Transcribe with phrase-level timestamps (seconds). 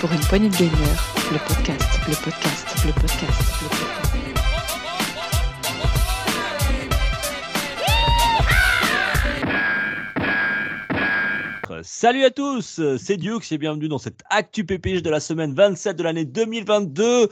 [0.00, 3.94] Pour une poignée de gagneurs, le podcast, le podcast, le podcast, le podcast.
[11.82, 15.96] Salut à tous, c'est Dukes et bienvenue dans cette Actu PPG de la semaine 27
[15.96, 17.28] de l'année 2022.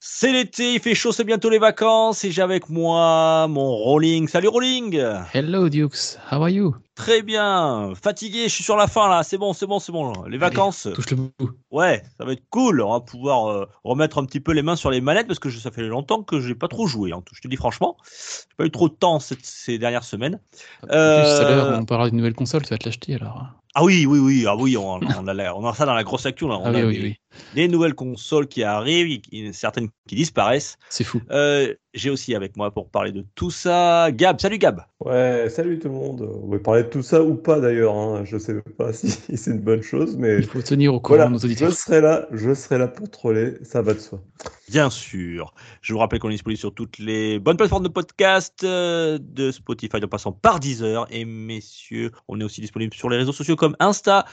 [0.00, 4.26] C'est l'été, il fait chaud, c'est bientôt les vacances et j'ai avec moi mon Rolling.
[4.28, 5.00] Salut Rolling
[5.32, 6.74] Hello Dukes, how are you?
[6.94, 10.24] Très bien, fatigué, je suis sur la fin là, c'est bon, c'est bon, c'est bon.
[10.24, 11.50] Les vacances, Touche le bout.
[11.70, 12.82] ouais, ça va être cool.
[12.82, 15.48] On va pouvoir euh, remettre un petit peu les mains sur les manettes parce que
[15.48, 17.12] je- ça fait longtemps que j'ai pas trop joué.
[17.12, 17.22] hein.
[17.32, 20.38] Je te dis franchement, j'ai pas eu trop de temps cette- ces dernières semaines.
[20.82, 23.42] Plus, l'heure, Euh, on parlera d'une nouvelle console, tu vas te l'acheter alors.
[23.74, 26.04] Ah oui, oui, oui, ah oui, on, on a, la- on a ça dans la
[26.04, 26.46] grosse actu.
[26.46, 26.58] là.
[26.58, 27.16] On Ah a oui, oui, des, oui.
[27.54, 29.22] des nouvelles consoles qui arrivent,
[29.54, 30.76] certaines qui disparaissent.
[30.90, 31.22] C'est fou.
[31.30, 34.40] Euh, j'ai aussi avec moi pour parler de tout ça Gab.
[34.40, 34.82] Salut Gab.
[35.04, 36.22] Ouais, salut tout le monde.
[36.42, 37.94] On va parler de tout ça ou pas d'ailleurs.
[37.94, 38.24] Hein.
[38.24, 41.30] Je sais pas si c'est une bonne chose, mais Il faut tenir au courant voilà,
[41.30, 41.72] nos je auditeurs.
[41.72, 44.22] serai là, je serai là pour troller, ça va de soi.
[44.70, 45.52] Bien sûr.
[45.82, 49.50] Je vous rappelle qu'on est disponible sur toutes les bonnes plateformes de podcast, euh, de
[49.50, 51.06] Spotify en passant par Deezer.
[51.10, 54.24] Et messieurs, on est aussi disponible sur les réseaux sociaux comme Insta,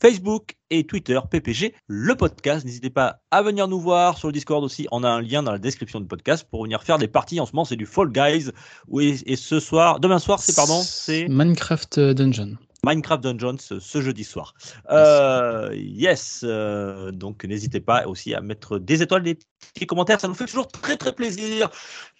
[0.00, 2.64] Facebook et Twitter, PPG, le podcast.
[2.64, 4.86] N'hésitez pas à venir nous voir sur le Discord aussi.
[4.90, 7.40] On a un lien dans la description du podcast pour venir faire des parties.
[7.40, 8.50] En ce moment, c'est du Fall Guys.
[8.88, 12.56] Oui, et ce soir, demain soir, c'est pardon, c'est Minecraft euh, Dungeon.
[12.84, 14.54] Minecraft Dungeons ce, ce jeudi soir.
[14.90, 19.38] Euh, yes, euh, donc n'hésitez pas aussi à mettre des étoiles, des
[19.74, 21.68] petits commentaires, ça nous fait toujours très très plaisir.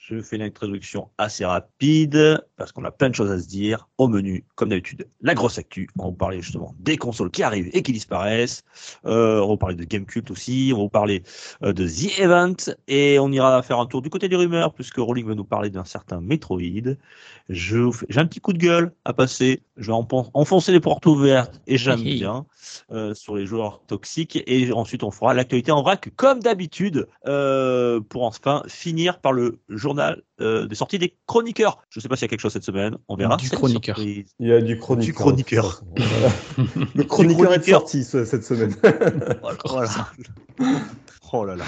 [0.08, 3.88] Je fais une introduction assez rapide parce qu'on a plein de choses à se dire.
[3.98, 5.88] Au menu, comme d'habitude, la grosse actu.
[5.98, 8.62] On va vous parler justement des consoles qui arrivent et qui disparaissent.
[9.04, 10.70] Euh, on va vous parler de Gamecult aussi.
[10.72, 11.24] On va vous parler
[11.64, 12.54] euh, de The Event
[12.86, 15.70] et on ira faire un tour du côté des rumeurs puisque Rolling va nous parler
[15.70, 16.60] d'un certain Metroid.
[17.48, 19.62] Je J'ai un petit coup de gueule à passer.
[19.76, 22.46] Je vais enfoncer- les portes ouvertes et j'aime bien
[22.92, 24.40] euh, sur les joueurs toxiques.
[24.46, 29.58] Et ensuite, on fera l'actualité en vrac comme d'habitude euh, pour enfin finir par le
[29.68, 29.95] journal
[30.40, 31.82] euh, des sorties des chroniqueurs.
[31.90, 32.96] Je ne sais pas s'il y a quelque chose cette semaine.
[33.08, 33.36] On verra.
[33.36, 33.96] Du chroniqueur.
[33.96, 34.26] surprise.
[34.38, 35.06] Il y a du chroniqueur.
[35.06, 35.82] Du chroniqueur.
[35.96, 36.86] Voilà.
[36.94, 37.80] Le chroniqueur est chroniqueur.
[37.80, 38.74] sorti ce- cette semaine.
[39.64, 39.90] Voilà.
[41.32, 41.64] Oh là là.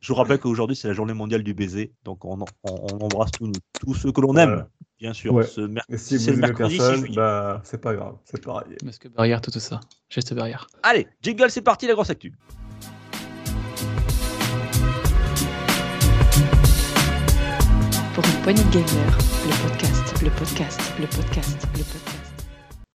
[0.00, 1.92] Je vous rappelle qu'aujourd'hui, c'est la journée mondiale du baiser.
[2.04, 4.68] Donc, on, on- on embrasse tous, tous ceux que l'on aime, Voilà.
[4.98, 5.32] bien sûr.
[5.34, 5.44] Ouais.
[5.46, 8.16] Ce merc- Et si c'est vous le aimez mercredi 6 personne, bah c'est pas grave,
[8.24, 8.76] c'est pareil.
[8.84, 9.78] Masque barrière, tout, tout ça.
[10.08, 10.66] Geste barrière.
[10.82, 12.32] Allez, jingle, c'est parti, la grosse actu.
[18.20, 22.20] Pour une poignée de gagneurs, le podcast, le podcast, le podcast, le podcast.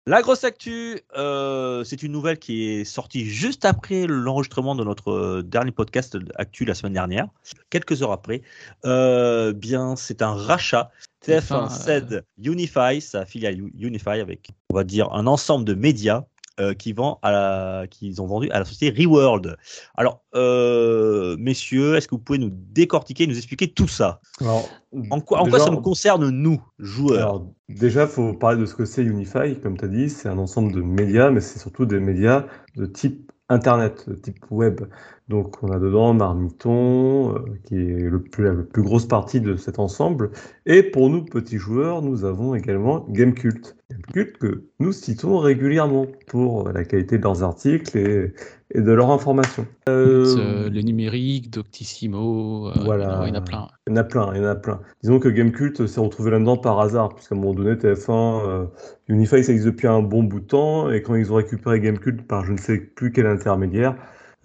[0.06, 5.11] La grosse actu, euh, c'est une nouvelle qui est sortie juste après l'enregistrement de notre
[5.11, 7.28] euh, dernier podcast actu la semaine dernière,
[7.69, 8.41] quelques heures après.
[8.84, 10.91] Euh, bien, c'est un rachat.
[11.25, 15.73] TF1 Enfin, euh, cède Unify, sa filiale Unify, avec, on va dire, un ensemble de
[15.73, 16.25] médias
[16.59, 19.58] euh, qui vend à la, qu'ils ont vendu à la société Reworld.
[19.96, 24.22] Alors, euh, messieurs, est-ce que vous pouvez nous décortiquer, nous expliquer tout ça?
[24.40, 24.69] Alors,
[25.09, 27.18] En quoi, en quoi déjà, ça nous concerne, nous, joueurs?
[27.18, 29.59] Alors, déjà, faut parler de ce que c'est Unify.
[29.62, 32.85] Comme tu as dit, c'est un ensemble de médias, mais c'est surtout des médias de
[32.85, 34.81] type Internet, de type web.
[35.28, 39.56] Donc, on a dedans Marmiton, euh, qui est le plus, la plus grosse partie de
[39.56, 40.31] cet ensemble.
[40.66, 43.75] Et pour nous, petits joueurs, nous avons également Gamecult.
[43.94, 48.34] Gamecult que nous citons régulièrement pour la qualité de leurs articles et,
[48.74, 49.66] et de leurs informations.
[49.90, 53.22] Euh, Euh, le numérique, Doctissimo, euh, Voilà.
[53.24, 53.68] il y en a plein.
[53.88, 54.80] Il y en a plein, il y en a plein.
[55.02, 58.66] Disons que Gamecult s'est retrouvé là-dedans par hasard, puisqu'à un moment donné, TF1, euh,
[59.08, 62.22] Unify, ça existe depuis un bon bout de temps, et quand ils ont récupéré Gamecult
[62.28, 63.96] par je ne sais plus quel intermédiaire,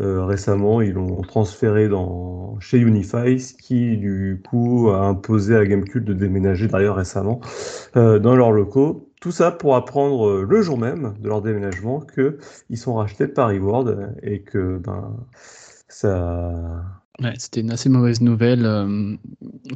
[0.00, 5.64] euh, récemment, ils l'ont transféré dans, chez Unify, ce qui, du coup, a imposé à
[5.66, 7.41] Gamecult de déménager, d'ailleurs récemment,
[7.97, 9.07] euh, dans leurs locaux.
[9.20, 13.48] Tout ça pour apprendre euh, le jour même de leur déménagement qu'ils sont rachetés par
[13.50, 15.26] Reward et que ben,
[15.88, 16.84] ça,
[17.20, 18.64] Ouais, c'était une assez mauvaise nouvelle.
[18.64, 19.16] euh,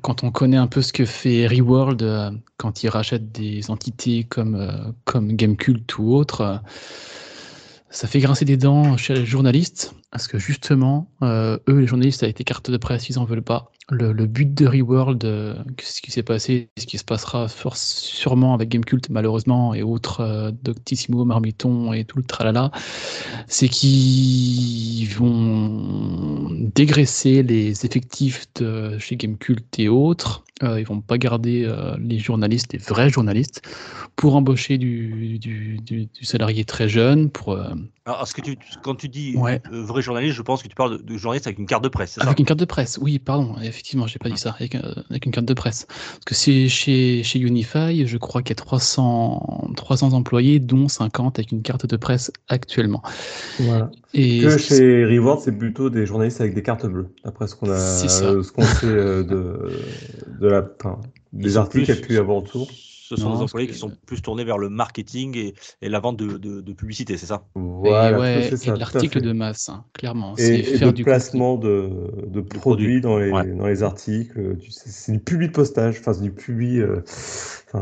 [0.01, 4.23] quand on connaît un peu ce que fait Reworld euh, quand ils rachètent des entités
[4.25, 6.63] comme, comme Gamecult ou autre,
[7.91, 9.95] ça fait grincer des dents chez les journalistes.
[10.11, 13.72] Parce que justement, eux, les journalistes, avec les cartes de presse, ils en veulent pas.
[13.91, 18.69] Le, but de Reworld, euh, ce qui s'est passé, ce qui se passera sûrement avec
[18.69, 22.71] Gamecult, malheureusement, et autres, euh, Doctissimo, Marmiton et tout le tralala,
[23.49, 31.19] c'est qu'ils vont dégraisser les effectifs de chez Gamecult et autres Euh, ils vont pas
[31.19, 33.63] garder euh, les journalistes, les vrais journalistes,
[34.15, 37.31] pour embaucher du, du, du, du salarié très jeune.
[37.31, 39.61] Pour, euh, Alors, ce que tu, quand tu dis Ouais.
[39.73, 41.89] euh, vrai journaliste, je pense que tu parles de, de journaliste avec une carte de
[41.89, 42.23] presse, ça?
[42.23, 44.77] Avec une carte de presse, oui, pardon, effectivement, j'ai pas dit ça, avec,
[45.11, 45.87] avec une carte de presse.
[45.87, 50.87] Parce que c'est chez, chez Unify, je crois qu'il y a 300, 300 employés, dont
[50.87, 53.03] 50 avec une carte de presse actuellement.
[53.59, 53.91] Voilà.
[54.15, 57.71] Et Que chez Reward, c'est plutôt des journalistes avec des cartes bleues, d'après ce qu'on
[57.71, 58.27] a, C'est ça.
[58.27, 59.71] euh, ce qu'on sait euh, de,
[60.41, 61.01] de la, enfin,
[61.33, 62.69] des articles qu'il y a plus- pu y avoir autour.
[62.71, 66.01] Ce sont Non, des employés qui sont plus tournés vers le marketing et, et la
[66.01, 67.45] vente de, de, de publicité, c'est ça?
[67.55, 70.35] Voilà, ouais, et ça, l'article de masse, hein, clairement.
[70.39, 71.91] Et, C'est et faire de du placement de,
[72.27, 73.47] de produits dans les, Ouais.
[73.55, 74.57] dans les articles.
[74.71, 76.79] C'est du public de postage, enfin, c'est du public.
[76.79, 77.03] euh,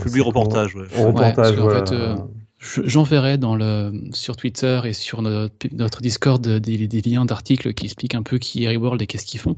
[0.00, 0.86] Public c'est reportage, ouais.
[1.04, 1.86] Reportage, voilà.
[1.86, 2.16] fait, euh,
[2.60, 8.14] J'enverrai dans le sur Twitter et sur notre, Discord des, des liens d'articles qui expliquent
[8.14, 9.56] un peu qui est Reworld et qu'est-ce qu'ils font.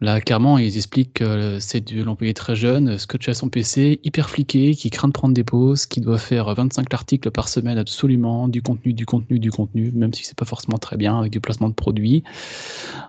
[0.00, 4.30] Là, clairement, ils expliquent que c'est de l'employé très jeune, scotché à son PC, hyper
[4.30, 8.46] fliqué, qui craint de prendre des pauses, qui doit faire 25 articles par semaine absolument,
[8.46, 11.40] du contenu, du contenu, du contenu, même si c'est pas forcément très bien, avec du
[11.40, 12.22] placement de produits.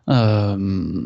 [0.10, 1.04] Euh,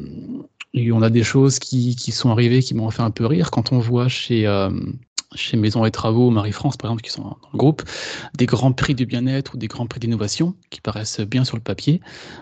[0.74, 3.52] et on a des choses qui, qui sont arrivées qui m'ont fait un peu rire
[3.52, 4.70] quand on voit chez, euh,
[5.36, 7.84] chez Maison et Travaux, Marie-France par exemple, qui sont dans le groupe,
[8.38, 11.62] des grands prix du bien-être ou des grands prix d'innovation qui paraissent bien sur le
[11.64, 12.02] papier.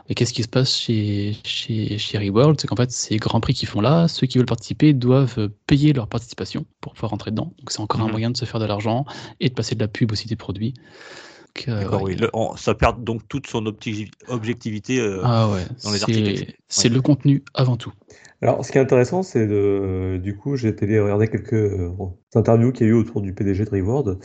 [0.09, 2.59] Et qu'est-ce qui se passe chez, chez, chez Reworld?
[2.59, 5.93] C'est qu'en fait, ces grands prix qui font là, ceux qui veulent participer doivent payer
[5.93, 7.53] leur participation pour pouvoir rentrer dedans.
[7.59, 8.11] Donc c'est encore un Mhm.
[8.11, 9.05] moyen de se faire de l'argent
[9.39, 10.73] et de passer de la pub aussi des produits.
[11.55, 11.97] Donc, euh, ouais.
[12.01, 12.15] oui.
[12.15, 14.99] Le- on- ça perd donc toute son objectivité.
[14.99, 16.53] euh, Ah ouais, dans les c'est- articles.
[16.69, 16.95] c'est Ouais.
[16.95, 17.91] le contenu avant tout.
[18.41, 21.91] Alors, ce qui est intéressant, c'est de, du coup, j'ai été regarder quelques euh,
[22.33, 24.17] interviews qu'il y a eu autour du PDG de Reward,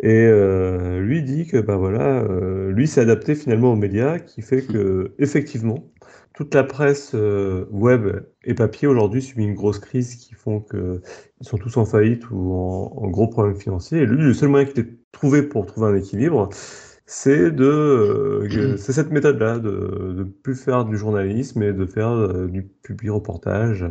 [0.00, 4.42] et euh, lui dit que, bah voilà, euh, lui s'est adapté finalement aux médias, qui
[4.42, 5.90] fait que, effectivement,
[6.32, 8.06] toute la presse euh, web
[8.44, 11.00] et papier aujourd'hui subit une grosse crise qui font que
[11.40, 14.00] ils sont tous en faillite ou en, en gros problèmes financiers.
[14.00, 16.50] Et lui, le seul moyen qu'il ait trouvé pour trouver un équilibre,
[17.06, 21.86] c'est de, euh, que- c'est cette méthode-là, de, de plus faire du journalisme et de
[21.86, 23.86] faire euh, du public reportage.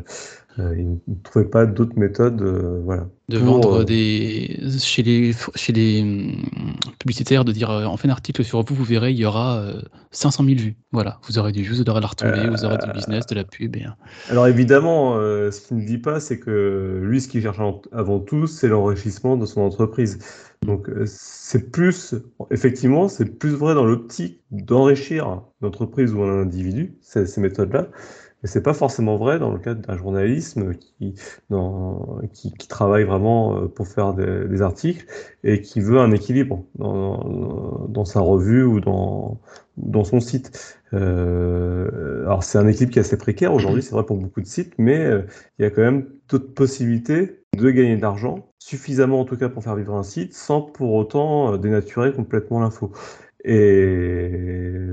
[0.57, 3.10] Euh, il ne trouvait pas d'autres méthodes, euh, voilà.
[3.28, 6.44] de pour, vendre euh, des chez les chez les hum,
[6.98, 9.81] publicitaires de dire on fait un article sur vous vous verrez il y aura euh,
[10.12, 12.90] 500 000 vues voilà vous aurez du views vous aurez la retombée vous aurez du
[12.94, 13.84] business de la pub et,
[14.30, 17.60] Alors évidemment, ce qu'il ne dit pas, c'est que lui, ce qu'il cherche
[17.92, 20.19] avant- tout, c'est l'enrichissement de son entreprise.
[20.66, 22.16] Donc c'est plus,
[22.50, 27.88] effectivement, c'est plus vrai dans l'optique d'enrichir une entreprise ou un individu, ces, ces méthodes-là.
[28.45, 31.15] Mais c'est pas forcément vrai dans le cadre d'un journalisme qui,
[32.69, 35.07] travaille vraiment euh, pour faire des, articles
[35.44, 39.39] et qui veut un équilibre dans, sa revue ou dans,
[40.03, 40.80] son site.
[40.94, 44.45] Euh, alors c'est un équilibre qui est assez précaire aujourd'hui, c'est vrai pour beaucoup de
[44.45, 45.24] sites, mais euh,
[45.57, 49.50] il y a quand même d'autres possibilités de gagner de l'argent, suffisamment en tout cas
[49.50, 52.92] pour faire vivre un site, sans pour autant dénaturer complètement l'info.
[53.44, 54.30] Et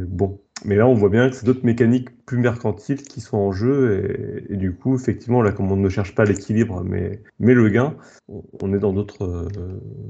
[0.09, 3.53] bon, mais là on voit bien que c'est d'autres mécaniques plus mercantiles qui sont en
[3.53, 7.55] jeu, et, et du coup effectivement là comme on ne cherche pas l'équilibre, mais, mais
[7.55, 7.95] le gain,
[8.61, 9.49] on, est dans d'autres, euh,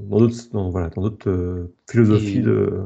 [0.09, 2.81] dans d'autres, dans, voilà, dans d'autres euh, philosophies Et- de,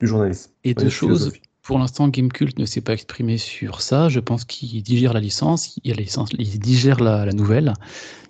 [0.00, 0.50] du journalisme.
[0.64, 1.32] et deux choses
[1.62, 4.08] pour l'instant Gamecult ne s'est pas exprimé sur ça.
[4.08, 7.72] Je pense qu'il digère la licence il, la licence, il digère la, la nouvelle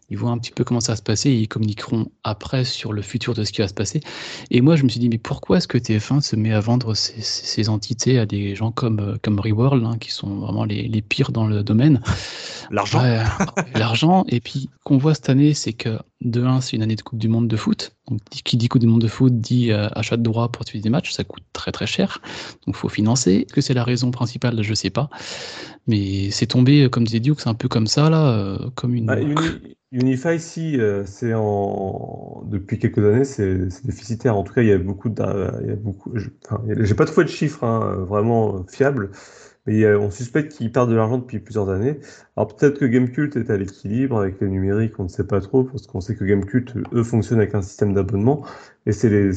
[0.08, 2.92] ils voient un petit peu comment ça va se passer et ils communiqueront après sur
[2.92, 4.00] le futur de ce qui va se passer.
[4.50, 6.94] Et moi, je me suis dit, mais pourquoi est-ce que TF1 se met à vendre
[6.94, 11.02] ces, entités à des gens comme, euh, comme Reworld, hein, qui sont vraiment les, les
[11.02, 12.00] pires dans le domaine?
[12.70, 13.02] L'argent.
[13.02, 13.22] Ouais,
[13.74, 14.24] L'argent.
[14.28, 17.18] Et puis, qu'on voit cette année, c'est que de 1, c'est une année de Coupe
[17.18, 17.92] du Monde de foot.
[18.08, 20.82] Donc, qui dit Coupe du Monde de foot dit euh, achat de droits pour suivre
[20.82, 21.12] des matchs.
[21.12, 22.20] Ça coûte très très cher.
[22.66, 23.44] Donc, faut financer.
[23.46, 24.62] Est-ce que c'est la raison principale?
[24.62, 25.10] Je sais pas.
[25.86, 28.94] Mais c'est tombé, euh, comme disait Duke, c'est un peu comme ça, là, euh, comme
[28.94, 29.10] une.
[29.10, 34.36] Ah, Uni- Unify, si, euh, c'est en depuis quelques années, c'est déficitaire.
[34.36, 35.22] En tout cas, il y a beaucoup de,
[35.62, 36.12] il y a beaucoup.
[36.44, 39.10] enfin, il J'ai pas trouvé de chiffres hein, vraiment fiables,
[39.66, 42.00] mais a- on suspecte qu'ils perdent de l'argent depuis plusieurs années.
[42.36, 45.64] Alors peut-être que Gamecult est à l'équilibre avec le numérique, on ne sait pas trop,
[45.64, 48.44] parce qu'on sait que Gamecult, eux, fonctionnent avec un système d'abonnement,
[48.86, 49.32] et c'est les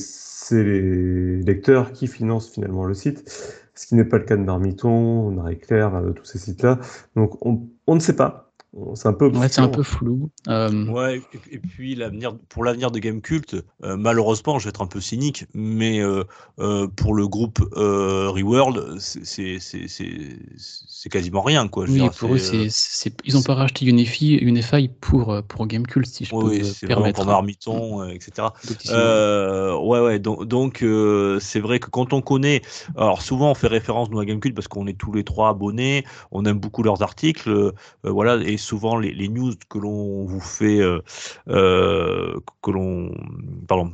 [0.51, 3.29] les lecteurs qui financent finalement le site,
[3.75, 6.79] ce qui n'est pas le cas de Marmiton, Marie Claire, euh, tous ces sites-là.
[7.15, 8.48] Donc on, on ne sait pas.
[8.93, 10.29] C'est un peu Ouais, c'est un peu flou.
[10.47, 14.81] Euh, Ouais, et, et puis l'avenir, pour l'avenir de Gamecult, euh, malheureusement, je vais être
[14.81, 16.23] un peu cynique, mais euh,
[16.59, 21.85] euh, pour le groupe euh, Reworld, c'est- c'est c'est- c'est- c'est quasiment rien, quoi.
[21.85, 25.65] Oui, dire, pour eux, c'est, c'est, c'est- ils n'ont pas racheté Unify, Unify pour, pour
[25.65, 27.15] Gamecult, si je oui, peux oui, me c'est vraiment permettre.
[27.15, 28.53] pour Marmiton, etc.
[28.89, 30.19] Euh, ouais, ouais.
[30.19, 32.61] Donc, donc euh, c'est vrai que quand on connaît,
[32.95, 36.05] alors souvent on fait référence nous à Gamecult parce qu'on est tous les trois abonnés,
[36.31, 37.71] on aime beaucoup leurs articles, euh,
[38.03, 41.01] voilà, et souvent les, news que l'on vous fait, euh,
[41.47, 43.11] euh, que l'on,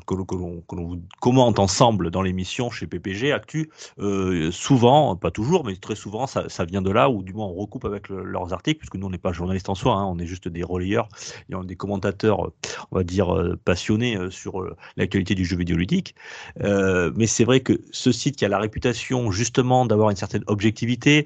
[0.06, 0.36] que, que
[0.76, 3.70] l'on vous commente ensemble dans l'émission chez PPG Actu,
[4.00, 7.54] euh, souvent, pas toujours, mais très souvent, ça, vient de là, ou du moins on
[7.54, 10.20] recoupe avec le- leurs articles, puisque nous on n'est pas journalistes en soi, hein, on
[10.20, 11.08] est juste des relayeurs,
[11.50, 12.52] et des commentateurs,
[12.92, 14.66] on va dire passionnés sur
[14.98, 16.16] l'actualité du jeu vidéo ludique.
[16.62, 20.44] Euh, mais c'est vrai que ce site qui a la réputation justement d'avoir une certaine
[20.48, 21.26] objectivité,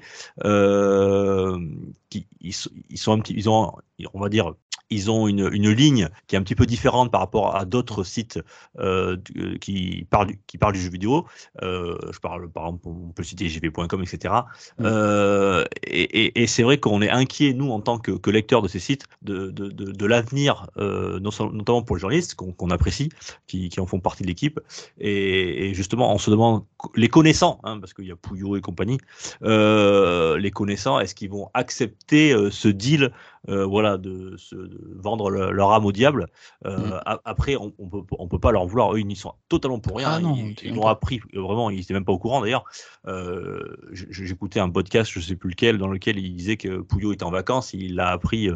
[2.10, 3.72] qui, ils, sont- ils sont un petit, ils ont,
[4.12, 4.54] on va dire,
[4.90, 8.04] ils ont une, une ligne qui est un petit peu différente par rapport à d'autres
[8.04, 8.40] sites
[8.78, 11.26] euh, du- qui, parlent, du- qui parlent du jeu vidéo.
[11.62, 14.34] Euh, je parle par exemple, on peut citer jv.com, etc.
[14.78, 14.82] Mm.
[14.84, 18.62] Euh, et et- et c'est vrai qu'on est inquiet, nous, en tant que, que lecteurs
[18.62, 23.10] de ces sites, de, de, de, de l'avenir, euh, notamment pour les journalistes qu'on apprécie,
[23.46, 24.60] qui, qui en font partie de l'équipe.
[24.98, 26.64] Et, et justement, on se demande,
[26.96, 28.98] les connaissants, hein, parce qu'il y a Pouillot et compagnie,
[29.42, 33.12] euh, les connaissants, est-ce qu'ils vont accepter euh, ce deal
[33.48, 36.26] euh, voilà, de, se, de vendre le- leur âme au diable
[36.66, 36.92] Euh, Mm.
[37.06, 38.94] a- Après, on on peut, on peut pas leur vouloir.
[38.94, 40.08] Eux, ils n'y sont totalement pour rien.
[40.10, 40.90] Ah non, ils l'ont pas.
[40.90, 42.64] appris, euh, vraiment, ils n'étaient même pas au courant d'ailleurs.
[43.06, 47.24] Euh, J'écoutais un podcast, je sais plus lequel, dans lequel il disait que Pouillot était
[47.24, 47.72] en vacances.
[47.72, 48.50] Il l'a appris,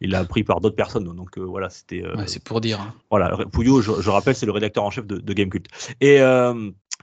[0.00, 1.04] il l'a appris par d'autres personnes.
[1.04, 2.04] Donc voilà, c'était.
[2.16, 2.80] Ouais, c'est pour dire.
[2.80, 2.94] hein.
[3.10, 5.66] voilà, Pouillot, je, je rappelle, c'est le rédacteur en chef de, de Gamecult.
[6.00, 6.18] Et,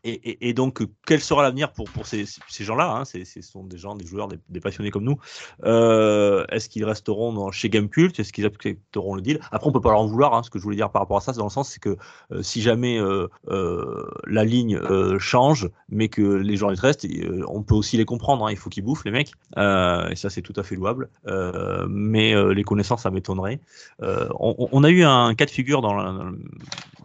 [0.06, 3.06] et, donc, quel sera l'avenir pour, pour ces, ces gens-là hein?
[3.06, 5.18] Ce sont des gens, des joueurs, des, passionnés comme nous.
[5.64, 8.20] Euh, Est-ce qu'ils resteront dans, chez Gamecult?
[8.20, 9.40] Est-ce qu'ils accepteront le deal?
[9.52, 10.34] Après, on peut pas leur en vouloir.
[10.34, 11.80] Hein, ce que je voulais dire par rapport à ça, c'est dans le sens, c'est
[11.80, 11.96] que
[12.32, 17.46] euh, si jamais euh, euh, la ligne euh, change, mais que les journalistes restent, euh,
[17.48, 18.46] on peut aussi les comprendre.
[18.46, 19.32] Hein, il faut qu'ils bouffent, les mecs.
[19.58, 21.10] Euh, et ça, c'est tout à fait louable.
[21.28, 23.62] Euh, mais euh, les connaissances, ça m'étonnerait.
[24.02, 26.40] Euh, on, a eu un cas de figure dans, dans le,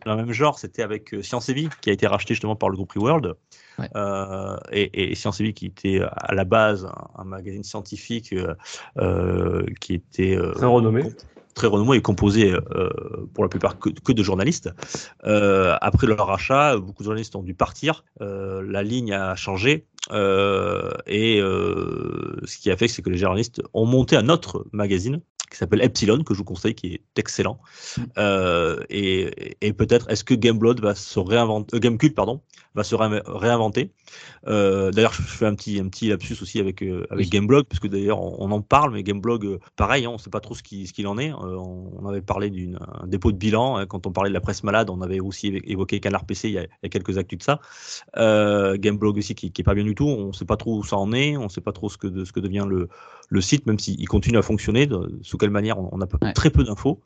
[0.05, 2.57] dans le même genre, c'était avec euh, Science et Vie, qui a été racheté justement
[2.57, 3.35] par le groupe Reworld.
[3.79, 3.89] Ouais.
[3.97, 8.35] Euh, et, et Science et Vie, qui était à la base un, un magazine scientifique
[8.99, 11.05] euh, qui était euh, Très renommé.
[11.55, 12.89] très renommé et composé euh,
[13.35, 14.71] pour la plupart que, que de journalistes.
[15.25, 18.05] Euh, après leur rachat, beaucoup de journalistes ont dû partir.
[18.21, 19.87] Euh, la ligne a changé.
[20.11, 24.65] Euh, et euh, ce qui a fait, c'est que les journalistes ont monté un autre
[24.73, 27.59] magazine qui s'appelle Epsilon, que je vous conseille, qui est excellent.
[28.19, 32.41] Euh, et et peut-être, est-ce que Gameblood va se réinventer, euh, Gamecube, pardon,
[32.75, 33.91] va se ré- réinventer.
[34.47, 37.31] Euh, d'ailleurs, je fais un petit, un petit lapsus aussi avec, euh, avec Oui.
[37.31, 40.19] Gameblog, parce que d'ailleurs, on, on en parle, mais Gameblog, euh, pareil, hein, on ne
[40.19, 41.31] sait pas trop ce qu'il ce en est.
[41.33, 44.63] Euh, on, avait parlé d'un dépôt de bilan, hein, quand on parlait de la presse
[44.65, 47.19] malade, on avait aussi évo- évoqué Canard PC il y a, il y a quelques
[47.19, 47.61] actus de ça.
[48.77, 50.85] Gameblog aussi, qui, qui est pas bien du tout, on ne sait pas trop où
[50.85, 52.89] ça en est, on ne sait pas trop ce que, de, ce que devient le,
[53.29, 56.33] le site, même s'il continue à fonctionner, de- sous quelle manière, on, on a Ouais.
[56.33, 57.01] très peu d'infos.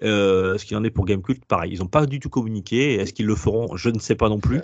[0.00, 3.26] Ce qu'il en est pour Gamecult, pareil, ils n'ont pas du tout communiqué, est-ce qu'ils
[3.26, 4.60] le feront Je ne sais pas non plus.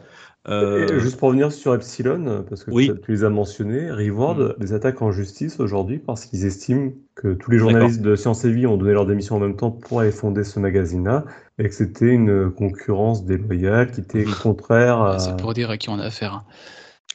[0.51, 2.91] Euh, juste pour revenir sur Epsilon, parce que Oui.
[3.05, 7.51] tu, les as mentionnés, Reward les attaque en justice aujourd'hui parce qu'ils estiment que tous
[7.51, 10.11] les journalistes de Science et Vie ont donné leur démission en même temps pour aller
[10.11, 11.25] fonder ce magazine-là
[11.59, 15.19] et que c'était une concurrence déloyale qui était contraire à...
[15.19, 16.45] C'est pour dire à qui on a affaire.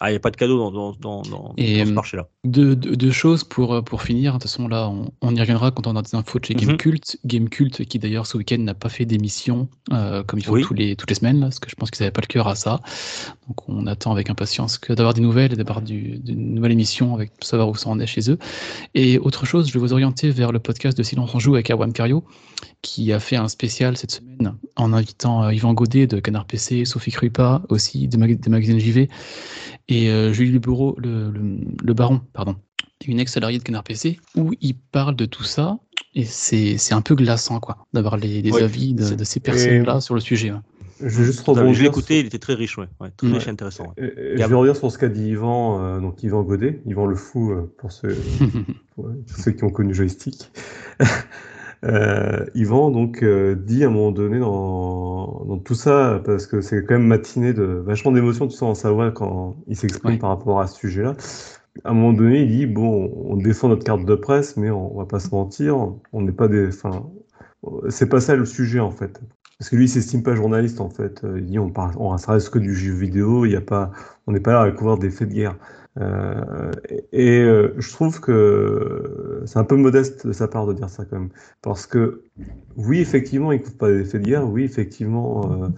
[0.01, 1.93] Ah, il n'y a pas de cadeau dans, dans, dans, dans- Et, dans ce euh,
[1.93, 2.27] marché-là.
[2.43, 4.33] Deux, deux- deux choses pour, euh, pour finir.
[4.33, 6.53] De toute façon, là, on, on y reviendra quand on a des infos de chez
[6.53, 6.59] Mhm.
[6.61, 7.17] Gamecult.
[7.23, 10.63] Gamecult, qui d'ailleurs ce week-end n'a pas fait d'émission euh, comme ils font Oui.
[10.63, 12.47] tous les, toutes les semaines, là, parce que je pense qu'ils n'avaient pas le cœur
[12.49, 12.81] à ça.
[13.47, 17.15] Donc on attend avec impatience que d'avoir des nouvelles et d'avoir du- d'une nouvelle émission
[17.15, 18.37] avec savoir où ça en est chez eux.
[18.95, 21.71] Et autre chose, je vais vous orienter vers le podcast de Silence on Joue avec
[21.71, 22.25] Erwan Cario,
[22.81, 26.83] qui a fait un spécial cette semaine en invitant euh, Yvan Godet de Canard PC,
[26.83, 29.09] Sophie Krupa aussi des, mag- des magazines JV,
[29.87, 32.55] et euh, Julie Le, Bureau, le, le- le Baron, pardon,
[33.07, 35.77] une ex-salariée de Canard PC, où il parle de tout ça.
[36.17, 40.21] Et c'est c'est un peu glaçant, quoi, d'avoir les, avis de, ces personnes-là sur le
[40.21, 40.51] sujet.
[40.51, 40.59] ouais.
[41.01, 42.87] Je vais juste rebondir Je l'ai écouté, sur- il était très riche, ouais.
[43.01, 43.33] ouais, très Ouais.
[43.33, 43.93] riche et intéressant.
[43.97, 44.05] ouais.
[44.17, 47.05] Et- et Je vais revenir sur ce qu'a dit Yvan, euh, donc Yvan Godet, Yvan
[47.05, 48.15] le fou euh, pour ceux,
[48.95, 50.49] pour ceux qui ont connu Joystick.
[51.83, 56.61] Euh, Yvan donc euh, dit à un moment donné dans, dans tout ça, parce que
[56.61, 60.13] c'est quand même matiné de vachement d'émotions tout ça dans sa voix quand il s'exprime
[60.13, 60.17] Ouais.
[60.19, 61.15] par rapport à ce sujet-là.
[61.83, 64.97] À un moment donné, il dit bon, on défend notre carte de presse, mais on,
[64.97, 65.77] va pas se mentir,
[66.13, 67.03] on n'est pas des, enfin,
[67.89, 69.19] c'est pas ça le sujet en fait.
[69.57, 71.23] Parce que lui, il s'estime pas journaliste en fait.
[71.23, 73.45] Euh, Il dit on parle, on reste que du jeu vidéo.
[73.45, 73.91] Il y a pas,
[74.27, 75.55] on n'est pas là à couvrir des faits de guerre.
[75.97, 76.71] Euh,
[77.13, 81.05] et euh, je trouve que c'est un peu modeste de sa part de dire ça
[81.05, 81.29] quand même,
[81.61, 82.23] parce que
[82.75, 84.49] oui, effectivement, il couvre pas des faits de guerre.
[84.49, 85.71] Oui, effectivement,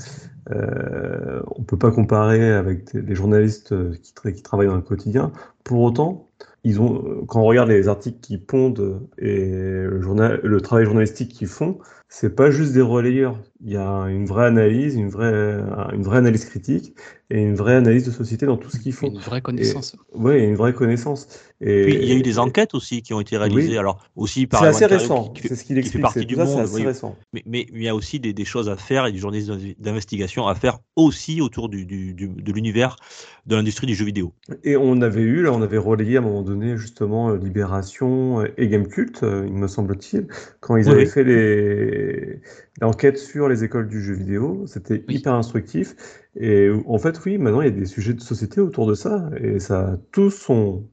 [0.51, 5.31] euh, on peut pas comparer avec des journalistes qui, tra- qui travaillent dans le quotidien.
[5.63, 6.29] Pour autant,
[6.63, 11.77] ils ont, quand on regarde les articles qu'ils pondent et le travail journalistique qu'ils font,
[12.10, 13.38] c'est pas juste des relayeurs.
[13.62, 15.60] Il y a une vraie analyse, une vraie,
[15.94, 16.94] une vraie analyse critique
[17.30, 19.08] et une vraie analyse de société dans tout ce qu'ils font.
[19.08, 19.98] Une vraie connaissance.
[20.14, 21.28] Oui, une vraie connaissance.
[21.60, 23.78] Et, Puis, il y a eu des enquêtes aussi qui ont été réalisées.
[23.78, 24.62] Alors aussi par.
[24.62, 25.34] C'est assez récent.
[25.42, 25.84] C'est ce qu'il explique.
[25.84, 26.60] Qui fait partie du ça, monde.
[26.60, 27.18] Assez récent.
[27.34, 30.48] Mais, mais, il y a aussi des, des, choses à faire et des journalistes d'investigation
[30.48, 32.96] à faire aussi autour du, du, du de l'univers
[33.48, 34.34] de l'industrie du jeu vidéo.
[34.64, 38.46] Et on avait eu, là, on avait relayé à un moment donné justement euh, Libération
[38.58, 40.28] et Gamecult, euh, il me semble-t-il,
[40.60, 41.97] quand ils avaient fait les
[42.82, 44.66] l'enquête sur les écoles du jeu vidéo.
[44.68, 45.96] C'était hyper instructif.
[46.36, 49.30] Et en fait, oui, maintenant, il y a des sujets de société autour de ça.
[49.39, 50.88] Et ça, tous sont.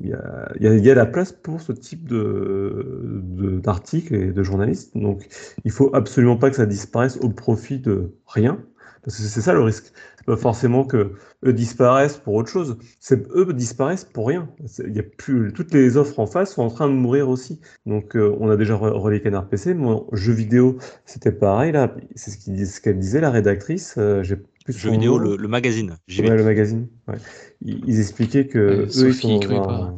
[0.00, 4.42] Il y, a, il, y a, la place pour ce type de, d'articles et de
[4.44, 4.96] journalistes.
[4.96, 5.26] Donc,
[5.64, 8.62] il faut absolument pas que ça disparaisse au profit de rien.
[9.02, 9.92] Parce que c'est ça le risque.
[10.28, 11.12] Pas forcément que
[11.46, 12.76] eux disparaissent pour autre chose.
[13.00, 14.50] C'est eux disparaissent pour rien.
[14.86, 17.62] Il y a plus toutes les offres en face sont en train de mourir aussi.
[17.86, 19.72] Donc euh, on a déjà relayé Canard PC.
[19.72, 21.96] Mon jeu vidéo, c'était pareil là.
[22.14, 23.94] C'est ce ce qu'elle disait la rédactrice.
[23.96, 25.96] Euh, j'ai plus jeu vidéo, le, le, magazine.
[26.18, 26.88] Ouais, le magazine.
[27.06, 27.16] Ouais.
[27.62, 29.96] Ils, expliquaient que eux ils sont dans un...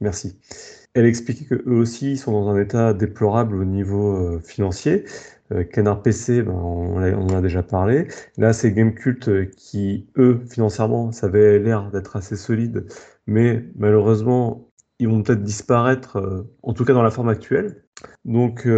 [0.00, 0.38] Merci.
[0.94, 5.04] Elle expliquait que eux aussi ils sont dans un état déplorable au niveau euh, financier
[5.04, 5.35] euh,
[5.72, 8.08] Canard PC, ben, on, en a déjà parlé.
[8.36, 12.86] Là, c'est Gamecult euh, qui, eux, financièrement, ça avait l'air d'être assez solide,
[13.26, 17.84] mais malheureusement, ils vont peut-être disparaître, euh, en tout cas dans la forme actuelle.
[18.24, 18.68] Donc,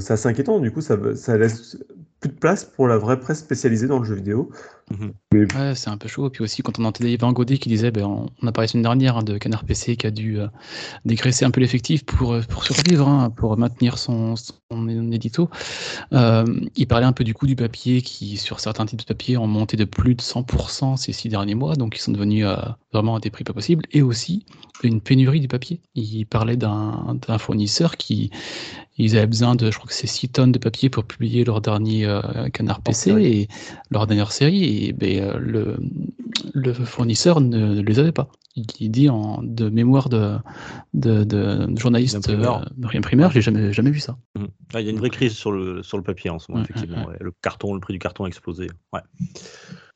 [0.00, 0.58] c'est assez inquiétant.
[0.58, 0.96] Du coup, ça
[1.36, 1.76] laisse
[2.20, 4.50] plus de place pour la vraie presse spécialisée dans le jeu vidéo.
[4.90, 5.12] Mhm.
[5.32, 6.28] Ouais, c'est un peu chaud.
[6.30, 9.16] Puis aussi, quand on entendait Yvan Godet qui disait, ben, on, a parlé une dernière
[9.16, 10.48] hein, de Canard PC qui a dû euh,
[11.04, 15.48] dégraisser un peu l'effectif pour, euh, pour survivre, hein, pour maintenir son, son édito.
[16.12, 16.44] Euh,
[16.76, 19.46] il parlait un peu du coût du papier qui, sur certains types de papier, ont
[19.46, 22.46] monté de plus de 100% ces six derniers mois, donc ils sont devenus
[22.92, 23.84] vraiment à des prix pas possibles.
[23.92, 24.44] Et aussi
[24.82, 25.80] une pénurie du papier.
[25.94, 28.30] Il parlait d'un fournisseur qui
[28.98, 31.60] ils avaient besoin de, je crois que c'est 6 tonnes de papier pour publier leur
[31.60, 32.20] dernier
[32.52, 33.48] Canard PC et
[33.90, 34.71] leur dernière série.
[34.72, 35.76] Et ben, euh, le,
[36.54, 38.28] le, fournisseur ne, les avait pas.
[38.54, 40.36] Il, dit en, de mémoire de,
[40.94, 44.16] de, de journaliste imprimeur, euh, imprimeur j'ai jamais, jamais vu ça.
[44.36, 44.44] Mmh.
[44.74, 46.64] Ah, il y a une vraie crise sur le, sur le papier en ce moment,
[46.64, 47.06] effectivement.
[47.18, 48.68] Le carton, le prix du carton a explosé.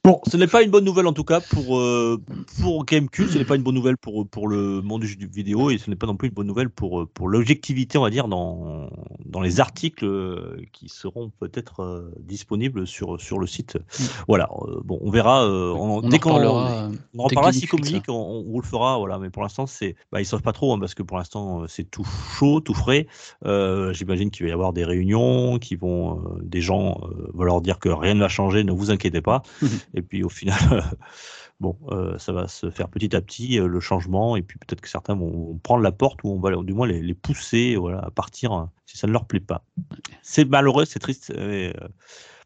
[0.07, 2.23] Bon, ce n'est pas une bonne nouvelle en tout cas pour, euh,
[2.61, 5.71] pour Gamecube, ce n'est pas une bonne nouvelle pour, pour le monde du jeu vidéo
[5.71, 8.29] et ce n'est pas non plus une bonne nouvelle pour, pour l'objectivité, on va dire,
[8.29, 8.89] dans,
[9.25, 13.75] dans les articles euh, qui seront peut-être euh, disponibles sur, sur le site.
[13.75, 14.05] Mm.
[14.29, 14.49] Voilà,
[14.85, 15.45] bon, on verra.
[15.45, 19.31] on, dès qu'on on, on en parlera si communique, on, on, le fera, voilà, mais
[19.31, 22.07] pour l'instant, c'est, bah, ils savent pas trop hein, parce que pour l'instant, c'est tout
[22.39, 23.09] chaud, tout frais.
[23.43, 27.01] J'imagine qu'il va y avoir des réunions, qui vont, des gens
[27.35, 29.43] vont leur dire que rien ne va changer, ne vous inquiétez pas.
[29.97, 30.57] Et puis au final,
[31.61, 34.37] bon, euh, ça va se faire petit à petit euh, le changement.
[34.37, 37.15] Et puis peut-être que certains vont prendre la porte ou on va du moins les,
[37.15, 39.65] pousser voilà, à partir hein, si ça ne leur plaît pas.
[40.23, 41.33] C'est malheureux, c'est triste.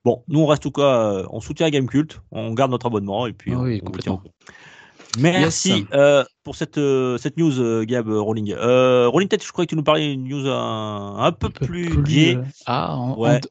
[0.04, 3.54] bon, nous on reste tout cas, on soutient Gamecult, on garde notre abonnement et puis
[3.54, 4.22] oui, on, complètement.
[5.18, 8.56] Merci euh, pour cette, euh, cette news, euh, Gab Rolling.
[8.56, 12.38] Rolling Tête, je crois que tu nous parlais d'une news un, un, peu, plus, gai.
[12.66, 12.96] ah,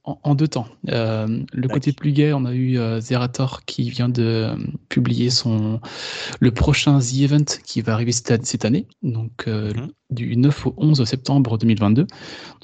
[0.04, 0.68] en, deux temps.
[0.84, 4.50] le côté plus gai, on a eu Zerator qui vient de
[4.90, 5.80] publier son,
[6.42, 9.92] le prochain The Event qui va arriver cette, année, donc mhm.
[10.10, 12.06] du 9 au 11 septembre 2022.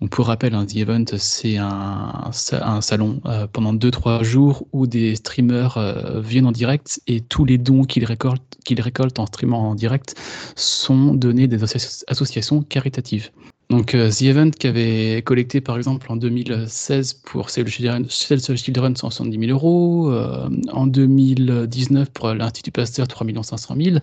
[0.01, 3.21] Donc pour rappel, un The Event, c'est un, un salon
[3.53, 5.77] pendant 2-3 jours où des streamers
[6.21, 10.15] viennent en direct et tous les dons qu'ils récoltent, qu'ils récoltent en streamant en direct
[10.55, 11.63] sont donnés des
[12.07, 13.31] associations caritatives.
[13.69, 18.95] Donc euh, The Event qui avait collecté par exemple en 2016 pour Save the Children
[18.95, 23.97] 170 000 euros, euh, en 2019 pour l'Institut Pasteur 3 500 000,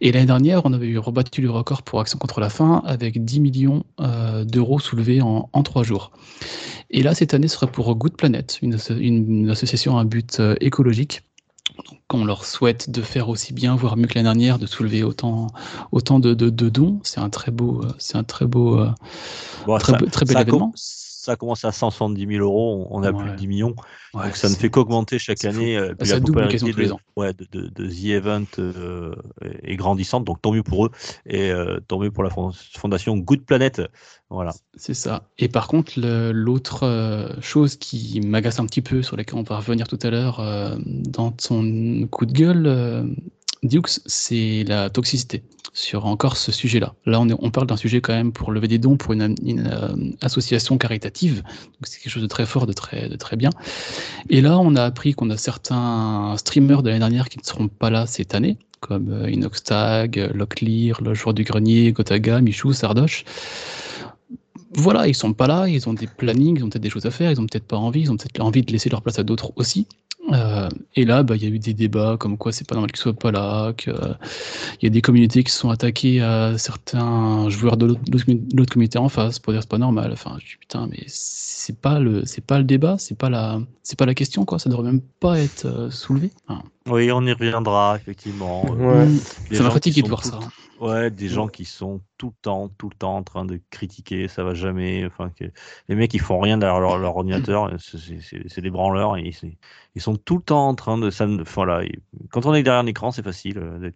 [0.00, 3.24] et l'année dernière on avait eu rebattu le record pour Action contre la faim avec
[3.24, 6.10] 10 millions euh, d'euros soulevés en, en 3 jours.
[6.90, 11.22] Et là cette année sera pour Good Planet, une association à but écologique
[12.08, 15.48] qu'on leur souhaite de faire aussi bien, voire mieux que l'année dernière, de soulever autant,
[15.92, 17.00] autant de, de, de dons.
[17.02, 18.90] C'est un très beau, c'est un très beau, euh,
[19.66, 20.72] bon, très, ça, très bel événement
[21.26, 23.74] ça commence à 170 000 euros, on a plus de 10 millions.
[24.14, 25.76] donc ça ne fait qu'augmenter chaque année.
[25.76, 27.00] Euh, puis ça double tous les ans.
[27.16, 29.14] Ouais, de, de, de, The Event euh,
[29.64, 30.90] est grandissante, donc tant mieux pour eux
[31.26, 33.82] et euh, tant mieux pour la fondation Good Planet.
[34.30, 34.52] Voilà.
[34.76, 35.28] C'est ça.
[35.38, 39.88] Et par contre, l'autre chose qui m'agace un petit peu, sur laquelle on va revenir
[39.88, 40.40] tout à l'heure
[40.78, 43.16] dans son coup de gueule,
[43.66, 46.94] Dukes, c'est la toxicité sur encore ce sujet-là.
[47.04, 50.78] Là, on, parle d'un sujet quand même pour lever des dons pour une, euh, association
[50.78, 51.42] caritative.
[51.82, 53.50] c'est quelque chose de très fort, de très, de très bien.
[54.30, 57.68] Et là, on a appris qu'on a certains streamers de l'année dernière qui ne seront
[57.68, 63.24] pas là cette année, comme euh, Inoxtag, Locklear, Le Joueur du Grenier, Gotaga, Michou, Sardoche
[64.74, 67.10] voilà, ils sont pas là, ils ont des plannings, ils ont peut-être des choses à
[67.10, 69.22] faire, ils ont peut-être pas envie, ils ont peut-être envie de laisser leur place à
[69.22, 69.86] d'autres aussi.
[70.32, 72.90] Euh, et là, bah, il y a eu des débats comme quoi c'est pas normal
[72.90, 73.94] qu'ils soient pas là, qu'il
[74.82, 79.38] y a des communautés qui sont attaquées à certains joueurs de l'autre communauté en face
[79.38, 80.10] pour dire c'est pas normal.
[80.12, 83.60] Enfin, je dis putain, mais c'est pas le, c'est pas le débat, c'est pas la,
[83.82, 84.58] c'est pas la question quoi.
[84.58, 86.30] Ça devrait même pas être euh, soulevé.
[86.88, 88.64] Oui, on y reviendra effectivement.
[88.70, 89.08] Ouais.
[89.52, 90.40] Ça m'a fatigué de voir ça.
[90.80, 94.28] Ouais, des gens qui sont tout le temps, tout le temps en train de critiquer,
[94.28, 95.06] ça va jamais.
[95.06, 95.44] Enfin, que...
[95.88, 99.32] les mecs ils font rien derrière leur, ordinateur, c'est des branleurs, et
[99.96, 101.10] ils, sont tout le temps en train de.
[101.10, 101.82] Ça, voilà,
[102.30, 103.58] quand on est derrière un écran, c'est facile.
[103.58, 103.90] Euh,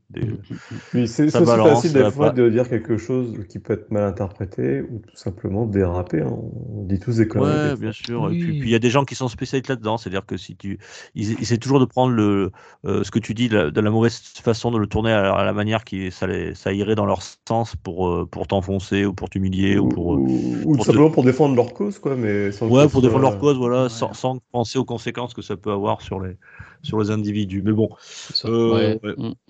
[0.94, 4.82] oui, c'est aussi facile des fois de dire quelque chose qui peut être mal interprété
[4.82, 6.22] ou tout simplement déraper.
[6.22, 6.32] Hein.
[6.32, 7.70] On dit tous des conneries.
[7.70, 8.30] Ouais, bien sûr.
[8.30, 10.78] Et puis il y a des gens qui sont spécialistes là-dedans, c'est-à-dire que si tu,
[11.14, 12.50] ils, essaient toujours de prendre le,
[12.86, 15.84] euh, ce que tu dis de la, mauvaise façon de le tourner à, la manière
[15.84, 19.88] qui ça, ça irait dans leur sens pour euh, pour t'enfoncer ou pour t'humilier ou,
[19.88, 23.22] pour ou, ou tout simplement pour défendre leur cause quoi mais sans ouais pour défendre
[23.22, 26.37] leur cause voilà sans, sans, penser aux conséquences que ça peut avoir sur les
[26.83, 27.62] sur les individus.
[27.62, 27.90] Mais bon
[28.45, 28.99] euh,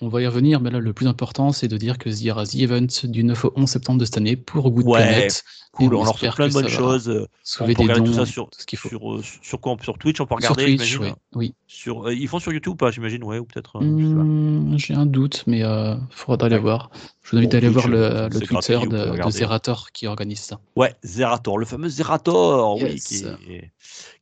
[0.01, 2.31] On, va y revenir mais là le plus important c'est de dire que il y
[2.31, 5.45] aura The Event du 9 au 11 septembre de cette année pour Good Planet.
[5.73, 5.95] cool.
[5.95, 8.79] On, leur fait plein de bonnes choses sauver des dons tout ça sur, ce qu'il
[8.79, 8.89] faut.
[8.89, 11.55] Sur, sur, quoi sur Twitch on peut regarder sur Twitch, oui.
[11.67, 15.61] sur ils font sur YouTube pas j'imagine ouais ou peut-être mmh, j'ai un doute mais
[15.61, 16.91] il faudra aller voir.
[17.23, 20.61] Je vous invite à aller voir le, le Twitter de, de, Zerator qui organise ça.
[20.75, 23.25] Ouais, Zerator, le fameux Zerator, oui, qui,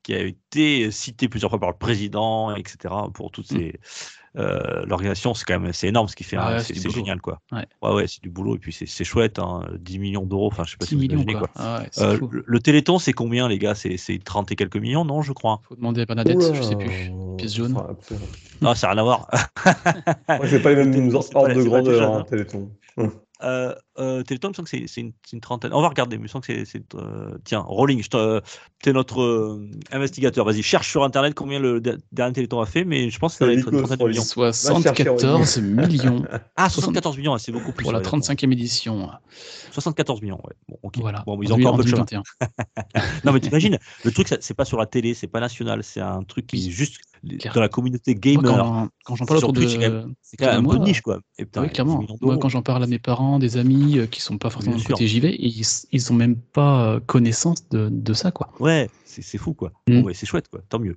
[0.03, 2.95] qui, a été cité plusieurs fois par le président, etc.
[3.13, 3.57] pour toutes mm.
[3.57, 3.81] ces.
[4.37, 7.41] Euh, L'organisation, c'est quand même c'est énorme ce qu'il fait, ah hein, c'est génial quoi.
[7.51, 10.65] Ouais, ouais, ouais c'est du boulot et puis c'est chouette, hein, 10 millions d'euros, enfin
[10.65, 11.49] je sais pas si vous millions, quoi.
[11.49, 11.51] quoi.
[11.57, 13.75] Ah euh, le, le, Téléthon, c'est combien les gars?
[13.75, 15.61] C'est 30 et quelques millions, non je crois?
[15.67, 17.11] Faut demander à Bernadette, je sais plus.
[17.39, 17.73] Pièce jaune.
[18.61, 19.29] non, ça n'a rien à voir.
[20.29, 22.71] ouais, c'est pas les mêmes ordres de grandeur, hein, Téléthon.
[23.43, 25.73] Euh, euh, Téléthon, il me semble que c'est une, une, trentaine.
[25.73, 26.83] On va regarder, mais il me semble que c'est.
[26.95, 28.17] Euh, tiens, Rolling, tu
[28.89, 30.45] es notre euh, investigateur.
[30.45, 31.81] Vas-y, cherche sur Internet combien le
[32.13, 34.23] dernier Téléthon a fait, mais je pense que ça va être une trentaine de millions.
[34.23, 36.25] 74 millions.
[36.57, 37.85] Ah, 74 millions, c'est beaucoup plus.
[37.85, 39.11] Pour la 35e édition.
[39.73, 40.55] 74 millions, ouais.
[40.69, 40.99] Bon, ok.
[40.99, 41.23] Voilà.
[41.27, 42.05] Bon, ils ont encore un peu de chemin.
[43.25, 46.23] non, mais t'imagines, le truc, c'est pas sur la télé, c'est pas national, c'est un
[46.23, 46.99] truc qui est juste
[47.55, 48.65] dans la communauté gamer.
[48.65, 49.67] Moi, quand, j'en parle autour de.
[50.23, 51.21] C'est un peu de niche, quoi.
[51.39, 52.05] Et putain, oui, clairement.
[52.21, 54.85] Moi, quand j'en parle à mes parents, des amis euh, qui sont pas forcément du
[54.85, 58.51] côté j'y vais, ils, ils ont même pas euh, connaissance de, de ça, quoi.
[58.61, 59.73] Ouais, c'est fou, quoi.
[59.89, 60.01] Mm.
[60.01, 60.61] Bon, ouais, c'est chouette, quoi.
[60.69, 60.97] Tant mieux.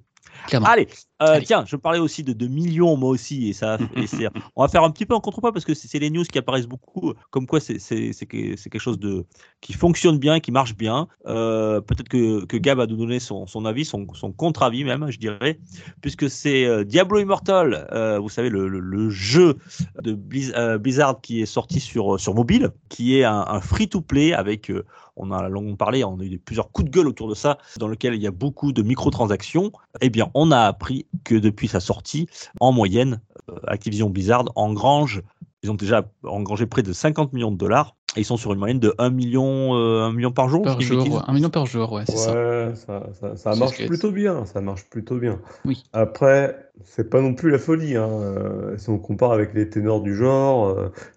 [0.65, 0.87] Allez,
[1.21, 4.67] euh, tiens, je parlais aussi de, de, millions, moi aussi, et ça, et on va
[4.67, 7.47] faire un petit peu en contrepoids parce que c'est les news qui apparaissent beaucoup, comme
[7.47, 7.77] quoi c'est
[8.25, 9.25] quelque chose de
[9.61, 11.07] qui fonctionne bien, qui marche bien.
[11.27, 15.09] Euh, Peut-être que, que, Gab a nous donner son, son avis, son, son contre-avis même,
[15.09, 15.59] je dirais,
[16.01, 19.57] puisque c'est euh, Diablo Immortal, euh, vous savez, le, le, le, jeu
[20.01, 20.17] de
[20.55, 24.71] euh, Blizzard qui est sorti sur, sur mobile, qui est un, un free-to-play avec
[25.15, 27.87] on a longuement parlé, on a eu plusieurs coups de gueule autour de ça, dans
[27.87, 29.71] lequel il y a beaucoup de microtransactions.
[30.01, 32.27] Eh bien, on a appris que depuis sa sortie,
[32.59, 35.21] en moyenne, euh, Activision Blizzard engrange,
[35.63, 37.95] ils ont déjà engrangé près de 50 millions de dollars.
[38.17, 40.63] Et ils sont sur une moyenne de 1 million, euh, million par jour.
[40.63, 42.75] Par jour 1 million par jour, ouais, c'est ça.
[42.75, 43.35] ça.
[43.37, 44.43] ça, marche plutôt bien.
[44.45, 45.39] Ça marche plutôt bien.
[45.63, 45.85] Oui.
[45.93, 47.95] Après, c'est pas non plus la folie.
[47.95, 48.09] Hein.
[48.09, 50.75] Euh, si on compare avec les ténors du genre,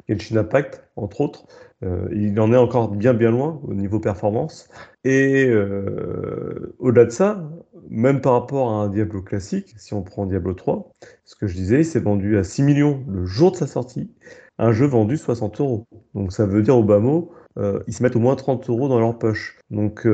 [0.09, 1.47] Genshin Impact, entre autres,
[1.85, 4.69] euh, il en est encore bien bien loin au niveau performance.
[5.05, 7.51] Et euh, au-delà de ça,
[7.91, 10.91] même par rapport à un Diablo classique, si on prend Diablo 3,
[11.25, 14.11] ce que je disais, il s'est vendu à 6 millions le jour de sa sortie,
[14.59, 15.87] un jeu vendu 60 euros.
[16.15, 18.89] Donc ça veut dire au bas mot, euh, ils se mettent au moins 30 euros
[18.89, 19.59] dans leur poche.
[19.71, 20.07] Donc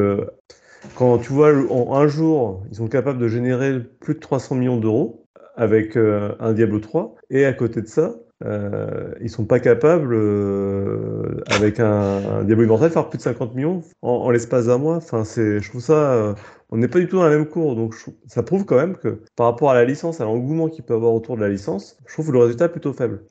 [0.94, 4.76] quand tu vois en un jour, ils sont capables de générer plus de 300 millions
[4.78, 10.14] d'euros avec un Diablo 3, et à côté de ça, euh, ils sont pas capables,
[10.14, 14.66] euh, avec un, un Diablo Immortal, de faire plus de 50 millions en, en l'espace
[14.66, 14.96] d'un mois.
[14.96, 16.34] Enfin, c'est, je trouve ça, euh,
[16.70, 17.76] on n'est pas du tout dans la même cour.
[17.76, 17.94] Donc,
[18.26, 21.12] ça prouve quand même que par rapport à la licence, à l'engouement qu'il peut avoir
[21.12, 23.22] autour de la licence, je trouve le résultat plutôt faible.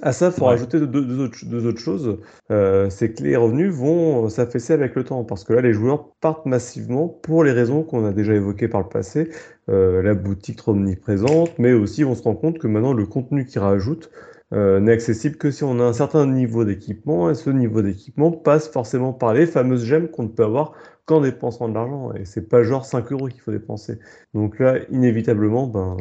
[0.00, 2.18] À ça, il faut rajouter deux, deux, autres, deux, autres, choses.
[2.52, 5.24] Euh, c'est que les revenus vont s'affaisser avec le temps.
[5.24, 8.82] Parce que là, les joueurs partent massivement pour les raisons qu'on a déjà évoquées par
[8.82, 9.30] le passé.
[9.68, 13.44] Euh, la boutique trop omniprésente, mais aussi on se rend compte que maintenant, le contenu
[13.44, 14.10] qu'ils rajoutent
[14.52, 18.30] euh, n'est accessible que si on a un certain niveau d'équipement, et ce niveau d'équipement
[18.32, 20.72] passe forcément par les fameuses gemmes qu'on ne peut avoir
[21.06, 23.98] qu'en dépensant de l'argent, et c'est pas genre 5 euros qu'il faut dépenser.
[24.34, 25.96] Donc là, inévitablement, ben,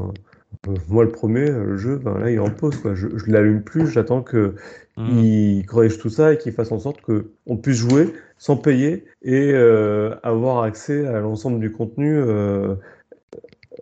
[0.67, 2.95] euh, moi le premier, le jeu, ben là il est en pause, quoi.
[2.95, 4.55] je, je l'allume plus, j'attends que
[4.97, 5.07] mmh.
[5.19, 9.05] il corrige tout ça et qu'il fasse en sorte que on puisse jouer sans payer
[9.23, 12.75] et euh, avoir accès à l'ensemble du contenu euh,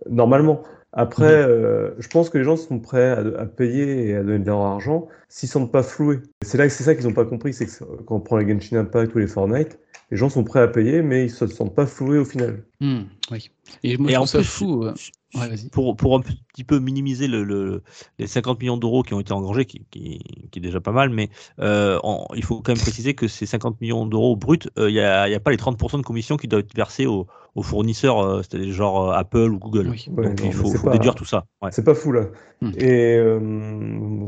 [0.09, 0.63] normalement.
[0.95, 4.39] Après, euh, je pense que les gens sont prêts à, à payer et à donner
[4.39, 6.21] de leur argent s'ils ne sentent pas floués.
[6.41, 8.47] C'est là que c'est ça qu'ils n'ont pas compris, c'est que quand on prend les
[8.47, 9.77] Genshin Impact ou les Fortnite,
[10.11, 12.63] les gens sont prêts à payer, mais ils ne se sentent pas floués au final.
[12.85, 13.49] Hmm, oui.
[13.83, 14.83] Et moi, Et je en trouve ça plus, fou.
[14.83, 14.93] euh.
[15.35, 17.83] Ouais, pour, pour un petit peu minimiser le, le-
[18.19, 20.19] les 50 millions d'euros qui ont été engrangés, qui, qui,
[20.49, 23.45] qui est déjà pas mal, mais euh, en- il faut quand même préciser que ces
[23.45, 26.03] 50 millions d'euros bruts, euh, il n'y a, il y a pas les 30% de
[26.03, 29.89] commission qui doivent être versés aux, aux fournisseurs, euh, c'est-à-dire genre Apple ou Google.
[29.89, 30.05] Oui.
[30.15, 31.45] Ouais, Donc non, il faut, c'est faut pas- déduire tout ça.
[31.61, 31.69] Ouais.
[31.73, 32.27] C'est pas fou là.
[32.61, 32.71] Hmm.
[32.77, 33.39] Et euh,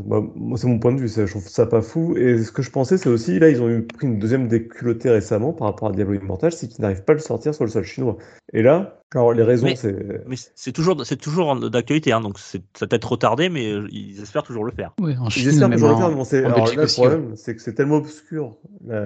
[0.06, 2.18] bah, moi, c'est mon point de vue, ça, je trouve ça pas fou.
[2.18, 5.10] Et ce que je pensais, c'est aussi, là, ils ont eu pris une deuxième déculottée
[5.10, 7.70] récemment par rapport à Diablo Immortal, c'est qu'ils n'arrivent pas à le sortir sur le
[7.70, 8.18] sol chinois.
[8.54, 10.26] Et là, alors les raisons, c'est.
[10.28, 13.88] Mais c'est toujours, c'est toujours d'actualité, hein, donc c'est- ça peut être retardé, mais euh,
[13.92, 14.94] ils espèrent toujours le faire.
[15.02, 16.78] Ouais, en Ils Chine, espèrent même toujours le faire, mais bon, c'est- en alors Belgique
[16.78, 19.02] là, le problème, c'est que c'est tellement obscur, la,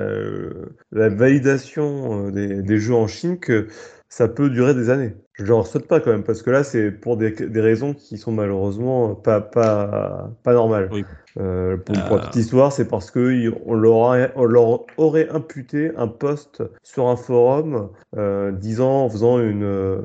[0.91, 3.67] la validation euh, des, des jeux en Chine, que
[4.11, 5.15] ça peut durer des années.
[5.35, 8.17] Je leur souhaite pas quand même, parce que là, c'est pour des, des raisons qui
[8.17, 10.89] sont malheureusement pas, pas, pas normales.
[10.91, 11.05] Oui.
[11.39, 12.27] Euh, pour, pour la Euh.
[12.27, 17.89] petite histoire, c'est parce qu'on leur, on leur aurait imputé un post sur un forum
[18.17, 20.01] euh, disant, en faisant une, euh,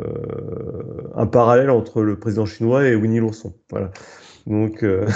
[1.17, 3.55] un parallèle entre le président chinois et Winnie l'ourson.
[3.71, 3.91] Voilà.
[4.47, 5.07] Donc, euh,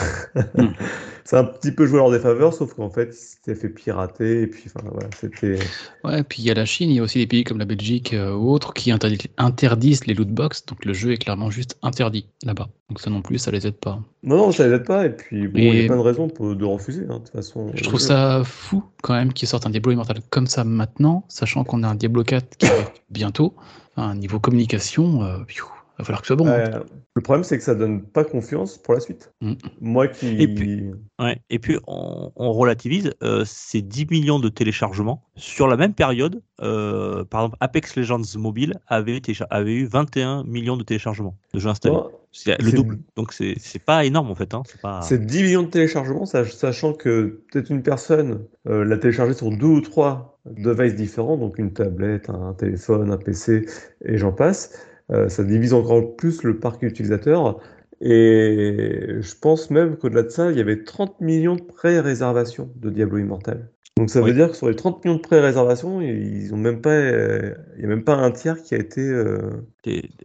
[0.54, 0.68] Hmm.
[1.24, 4.42] c'est un petit peu joué à leur défaveur, sauf qu'en fait, il s'était fait pirater,
[4.42, 5.58] et puis, enfin, voilà, c'était.
[6.04, 7.64] Ouais, puis il y a la Chine, il y a aussi des pays comme la
[7.64, 11.78] Belgique euh, ou autres qui interdisent, les loot box, donc le jeu est clairement juste
[11.82, 12.68] interdit là-bas.
[12.88, 14.00] Donc ça non plus, ça les aide pas.
[14.22, 16.28] Non, non, ça les aide pas, et puis, bon, il y a plein de raisons
[16.28, 17.70] pour, de refuser, hein, de toute façon.
[17.74, 21.64] Je trouve ça fou quand même qu'ils sortent un Diablo Immortal comme ça maintenant, sachant
[21.64, 23.54] qu'on a un Diablo 4 qui arrive bientôt.
[23.96, 25.66] Enfin, niveau communication, euh, pfiou,
[26.00, 26.46] va falloir que ce soit bon.
[26.48, 26.70] hein.
[26.74, 26.80] Euh,
[27.14, 29.32] le problème, c'est que ça donne pas confiance pour la suite.
[29.40, 29.52] Mm.
[29.80, 30.40] Moi qui.
[30.42, 31.40] Et puis- Ouais.
[31.50, 36.40] Et puis on, on relativise, euh, ces 10 millions de téléchargements sur la même période.
[36.62, 41.68] euh, par exemple, Apex Legends Mobile avait, avait eu 21 millions de téléchargements de jeux
[41.70, 41.96] installés.
[42.32, 42.98] C'est le double.
[43.16, 44.54] Donc c'est c'est pas énorme en fait.
[44.54, 44.62] Hein.
[44.66, 45.00] C'est pas.
[45.02, 49.50] C'est 10 millions de téléchargements, sach- sachant que peut-être une personne euh, l'a téléchargé sur
[49.50, 53.66] deux ou trois devices différents, donc une tablette, un téléphone, un PC,
[54.04, 54.78] et j'en passe.
[55.12, 57.58] Euh, ça divise encore plus le parc utilisateur.
[58.00, 62.90] Et je pense même qu'au-delà de ça, il y avait 30 millions de pré-réservations de
[62.90, 63.68] Diablo Immortal.
[63.96, 66.88] Donc ça veut dire que sur les 30 millions de pré-réservations, ils ont même pas,
[66.88, 69.02] euh, il n'y a même pas un tiers qui a été.
[69.02, 69.60] euh,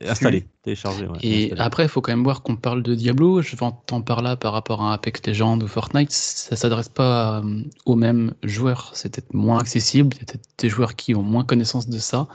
[0.02, 1.08] installé, téléchargé.
[1.08, 1.62] ouais, Et installé.
[1.62, 3.42] après, il faut quand même voir qu'on parle de Diablo.
[3.42, 6.12] Je t'en par là par rapport à Apex Legends ou Fortnite.
[6.12, 8.92] Ça s'adresse pas euh, aux mêmes joueurs.
[8.94, 10.16] C'est peut-être moins accessible.
[10.16, 12.30] Il y a peut-être des joueurs qui ont moins connaissance de ça.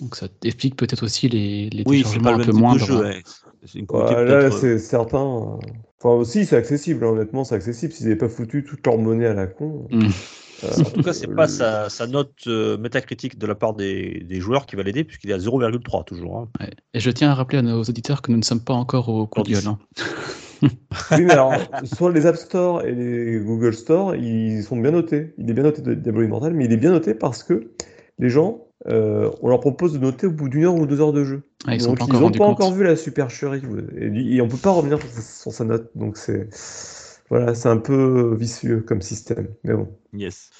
[0.00, 3.00] Donc ça explique peut-être aussi les, les oui, c'est téléchargements pas le un peu jeu.
[3.00, 3.22] ouais.
[3.90, 5.18] Ouais, là, euh, c'est certain.
[5.24, 5.56] euh,
[6.02, 7.92] Enfin, aussi, c'est accessible, hein, honnêtement, c'est accessible.
[7.94, 9.86] S'ils n'avaient pas foutu toute leur monnaie à la con.
[9.90, 10.08] Mm.
[10.64, 14.22] euh, En tout cas, c'est pas sa, sa note euh, métacritique de la part des,
[14.28, 16.36] des joueurs qui va l'aider, puisqu'il est à 0,3 toujours.
[16.38, 16.48] hein.
[16.60, 16.70] Ouais.
[16.92, 19.26] Et je tiens à rappeler à nos auditeurs que nous ne sommes pas encore au
[19.26, 19.68] coup de Tandis- gueule.
[19.68, 19.78] hein.
[21.10, 21.52] Oui, mais alors,
[21.84, 25.34] sur les App Store et les Google Store, ils sont bien notés.
[25.38, 27.70] Il est bien noté de Diablo Immortal, mais il est bien noté parce que
[28.18, 31.12] les gens, euh, on leur propose de noter au bout d'une heure ou deux heures
[31.12, 31.42] de jeu.
[31.66, 33.62] Ah, ils Donc, pas ils encore n'ont pas encore vu la supercherie.
[33.96, 35.90] Et, et on peut pas revenir sur sa, sur sa note.
[35.94, 36.48] Donc, c'est.
[37.30, 39.48] Voilà, c'est un peu vicieux comme système.
[39.64, 39.88] Mais bon.
[40.12, 40.50] Yes.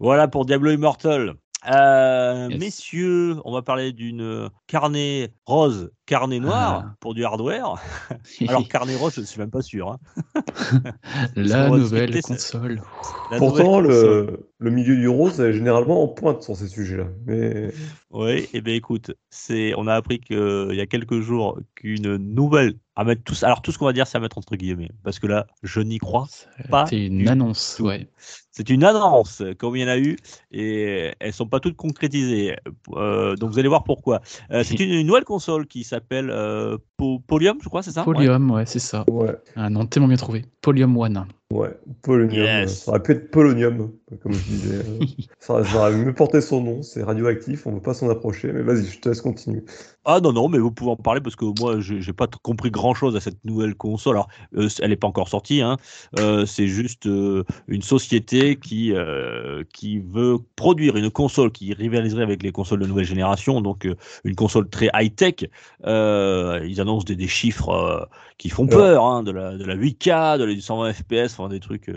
[0.00, 1.34] Voilà pour Diablo Immortal.
[1.72, 2.60] Euh, Yes.
[2.60, 6.94] Messieurs, on va parler d'une carnet rose, carnet noir Ah.
[7.00, 7.74] pour du hardware.
[8.48, 9.90] Alors carnet rose, je ne suis même pas sûr.
[9.92, 9.98] hein.
[11.36, 12.82] la nouvelle console.
[13.30, 14.26] La Pourtant, nouvelle console.
[14.26, 17.06] le, le milieu du rose est généralement en pointe sur ces sujets-là.
[17.26, 17.72] Mais
[18.10, 22.74] Oui, et bien écoute, c'est, on a appris qu'il y a quelques jours qu'une nouvelle
[22.96, 23.42] à mettre tous.
[23.42, 25.80] Alors tout ce qu'on va dire, c'est à mettre entre guillemets, parce que là, je
[25.80, 26.28] n'y crois.
[26.70, 27.84] Pas C'est une annonce, tout.
[27.86, 28.08] ouais.
[28.56, 30.16] C'est une annonce, comme il y en a eu,
[30.52, 32.54] et elles sont pas toutes concrétisées.
[32.92, 34.20] Euh, donc vous allez voir pourquoi.
[34.52, 38.04] Euh, c'est une, une nouvelle console qui s'appelle euh, Po- Polium, je crois, c'est ça?
[38.04, 39.04] Polium, ouais, c'est ça.
[39.10, 40.44] ouais, Un nom tellement bien trouvé.
[40.62, 41.26] Polium One.
[41.50, 42.44] ouais, polonium.
[42.44, 42.70] Yes.
[42.70, 43.90] euh, Ça aurait pu être polonium,
[44.22, 44.74] comme je disais.
[44.74, 44.98] euh,
[45.40, 46.82] ça, ça aurait mieux porté son nom.
[46.82, 48.52] C'est radioactif, on ne veut pas s'en approcher.
[48.52, 49.64] Mais vas-y, je te laisse continuer.
[50.06, 52.70] Ah non, non, mais vous pouvez en parler parce que moi, j'ai j'ai pas compris
[52.70, 54.16] grand-chose à cette nouvelle console.
[54.16, 55.78] Alors, euh, elle n'est pas encore sortie, hein.
[56.18, 62.22] Euh, c'est juste euh, une société qui, euh, qui veut produire une console qui rivaliserait
[62.22, 65.48] avec les consoles de nouvelle génération, donc euh, une console très high-tech.
[65.86, 70.38] Euh, ils annoncent des, des chiffres qui font peur, hein, de, la, de la 8K,
[70.38, 71.90] de la 120 FPS, enfin des trucs...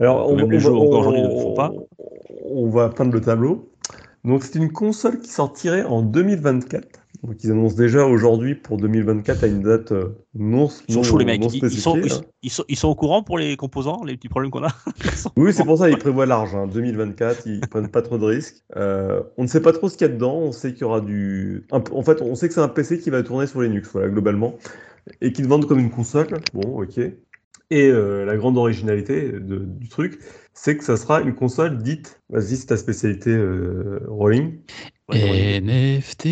[0.00, 1.72] Alors, Même les jeux encore aujourd'hui ne font pas.
[2.44, 3.70] On va peindre le tableau.
[4.24, 6.86] Donc, c'est une console qui sortirait en 2024.
[7.22, 11.04] Donc, ils annoncent déjà aujourd'hui pour 2024 à une date euh, non, Ils sont non-
[11.04, 12.20] chauds les mecs, non ils, ils sont, spécifiée, ils, hein.
[12.42, 14.72] ils sont, ils sont au courant pour les composants, les petits problèmes qu'on a
[15.36, 16.54] Oui, c'est pour ça ils prévoient large.
[16.54, 16.66] hein.
[16.66, 18.62] 2024, ils prennent pas trop de risques.
[18.76, 20.34] Euh, on ne sait pas trop ce qu'il y a dedans.
[20.36, 21.66] On sait qu'il y aura du.
[21.70, 24.54] En fait, on sait que c'est un PC qui va tourner sur Linux, voilà, globalement.
[25.20, 26.28] et qui te vendent comme une console.
[26.52, 26.98] Bon, ok.
[27.70, 30.20] Et euh, la grande originalité de- du truc,
[30.54, 34.60] c'est que ça sera une console dite, vas-y, c'est ta spécialité euh, rolling,
[35.12, 36.26] NFT.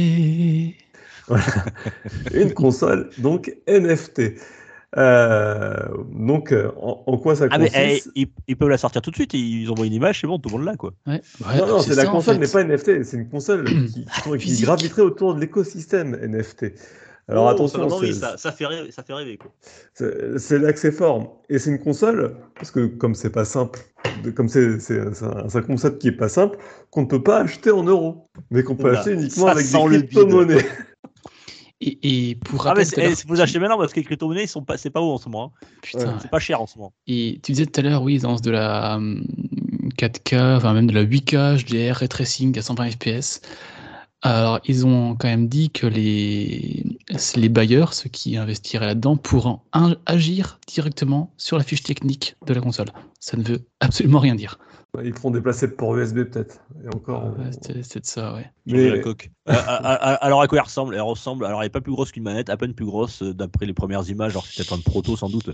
[2.34, 4.34] une console donc NFT.
[4.96, 5.74] Euh,
[6.12, 9.02] donc, euh, en, en quoi ça Ah, mais consiste eh, ils, ils peuvent la sortir
[9.02, 9.34] tout de suite.
[9.34, 10.92] Ils envoient une image, c'est bon, tout le monde là, quoi.
[11.06, 12.40] Ouais, ouais, Non, non, c'est la ça, en console, fait.
[12.40, 13.64] n'est pas NFT, c'est une console
[14.38, 16.66] qui, graviterait autour de l'écosystème NFT.
[17.28, 19.50] Alors Oh, attention, ça, ça, ça fait rêver, ça fait rêver, quoi.
[19.94, 21.42] C'est c'est là que c'est fort.
[21.48, 23.80] Et c'est une console, parce que comme c'est pas simple,
[24.34, 26.58] comme c'est c'est- c'est un, concept qui est pas simple,
[26.90, 29.78] qu'on ne peut pas acheter en euros, mais qu'on peut Oula, acheter uniquement avec des
[29.78, 30.66] crypto-monnaies.
[31.80, 34.90] Et, et pour Ah, faut vous acheter maintenant parce que les crypto-monnaies, sont pas, c'est
[34.90, 35.52] pas haut en ce moment.
[35.54, 35.66] hein.
[35.82, 36.92] putain, C'est pas cher en ce moment.
[37.06, 39.26] Et tu disais tout à l'heure, oui, lancent de la hum,
[39.98, 43.40] 4K, enfin même de la 8K, HDR, ray tracing à 120 FPS.
[44.26, 46.82] Alors, ils ont quand même dit que les,
[47.36, 49.60] les bailleurs, ceux qui investiraient là-dedans, pourront
[50.06, 52.88] agir directement sur la fiche technique de la console.
[53.20, 54.58] Ça ne veut absolument rien dire.
[55.02, 56.60] Ils feront déplacer le port USB peut-être.
[56.84, 57.24] Et encore.
[57.38, 58.50] Ouais, C'était c'était de ça, ouais.
[58.66, 59.30] Mais la coque.
[59.48, 60.94] Euh, à- à- à- alors à quoi elle ressemble?
[60.94, 61.44] Elle ressemble.
[61.44, 63.74] Alors elle est pas plus grosse qu'une manette, à peine plus grosse euh, d'après les
[63.74, 64.32] premières images.
[64.32, 65.50] Alors c'est peut-être un proto sans doute.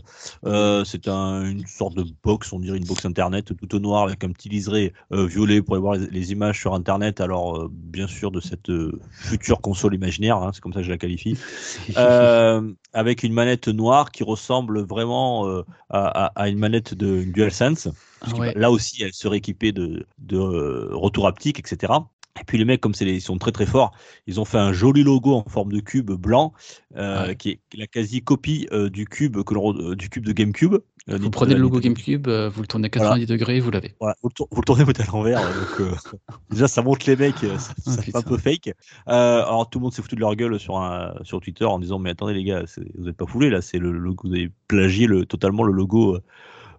[0.46, 4.04] Euh, c'est un, une sorte de box, on dirait une box internet tout au noir
[4.04, 7.20] avec un petit liseré euh, violet pour aller voir les, les images sur internet.
[7.20, 10.86] Alors euh, bien sûr de cette euh, future console imaginaire, hein, c'est comme ça que
[10.86, 11.36] je la qualifie.
[11.96, 17.22] Euh, avec une manette noire qui ressemble vraiment euh, à, à- à une manette de
[17.24, 17.88] DualSense.
[18.36, 18.52] Ouais.
[18.54, 21.92] Là aussi, elle serait équipée de, de euh, retour haptique, etc.
[22.40, 23.90] Et puis les mecs, comme ils sont très très forts,
[24.26, 26.52] ils ont fait un joli logo en forme de cube blanc,
[26.96, 27.36] euh, Ouais.
[27.36, 30.76] qui est la quasi copie euh, du cube que euh, du cube de GameCube.
[31.08, 33.94] Vous prenez le logo GameCube, vous le tournez à 90 degrés, vous l'avez.
[33.98, 35.40] Voilà, vous, le tour- vous le tournez peut-être à l'envers,
[36.50, 37.46] déjà ça montre les mecs, ça,
[37.86, 38.18] Ah, ça fait putain.
[38.20, 38.74] un peu fake.
[39.06, 41.98] Alors tout le monde s'est foutu de leur gueule sur un, sur Twitter en disant
[41.98, 42.62] mais attendez les gars,
[42.96, 46.18] vous n'êtes pas foulés là, c'est le logo, vous avez plagié le, totalement le logo.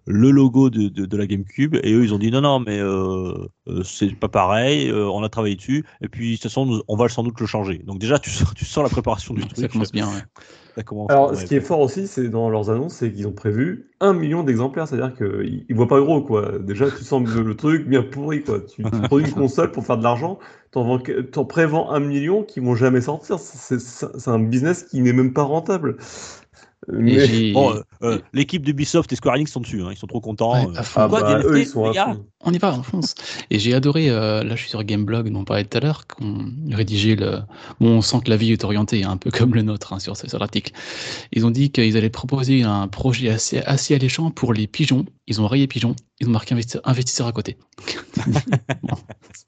[0.06, 2.78] Le logo de, de, de la GameCube et eux ils ont dit non non mais
[2.78, 6.66] euh, euh, c'est pas pareil euh, on a travaillé dessus et puis de toute façon
[6.66, 9.34] nous- on va sans doute le changer donc déjà tu sens, tu sens la préparation
[9.34, 10.22] du Ça truc commence bien, ouais.
[10.74, 11.36] Ça commence, Alors, ouais.
[11.36, 14.42] ce qui est fort aussi, c'est dans leurs annonces, c'est qu'ils ont prévu un million
[14.42, 14.88] d'exemplaires.
[14.88, 16.58] C'est-à-dire qu'ils ne voient pas gros, quoi.
[16.58, 18.60] Déjà, tu sens le, truc bien pourri, quoi.
[18.60, 20.38] Tu, tu produis une console pour faire de l'argent,
[20.70, 23.38] t'en prévends un million qui vont jamais sortir.
[23.38, 25.98] C'est un business qui n'est même pas rentable.
[26.88, 30.20] Mais- Bon, euh, euh, l'équipe d'Ubisoft et Square Enix sont dessus, hein, ils sont trop
[30.20, 30.66] contents.
[30.66, 30.82] Ouais, euh.
[30.96, 32.26] ah Quoi, bah, des eux, NFT, ils sont les à gars fond.
[32.44, 33.14] On y va, on fonce.
[33.50, 36.08] Et j'ai adoré, euh, là je suis sur Gameblog, dont on parlait tout à l'heure,
[36.08, 37.38] qu'on rédigeait le.
[37.78, 40.00] Bon, on sent que la vie est orientée, hein, un peu comme le nôtre hein,
[40.00, 40.72] sur, sur l'article.
[41.32, 45.04] Ils ont dit qu'ils allaient proposer un projet assez, assez alléchant pour les pigeons.
[45.28, 47.58] Ils ont rayé pigeons, ils ont marqué investi- investisseur à côté.
[48.82, 48.96] Bon,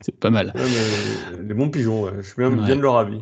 [0.01, 0.53] c'est pas mal.
[0.55, 2.13] Ouais, mais les bons pigeons, ouais.
[2.19, 2.65] je suis bien, Ouais.
[2.65, 3.21] bien de leur avis.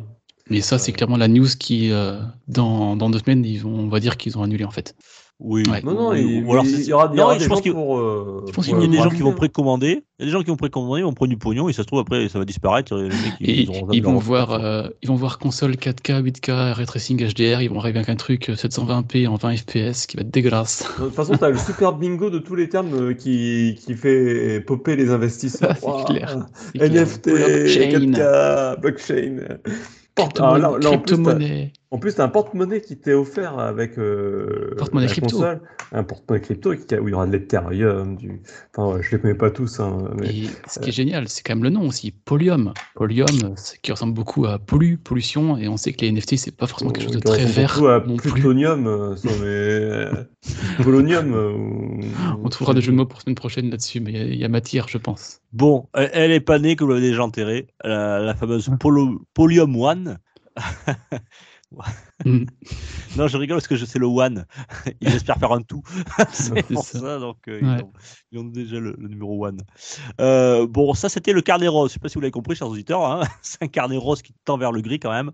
[0.49, 3.87] Mais ça, c'est clairement la news qui, euh, dans, dans deux semaines, ils vont, on
[3.87, 4.95] va dire qu'ils ont annulé en fait.
[5.39, 5.63] Oui.
[5.69, 5.81] Ouais.
[5.81, 7.97] Non, non, il, ou alors il y aura, Non, je des pense gens pour.
[7.97, 10.25] euh, je pense Il qu'il y a des gens qui vont précommander, il y a
[10.27, 12.29] des gens qui vont précommander, ils vont prendre du pognon, et ça se trouve après
[12.29, 12.95] ça va disparaître.
[12.95, 16.85] les mecs, Et ils, ils vont voir, euh, ils vont voir console 4K, 8K, ray
[16.85, 20.21] tracing HDR, ils vont arriver avec un truc euh, 720p en 20 FPS qui va
[20.21, 20.85] être dégueulasse.
[20.99, 23.95] De toute façon, tu as le super bingo de tous les termes euh, qui, qui
[23.95, 25.75] fait popper les investisseurs.
[25.77, 26.45] C'est Ouah, clair.
[26.53, 26.91] C'est clair.
[27.05, 28.11] NFT, Blockchain.
[28.11, 29.37] 4K, blockchain.
[30.39, 30.89] Ah, là- là,
[31.93, 35.37] en plus, t'as- plus, un porte-monnaie qui t'est offert avec euh, Porte-monnaie la crypto.
[35.37, 35.61] console.
[35.91, 38.15] Un porte-monnaie crypto qui, où il y aura de l'Ethereum.
[38.15, 38.41] Du...
[38.75, 39.79] Enfin, ouais, je les connais pas tous.
[39.79, 40.27] hein, mais...
[40.29, 42.73] Et ce qui est génial, c'est quand même le nom aussi, Polyum.
[42.95, 46.51] Polyum, c'est qui ressemble beaucoup à pollu, pollution, et on sait que les NFT, c'est
[46.55, 48.31] pas forcément quelque chose de très vert beaucoup à non plus.
[48.31, 49.29] plutonium, euh, les...
[49.43, 50.11] euh,
[50.83, 51.33] polonium.
[51.33, 51.99] euh, ou-
[52.43, 54.35] On trouvera des jeux de mots pour semaine prochaine là-dessus, mais il y a- il
[54.39, 55.41] y, a matière, je pense.
[55.51, 59.75] Bon, elle, est pas née, que vous l'avez déjà enterrée, la, la fameuse Polo- Polium
[59.75, 60.17] One.
[62.25, 62.45] Mm.
[63.17, 64.45] Non, je rigole parce que je sais le One.
[65.01, 65.83] Ils espèrent faire un tout.
[66.31, 66.99] c'est pour ça.
[66.99, 67.83] ça, donc euh, Ouais.
[68.33, 69.59] Ils, ont, déjà le, numéro One.
[70.19, 71.89] Euh, bon, ça c'était le carnet rose.
[71.89, 73.05] Je sais pas si vous l'avez compris, chers auditeurs.
[73.05, 73.21] hein.
[73.41, 75.31] C'est un carnet rose qui tend vers le gris quand même.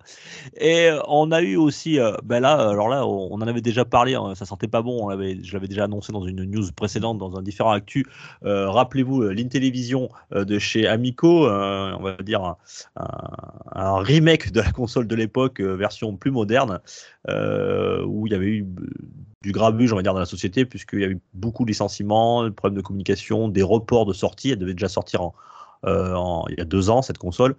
[0.59, 3.85] Et euh, on a eu aussi, euh, ben là, alors là, on, en avait déjà
[3.85, 4.15] parlé.
[4.15, 5.09] hein, ça sentait pas bon.
[5.11, 8.05] Je l'avais déjà annoncé dans une news précédente, dans un différent actu.
[8.41, 12.55] Rappelez-vous l'Intellivision de chez Amico, on va dire
[12.95, 16.79] un, remake de la console de l'époque, version plus moderne,
[17.27, 18.67] où il y avait eu
[19.41, 22.43] du grabuge, on va dire, dans la société, puisqu'il y a eu beaucoup de licenciements,
[22.43, 24.51] de problèmes de communication, des reports de sortie.
[24.51, 25.33] Elle devait déjà sortir en,
[25.85, 26.13] euh,
[26.49, 27.55] il y a deux ans, cette console.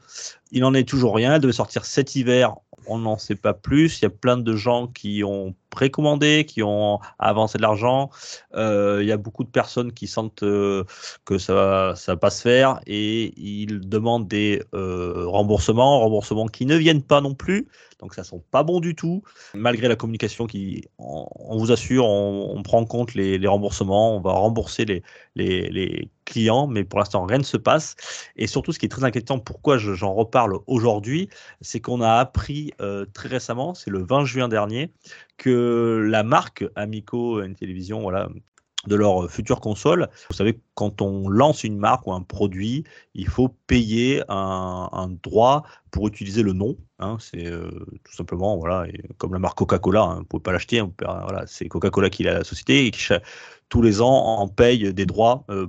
[0.53, 1.35] Il n'en est toujours rien.
[1.35, 2.55] Elle devait sortir cet hiver.
[2.87, 4.01] On n'en sait pas plus.
[4.01, 8.11] Il y a plein de gens qui ont précommandé, qui ont avancé de l'argent.
[8.55, 10.85] Euh, il y a beaucoup de personnes qui sentent euh,
[11.25, 16.67] que ça ça va pas se faire et ils demandent des euh, remboursements, remboursements qui
[16.67, 17.69] ne viennent pas non plus.
[18.01, 19.23] Donc ça sent pas bon du tout.
[19.55, 24.33] Malgré la communication qui, on, vous assure, on, prend en compte les, remboursements, on va
[24.33, 25.03] rembourser les,
[25.35, 27.97] les clients, mais pour l'instant rien ne se passe.
[28.37, 31.29] Et surtout, ce qui est très inquiétant, pourquoi j'en reparle aujourd'hui,
[31.61, 34.93] c'est qu'on a appris euh, très récemment, c'est le 20 juin dernier,
[35.37, 38.29] que la marque Amico, une télévision, voilà,
[38.87, 40.09] de leur future console.
[40.29, 45.65] Vous savez, quand on lance une marque ou un produit, il faut payer un, droit
[45.91, 46.77] pour utiliser le nom.
[46.99, 47.71] Hein, c'est euh,
[48.05, 48.87] tout simplement, voilà,
[49.19, 52.27] comme la marque Coca-Cola, hein, vous ne pouvez pas l'acheter, voilà, c'est Coca-Cola qui est
[52.33, 53.03] la société et qui
[53.71, 55.67] tous les ans en paye des droits euh,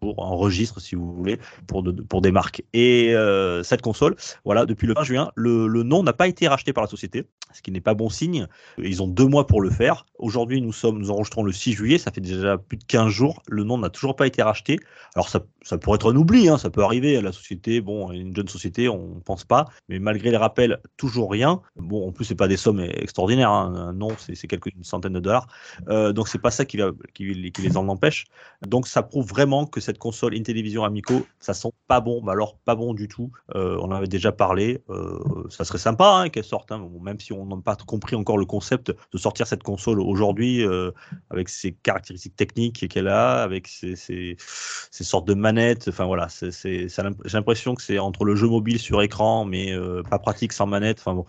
[0.00, 2.62] pour un registre, si vous voulez, pour, pour des marques.
[2.72, 6.48] Et euh, cette console, voilà, depuis le 20 juin, le, le nom n'a pas été
[6.48, 8.46] racheté par la société, ce qui n'est pas bon signe.
[8.78, 10.06] Ils ont deux mois pour le faire.
[10.18, 13.42] Aujourd'hui, nous sommes, nous enregistrons le 6 juillet, ça fait déjà plus de 15 jours.
[13.48, 14.78] Le nom n'a toujours pas été racheté.
[15.14, 17.20] Alors ça, ça pourrait être un oubli, hein, ça peut arriver.
[17.20, 21.30] La société, bon, une jeune société, on ne pense pas, mais malgré les rappels, toujours
[21.30, 21.60] rien.
[21.76, 23.50] Bon, en plus, c'est pas des sommes extraordinaires.
[23.50, 23.92] Hein.
[23.94, 25.46] Non, c'est quelques centaines de dollars.
[25.88, 28.24] Euh, donc c'est pas ça qui, va, qui, qui les en empêche.
[28.66, 32.56] Donc ça prouve vraiment que cette console Intellivision Amico, ça sent pas bon, mais alors
[32.64, 33.32] pas bon du tout.
[33.56, 34.82] Euh, on en avait déjà parlé.
[34.88, 35.18] Euh,
[35.50, 38.46] ça serait sympa hein, qu'elle sorte, hein, même si on n'a pas compris encore le
[38.46, 40.92] concept de sortir cette console aujourd'hui euh,
[41.30, 45.88] avec ses caractéristiques techniques qu'elle a, avec ses, ses, ses, sortes de manettes.
[45.88, 46.86] Enfin voilà, j'ai
[47.32, 49.74] l'impression que c'est entre le jeu mobile sur écran, mais
[50.08, 50.98] pas pratique sans manette.
[51.00, 51.24] Enfin bon,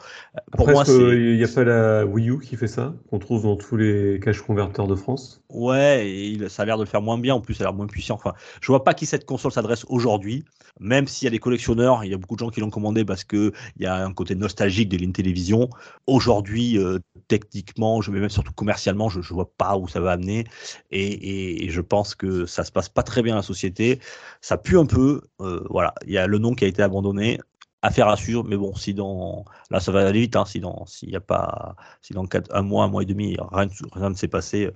[0.52, 3.44] pour Après, moi, il n'y a pas la Wii U qui fait ça, qu'on trouve
[3.44, 5.42] dans tous les caches converteurs de France?
[5.50, 7.36] Ouais, et il, ça a l'air de le faire moins bien.
[7.36, 8.16] En plus, ça a l'air moins puissant.
[8.16, 10.46] Enfin, je vois pas qui cette console s'adresse aujourd'hui,
[10.80, 13.06] même s'il y a des collectionneurs, il y a beaucoup de gens qui l'ont commandé
[13.06, 15.70] parce qu'il y a un côté nostalgique de l'Intellivision.
[16.08, 20.12] Aujourd'hui, euh, techniquement, je, mais même surtout commercialement, je ne vois pas où ça va
[20.12, 20.46] amener.
[20.92, 24.00] Et, je pense que ça se passe pas très bien à la société.
[24.42, 25.22] Ça pue un peu.
[25.42, 27.40] Euh, voilà, il y a le nom qui a été abandonné
[27.84, 30.86] affaire à suivre, mais bon, si dans là ça va aller vite, hein, si dans
[30.88, 34.10] s'il n'y a pas, si dans quatre, un mois, un mois et demi, rien, rien
[34.10, 34.72] ne s'est passé,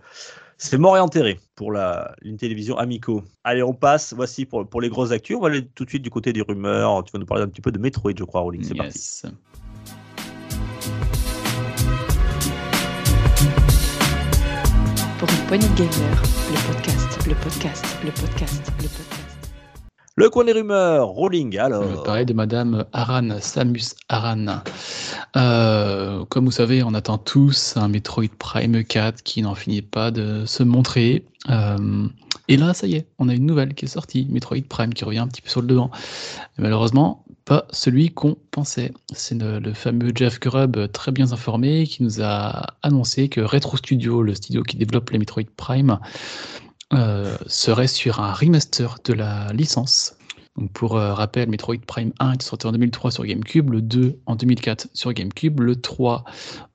[0.57, 3.23] c'est mort et enterré pour la une télévision Amico.
[3.43, 4.13] Allez, on passe.
[4.13, 5.37] Voici pour, pour les grosses actus.
[5.37, 7.03] On va aller tout de suite du côté des rumeurs.
[7.03, 8.63] Tu vas nous parler un petit peu de Metroid, je crois, Rolling.
[8.63, 9.21] C'est yes.
[9.21, 9.37] parti.
[15.19, 19.26] Pour une poignée de gamer, le podcast, le podcast, le podcast, le podcast.
[20.19, 21.83] Le coin des rumeurs, Rolling, alors.
[21.87, 24.63] Je parler de Madame Aran, Samus Aran.
[25.35, 30.09] Euh, comme vous savez, on attend tous un Metroid Prime 4 qui n'en finit pas
[30.09, 31.23] de se montrer.
[31.51, 32.07] Euh,
[32.47, 35.05] et là, ça y est, on a une nouvelle qui est sortie, Metroid Prime, qui
[35.05, 35.91] revient un petit peu sur le devant.
[36.57, 38.93] Et malheureusement, pas celui qu'on pensait.
[39.13, 43.77] C'est le, le, fameux Jeff Grubb, très bien informé, qui nous a annoncé que Retro
[43.77, 45.99] Studio, le studio qui développe les Metroid Prime,
[46.93, 50.15] euh, serait sur un remaster de la licence.
[50.57, 54.19] Donc pour euh, rappel, Metroid Prime 1 est sorti en 2003 sur GameCube, le 2
[54.25, 56.23] en 2004 sur GameCube, le 3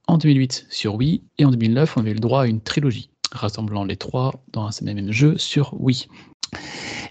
[0.07, 3.85] en 2008 sur Wii, et en 2009 on avait le droit à une trilogie rassemblant
[3.85, 6.07] les trois dans un même jeu sur Wii.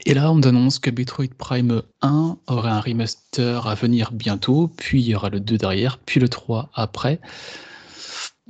[0.05, 5.01] Et là, on annonce que Metroid Prime 1 aurait un remaster à venir bientôt, puis
[5.01, 7.19] il y aura le 2 derrière, puis le 3 après.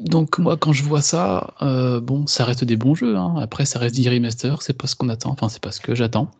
[0.01, 3.15] Donc moi, quand je vois ça, euh, bon, ça reste des bons jeux.
[3.15, 3.35] Hein.
[3.39, 5.31] Après, ça reste des remaster, c'est pas ce qu'on attend.
[5.31, 6.31] Enfin, c'est pas ce que j'attends.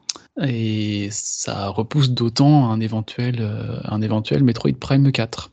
[0.41, 5.51] Et ça repousse d'autant un éventuel, euh, un éventuel Metroid Prime 4.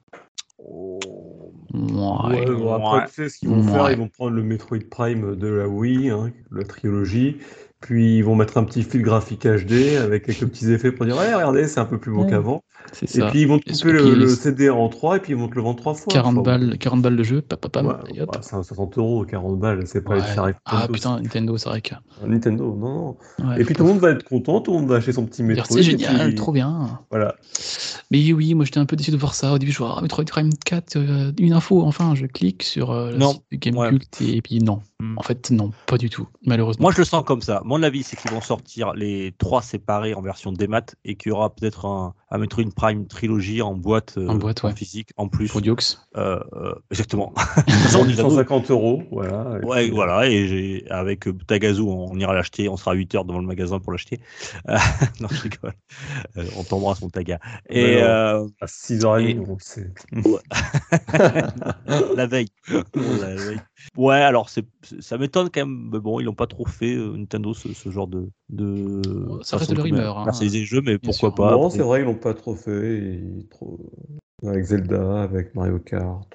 [1.74, 3.72] Ouais, ouais, bon, après, tu sais ce qu'ils vont ouais.
[3.72, 7.36] faire, ils vont prendre le Metroid Prime de la Wii, hein, la trilogie,
[7.80, 11.16] puis ils vont mettre un petit fil graphique HD avec quelques petits effets pour dire
[11.16, 12.64] ouais regardez c'est un peu plus beau ouais, qu'avant.
[13.02, 15.48] et puis ils vont te couper le, le, CD en 3 et puis ils vont
[15.48, 18.26] te le vendre 3 fois 40 balles, 40 balles de jeu papa, papa, ouais, ouais,
[18.42, 20.22] 60 euros 40 balles c'est pas ouais.
[20.46, 21.94] les ah putain Nintendo c'est vrai que
[22.26, 23.52] Nintendo non, non.
[23.56, 25.44] et puis tout le monde va être content tout le monde va acheter son petit
[25.44, 26.34] Metroid c'est génial puis...
[26.34, 27.00] trop bien.
[27.10, 27.36] voilà.
[28.10, 29.52] Mais oui moi j'étais un peu déçu de voir ça.
[29.52, 32.90] Au début je vois ah, Metroid Prime 4 euh, une info enfin je clique sur
[32.90, 33.34] euh, non.
[33.52, 34.80] Et puis non.
[35.16, 36.84] En fait non pas du tout malheureusement.
[36.84, 40.14] Moi je le sens comme ça mon avis, c'est qu'ils vont sortir les trois séparés
[40.14, 44.14] en version démat et qu'il y aura peut-être un, un Metroid Prime trilogie en boîte,
[44.18, 44.74] euh, en, boîte en ouais.
[44.74, 45.50] physique en plus.
[45.50, 45.62] Pour.
[46.16, 47.32] Euh, euh, exactement.
[47.88, 49.58] 150 euros, voilà.
[49.62, 49.90] Et ouais, puis...
[49.90, 50.28] voilà.
[50.28, 52.68] Et avec Tagazu, on, ira l'acheter.
[52.68, 54.20] On sera à 8 heures devant le magasin pour l'acheter.
[55.20, 55.72] non, je rigole.
[56.56, 57.38] on t'embrasse, mon Taga.
[57.70, 59.38] Et à 6h30, et...
[59.38, 59.90] on sait.
[62.16, 62.48] la veille.
[62.94, 63.60] la veille.
[63.96, 65.90] Ouais, alors ça m'étonne quand même.
[65.92, 68.28] Mais bon, ils n'ont pas trop fait Nintendo ce, ce, genre de.
[68.50, 69.00] de
[69.42, 70.18] ça reste de rumeur.
[70.18, 70.30] Hein.
[70.40, 71.34] les jeux, mais pourquoi sûr.
[71.34, 73.20] pas Non, c'est vrai, ils l'ont pas trop fait.
[73.50, 73.78] Trop...
[74.46, 76.28] Avec Zelda, avec Mario Kart.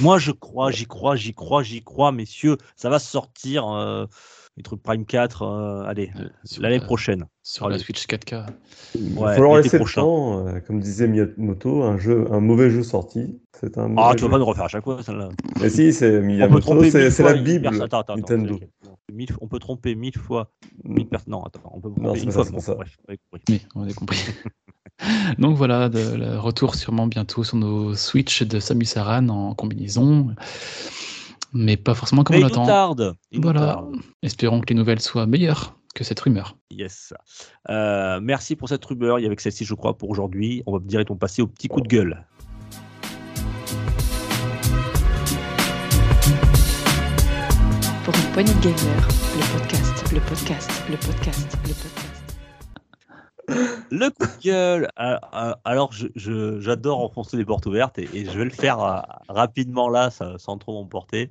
[0.00, 2.56] Moi, je crois, j'y crois, j'y crois, j'y crois, messieurs.
[2.76, 3.68] Ça va sortir.
[3.68, 4.06] Euh,
[4.56, 6.28] les trucs Prime 4, euh, allez, Euh,
[6.60, 7.26] l'année la- prochaine.
[7.44, 7.84] Sur la Allez.
[7.84, 8.46] Switch 4K.
[8.96, 10.00] Il Ouais, va falloir laisser le prochain.
[10.02, 13.40] temps, euh, comme disait Miyamoto, un, jeu, un mauvais jeu sorti.
[13.60, 15.28] C'est un Ah, mauvais tu vas pas nous refaire à chaque fois, celle-là.
[15.60, 18.54] Mais si, c'est On Miyamoto, c'est la Bible Attends, attends, attends, Nintendo.
[18.54, 18.68] ok.
[19.12, 20.50] Mille- On peut tromper mille fois.
[20.84, 21.32] Mille personnes.
[21.32, 22.44] Non, attends, on peut tromper c'est une fois.
[22.44, 22.96] ça, bon, bref,
[23.30, 23.44] compris.
[23.48, 24.18] Oui, on a compris.
[25.38, 30.34] Donc voilà, de, le retour sûrement bientôt sur nos Switch de Samus Aran en combinaison.
[31.52, 32.66] Mais pas forcément comme Mais on il nous attend.
[32.66, 33.14] tarde.
[33.30, 33.60] il nous Voilà.
[33.60, 33.96] tarde.
[34.22, 36.56] Espérons que les nouvelles soient meilleures que cette rumeur.
[36.70, 37.14] Yes.
[37.70, 39.18] Euh, merci pour cette rumeur.
[39.18, 40.62] Il y avait que celle-ci, je crois, pour aujourd'hui.
[40.66, 42.24] On va directement passer au petit coup de gueule.
[48.04, 52.07] Pour une poignée de gamers, le podcast, le podcast, le podcast, le podcast.
[53.90, 54.88] Le coup de gueule.
[55.00, 59.00] euh, euh, Alors, j'adore enfoncer des portes ouvertes et, et je vais le faire euh,
[59.28, 61.30] rapidement là, sans trop m'emporter.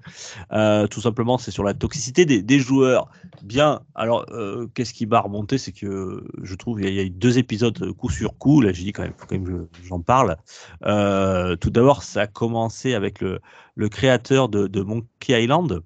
[0.51, 3.09] Euh, tout simplement, c'est sur la toxicité des, des joueurs.
[3.43, 3.81] Bien.
[3.93, 6.99] Alors, euh, qu'est-ce qui m'a remonté, c'est que je trouve il y, a- il y
[6.99, 8.61] a eu deux épisodes coup sur coup.
[8.61, 10.37] Là, j'ai dit quand même, faut quand même j'en parle.
[10.85, 13.39] Euh, tout d'abord, ça a commencé avec le,
[13.75, 15.83] le créateur de, de Monkey Island,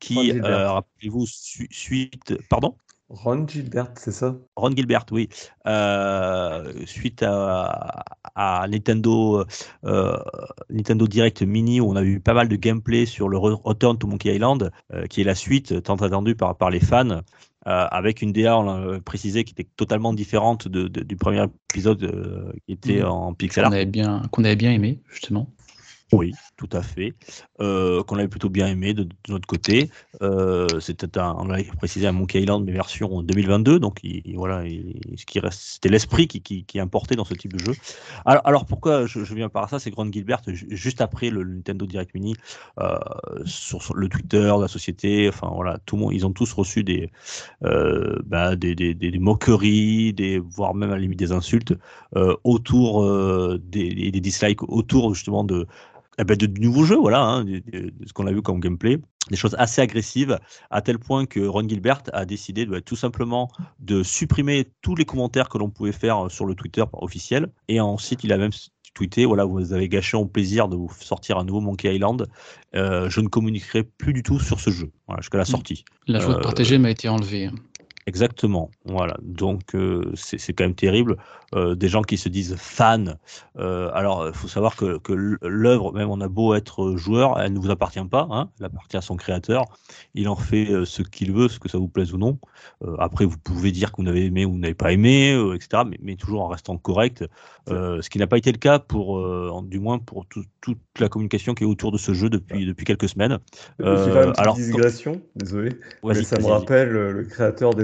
[0.00, 2.76] qui, euh, rappelez-vous, su- suite, pardon.
[3.12, 4.36] Ron Gilbert, c'est ça?
[4.54, 5.28] Ron Gilbert, oui.
[5.66, 8.04] Euh, suite à,
[8.36, 9.44] à Nintendo,
[9.84, 10.16] euh,
[10.70, 13.98] Nintendo Direct Mini, où on a eu pas mal de gameplay sur le Re- Return
[13.98, 17.20] to Monkey Island, euh, qui est la suite tant attendue par, par les fans, euh,
[17.64, 22.04] avec une DA, on l'a précisé, qui était totalement différente de- de- du premier épisode
[22.04, 23.08] euh, qui était Mhm.
[23.08, 23.74] en pixel Qu'on art.
[23.74, 25.50] avait, bien, qu'on avait bien aimé, justement.
[26.12, 27.14] Oui, tout à fait.
[27.60, 29.90] Euh, qu'on avait plutôt bien aimé de, notre côté.
[30.22, 33.78] Euh, C'était un, on l'avait précisé un Monkey Island, mais version 2022.
[33.78, 37.52] Donc il, il- voilà, il- ce qui reste, c'était l'esprit qui, importait dans ce type
[37.52, 37.74] de jeu.
[38.24, 42.12] Alors, pourquoi je, viens par ça, c'est Grand Gilbert ju- juste après le, Nintendo Direct
[42.14, 42.34] Mini
[42.80, 42.98] euh,
[43.44, 45.28] sur, le Twitter la société.
[45.28, 47.10] Enfin voilà, tout le monde, ils ont tous reçu des,
[47.62, 51.74] bah, des, des, des- moqueries, des, voire même à la limite des insultes
[52.42, 53.04] autour
[53.58, 55.66] des, des dislikes autour justement de
[56.20, 58.42] eh ben, de, du nouveau jeu, voilà, hein, de, de- de ce qu'on a vu
[58.42, 58.98] comme gameplay,
[59.30, 60.38] des choses assez agressives,
[60.70, 63.48] à tel point que Ron Gilbert a décidé de, tout simplement
[63.78, 67.80] de supprimer tous les commentaires que l'on pouvait faire euh, sur le Twitter officiel, et
[67.80, 68.52] ensuite il a même
[68.92, 72.26] tweeté, voilà, vous avez gâché mon plaisir de vous sortir un nouveau Monkey Island,
[72.74, 75.84] Euh, je ne communiquerai plus du tout sur ce jeu, voilà, jusqu'à la sortie.
[76.06, 77.50] La jouette Euh, partagée m'a été enlevée.
[78.06, 79.16] Exactement, voilà.
[79.22, 81.16] Donc euh, c'est quand même terrible.
[81.54, 83.04] Euh, des gens qui se disent fans.
[83.58, 87.52] Euh, alors il faut savoir que, que l'œuvre, même on a beau être joueur, elle
[87.52, 88.26] ne vous appartient pas.
[88.30, 89.64] Hein, elle appartient à son créateur.
[90.14, 92.38] Il en fait ce qu'il veut, ce que ça vous plaise ou non.
[92.98, 95.82] Après vous pouvez dire que vous n'avez aimé ou vous n'avez pas aimé, etc.
[95.86, 97.24] Mais, mais toujours en restant correct.
[97.68, 101.54] Ce qui n'a pas été le cas pour, du moins pour tout- toute la communication
[101.54, 103.38] qui est autour de ce jeu depuis depuis quelques semaines.
[103.78, 105.70] Je vais faire une petite alors, digression, désolé.
[106.04, 107.74] Mais ça me rappelle le créateur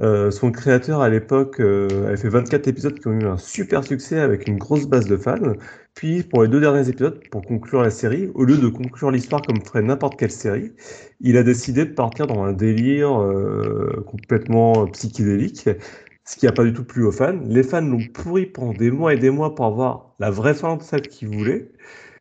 [0.00, 3.82] Euh, son créateur à l'époque euh, avait fait 24 épisodes qui ont eu un super
[3.84, 5.54] succès avec une grosse base de fans.
[5.94, 9.42] Puis pour les deux derniers épisodes, pour conclure la série, au lieu de conclure l'histoire
[9.42, 10.72] comme ferait n'importe quelle série,
[11.20, 15.68] il a décidé de partir dans un délire euh, complètement psychédélique,
[16.24, 17.38] ce qui n'a pas du tout plu aux fans.
[17.46, 20.76] Les fans l'ont pourri pendant des mois et des mois pour avoir la vraie fin
[20.76, 21.70] de celle qu'ils voulaient.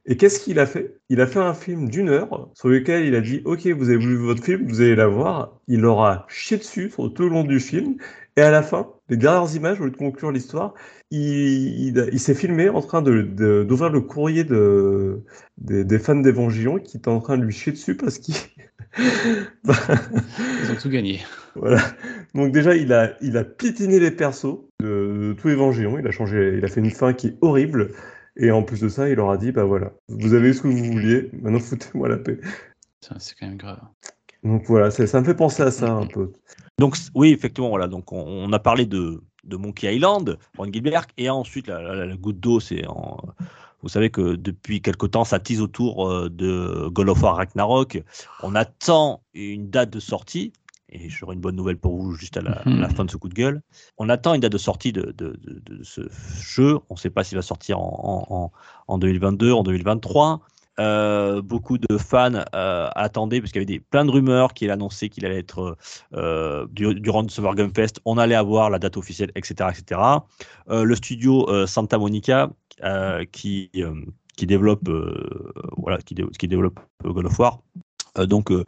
[0.07, 0.99] Et qu'est-ce qu'il a fait?
[1.09, 3.97] Il a fait un film d'une heure sur lequel il a dit Ok, vous avez
[3.97, 5.59] vu votre film, vous allez la voir.
[5.67, 7.95] Il aura chié dessus sur tout le long du film.
[8.37, 10.73] Et à la fin, les dernières images, au lieu de conclure l'histoire,
[11.09, 11.21] il,
[11.97, 15.23] il, il s'est filmé en train de, de- d'ouvrir le courrier de,
[15.57, 18.35] des, des fans d'Evangelion qui étaient en train de lui chier dessus parce qu'il.
[19.63, 21.21] Ils ont tout gagné.
[21.55, 21.81] Voilà.
[22.33, 23.43] Donc déjà, il a, il a
[23.79, 25.97] les persos de, de tout Évangélion.
[25.99, 27.91] Il a changé, il a fait une fin qui est horrible.
[28.37, 30.61] Et en plus de ça, il leur a dit, bah voilà, vous avez eu ce
[30.61, 32.39] que vous vouliez, maintenant foutez-moi la paix.
[33.01, 33.79] Ça, C'est quand même grave.
[34.43, 36.31] Donc voilà, ça, ça me fait penser à ça un peu.
[36.77, 37.87] Donc oui, effectivement, voilà.
[37.87, 42.05] Donc on, on a parlé de, de Monkey Island, Ron Gilbert, et ensuite la, la-
[42.05, 43.17] la goutte d'eau, c'est en.
[43.81, 48.01] Vous savez que depuis quelque temps, ça tease autour euh, de God of War Ragnarok.
[48.41, 50.53] On attend une date de sortie,
[51.03, 52.95] et j'aurai une bonne nouvelle pour vous juste à la, à la Mhm.
[52.95, 53.61] fin de ce coup de gueule.
[53.97, 56.01] On attend une date de sortie de, de- de- de ce
[56.39, 56.77] jeu.
[56.89, 58.51] On ne sait pas s'il va sortir en, en- en-
[58.87, 60.41] en 2022, en 2023.
[60.77, 64.69] Euh, beaucoup de fans euh, attendaient, parce qu'il y avait des, plein de rumeurs qu'il
[64.71, 65.77] annonçait qu'il allait être
[66.13, 69.69] euh, du- durant le Summer Game Fest, on allait avoir la date officielle, etc.
[69.71, 70.01] etc.
[70.67, 72.49] Le studio Santa Monica,
[73.31, 73.71] qui,
[74.35, 74.89] qui développe,
[75.77, 77.61] voilà, qui, dé- qui développe God of War,
[78.17, 78.65] donc, euh,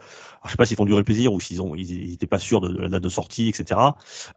[0.48, 2.62] je sais pas s'ils font durer le plaisir ou s'ils ont, ils n'étaient pas sûrs
[2.62, 3.80] de, la date de sortie, etc.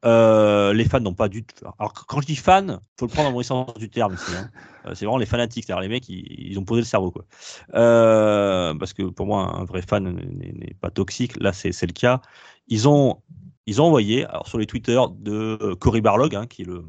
[0.04, 1.64] Euh, les fans n'ont pas du tout.
[1.78, 4.16] Alors, quand je dis fan, faut le prendre dans le sens du terme.
[4.34, 4.50] Hein.
[4.86, 7.24] Euh, C'est vraiment les fanatiques, c'est-à-dire les mecs, ils, ont posé le cerveau, quoi.
[7.74, 11.40] Euh, parce que pour moi, un vrai fan n'est pas toxique.
[11.40, 12.20] Là, c'est le cas.
[12.68, 13.22] Ils ont,
[13.66, 16.84] ils ont envoyé, alors sur les Twitter de euh, Cory Barlog, hein, qui est le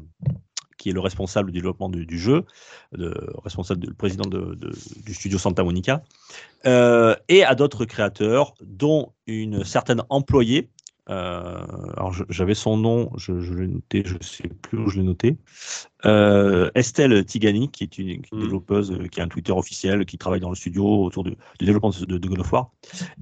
[0.82, 2.44] qui est le responsable du développement du, du jeu,
[2.90, 3.14] le
[3.44, 4.72] responsable, de- le président de- de-
[5.06, 6.02] du studio Santa Monica,
[6.66, 10.70] euh, et à d'autres créateurs, dont une certaine employée.
[11.08, 11.58] euh,
[11.96, 15.36] alors j'avais son nom, je, je l'ai noté, je sais plus où je l'ai noté.
[16.04, 18.40] Euh, Estelle Tigani, qui est une, une Mhm.
[18.40, 21.90] développeuse, qui a un Twitter officiel, qui travaille dans le studio autour du, du développement
[21.90, 22.70] de, de God of War.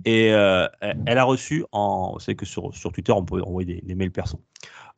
[0.04, 3.66] Et elle elle a reçu, en, vous savez que sur, sur Twitter, on peut envoyer
[3.74, 4.38] des, des mails perso.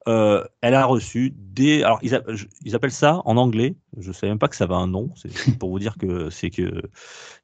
[0.09, 1.83] Euh, elle a reçu des.
[1.85, 3.77] Alors, ils, a- je- ils appellent ça en anglais.
[3.99, 5.11] Je ne savais même pas que ça avait un nom.
[5.17, 6.83] C'est pour vous dire que c'est que.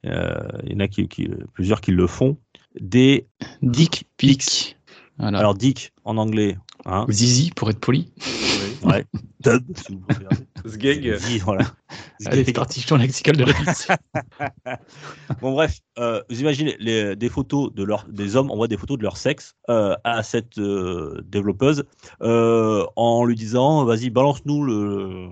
[0.06, 2.36] euh, Il y en a qui, qui- plusieurs qui le font.
[2.80, 3.26] Des.
[3.62, 4.76] Dick Pic.
[5.18, 5.38] Voilà.
[5.38, 6.56] Alors, Dick en anglais.
[6.86, 8.12] Hein, Zizi, pour être poli.
[8.84, 9.04] Ouais.
[9.40, 10.36] Dub, si vous préférez.
[10.66, 11.18] Sgeg.
[11.44, 11.64] Voilà.
[12.26, 14.78] Allez, c'est parti, champ lexical de la.
[15.40, 18.98] Bon bref, euh, vous imaginez les, des photos de leur, des hommes envoient des photos
[18.98, 21.84] de leur sexe euh, à cette euh, développeuse
[22.22, 25.28] euh, en lui disant vas-y balance-nous le,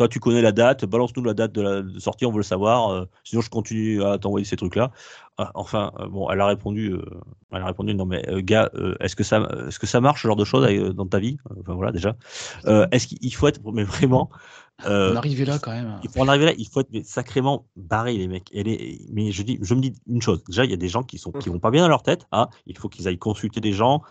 [0.00, 2.42] toi tu connais la date, balance-nous la date de la de sortie, on veut le
[2.42, 4.92] savoir, euh, sinon je continue à t'envoyer ces trucs-là.
[5.38, 7.04] Euh, enfin euh, bon, elle a répondu, euh,
[7.52, 8.70] elle a répondu non mais gars,
[9.00, 11.36] est-ce que ça, est-ce que ça marche ce genre de choses dans ta vie?
[11.60, 12.16] Enfin voilà déjà.
[12.64, 14.30] Euh, est-ce qu'il faut être mais vraiment
[14.86, 15.98] euh, On arrivait là quand même.
[16.02, 18.48] il faut en arriver là, il faut être sacrément barré les mecs.
[18.52, 20.42] Et les- mais je dis, je me dis une chose.
[20.44, 22.26] Déjà, il y a des gens qui sont qui vont pas bien dans leur tête.
[22.32, 22.48] Hein.
[22.66, 24.02] Il faut qu'ils aillent consulter des gens.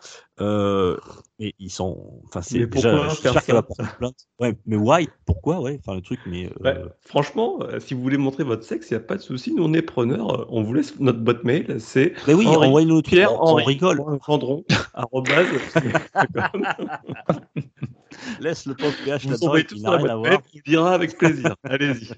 [0.42, 0.98] Euh,
[1.40, 2.22] et ils sont.
[2.26, 3.10] Enfin, c'est Mais déjà.
[3.10, 4.16] faire ça porter plainte.
[4.40, 5.10] Ouais, mais why?
[5.26, 5.60] Pourquoi?
[5.60, 5.78] Ouais.
[5.82, 6.20] Enfin, le truc.
[6.26, 9.18] Mais euh, Ouais, franchement, euh, si vous voulez montrer votre sexe, il n'y a pas
[9.18, 9.54] de souci.
[9.54, 10.42] Nous, on est preneurs.
[10.42, 11.76] Euh, On vous laisse notre boîte mail.
[11.80, 13.16] C'est mais oui, Henri- envoyez-nous le truc.
[13.16, 14.02] Pierre On, on rigole.
[14.26, 14.64] Gendron.
[14.94, 15.48] arrobase.
[18.40, 19.48] Laisse le pauvre PH Vous là-dedans.
[19.48, 20.42] envoyez Il n'a rien à voir.
[20.66, 21.56] Il dira avec plaisir.
[21.64, 22.10] Allez-y.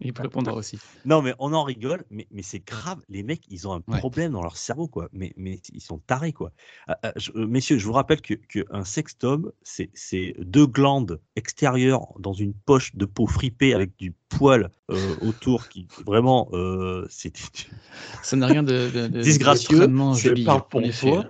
[0.00, 0.78] Il peut répondre aussi.
[1.04, 3.00] Non, mais on en rigole, mais, mais c'est grave.
[3.08, 3.98] Les mecs, ils ont un Ouais.
[3.98, 5.08] problème dans leur cerveau, quoi.
[5.12, 6.52] Mais, mais ils sont tarés, quoi.
[6.86, 10.66] Ah, ah, je- euh, messieurs, je vous rappelle que, que un sextobe, c'est c'est deux
[10.66, 16.48] glandes extérieures dans une poche de peau fripée avec du poil euh, autour qui vraiment,
[16.52, 17.32] euh, c'est
[18.22, 21.24] Ça n'a rien de, de, de- Disgracieux, joli, pas pour toi.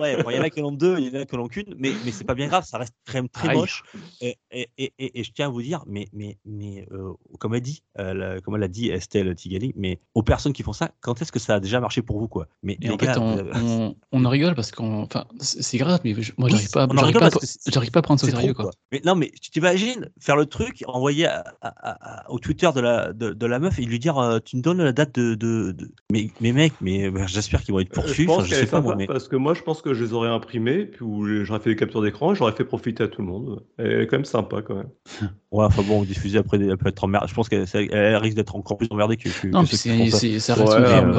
[0.00, 1.34] ouais, bon, il y en a qui en ont deux, il y en a qui
[1.34, 3.58] en ont qu'une, mais, mais c'est pas bien grave, ça reste quand même très Aïe.
[3.58, 3.82] moche.
[4.20, 7.54] Et, et, et, et- et je tiens à vous dire, mais, mais, mais euh, comme
[7.54, 10.72] elle dit, euh, la- comme elle a dit Estelle Tigali, mais aux personnes qui font
[10.72, 12.48] ça, quand est-ce que ça a déjà marché pour vous, quoi?
[12.62, 15.02] Mais fait, on, on, on en rigole parce qu'on.
[15.02, 17.30] Enfin, c'est grave, mais je- moi, Oui, j'arrive pas, rigole pas,
[17.66, 18.72] j'arrive pas à prendre ça au sérieux, trop, quoi.
[18.72, 18.80] quoi.
[18.92, 22.68] Mais non, mais tu t'imagines faire le truc, envoyer à- à- à- à- au Twitter
[22.74, 25.14] de la, de, de la meuf et lui dire euh, Tu me donnes la date
[25.14, 25.34] de.
[25.34, 28.26] de, de- Mais, mais mec, mais euh, j'espère qu'ils vont être Euh, Je poursuivis.
[28.26, 29.06] pense enfin, je sais pas moi, sympa mais.
[29.06, 31.76] parce que moi, je pense que je les aurais imprimés, puis où j'aurais fait des
[31.76, 33.64] captures d'écran et j'aurais fait profiter à tout le monde.
[33.78, 34.90] Elle est quand même sympa, quand même.
[35.56, 37.26] Ouais, enfin bon, diffuser après, elle peut être emmerdée.
[37.28, 39.76] Je pense qu'elle elle- elle risque d'être encore plus emmerdée que, que, Non, que puis
[39.78, 40.54] ceux qui font c'est, ça.
[40.54, 41.12] reste Ouais, une forme.
[41.14, 41.16] euh,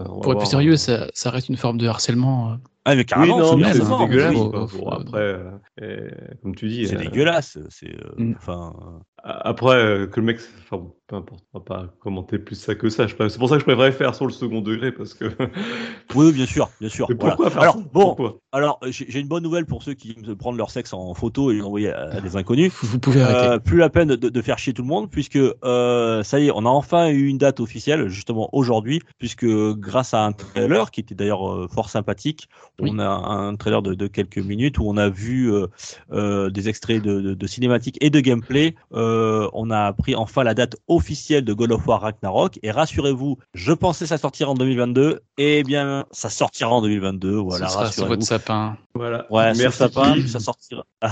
[0.00, 2.52] euh, pour être plus sérieux, ça, ça reste une forme de harcèlement.
[2.52, 2.54] euh.
[2.84, 3.78] Ah, mais Oui, carrément, c'est mais bien, c'est
[4.08, 4.34] dégueulasse.
[4.34, 5.50] Bon, après, euh,
[5.82, 6.10] euh,
[6.42, 6.86] comme tu dis.
[6.86, 7.58] C'est euh, dégueulasse.
[7.68, 8.34] C'est, euh, Mm.
[8.36, 10.38] enfin, euh, Après, euh, que le mec.
[10.64, 11.44] Enfin bon, peu importe.
[11.52, 13.06] On va pas commenter plus ça que ça.
[13.08, 15.26] C'est pour ça que je préférerais faire sur le second degré parce que.
[16.14, 17.06] Oui, bien sûr, bien sûr.
[17.08, 17.36] Mais voilà.
[17.36, 20.34] pourquoi faire Alors, ça bon, Pourquoi alors j'ai une bonne nouvelle pour ceux qui aiment
[20.34, 22.72] prendre leur sexe en photo et l'envoyer à, à des inconnus.
[22.82, 23.46] Vous, pouvez arrêter.
[23.52, 26.48] Euh, plus la peine de, de faire chier tout le monde, puisque euh, ça y
[26.48, 30.90] est, on a enfin eu une date officielle, justement aujourd'hui, puisque grâce à un trailer
[30.90, 32.48] qui était d'ailleurs fort sympathique,
[32.80, 32.90] Oui.
[32.92, 35.66] on a un trailer de, de quelques minutes où on a vu euh,
[36.12, 38.74] euh, des extraits de, de, de cinématiques et de gameplay.
[38.92, 39.09] Euh,
[39.52, 42.58] on a appris enfin la date officielle de God of War Ragnarok.
[42.62, 47.36] Et rassurez-vous, je pensais ça sortira en 2022, et bien ça sortira en 2022.
[47.36, 48.76] Voilà, Ce sera sur votre sapin.
[48.94, 49.26] Voilà.
[49.30, 50.84] Ouais, sur sapin, ça sortira.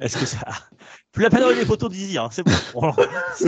[0.00, 0.38] Est-ce que ça.
[1.16, 2.52] Plus la peine d'envoyer des photos d'Izzy, hein, c'est bon.
[2.74, 2.92] On-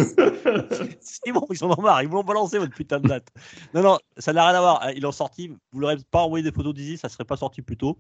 [1.01, 3.29] c'est bon, ils en ont marre, ils vous l'ont balancé votre putain de date.
[3.75, 4.83] Non, non, ça n'a rien à voir.
[4.83, 7.63] hein, Ils l'ont sorti, vous l'aurez pas envoyé des photos d'Izzy, ça serait pas sorti
[7.63, 7.99] plus tôt.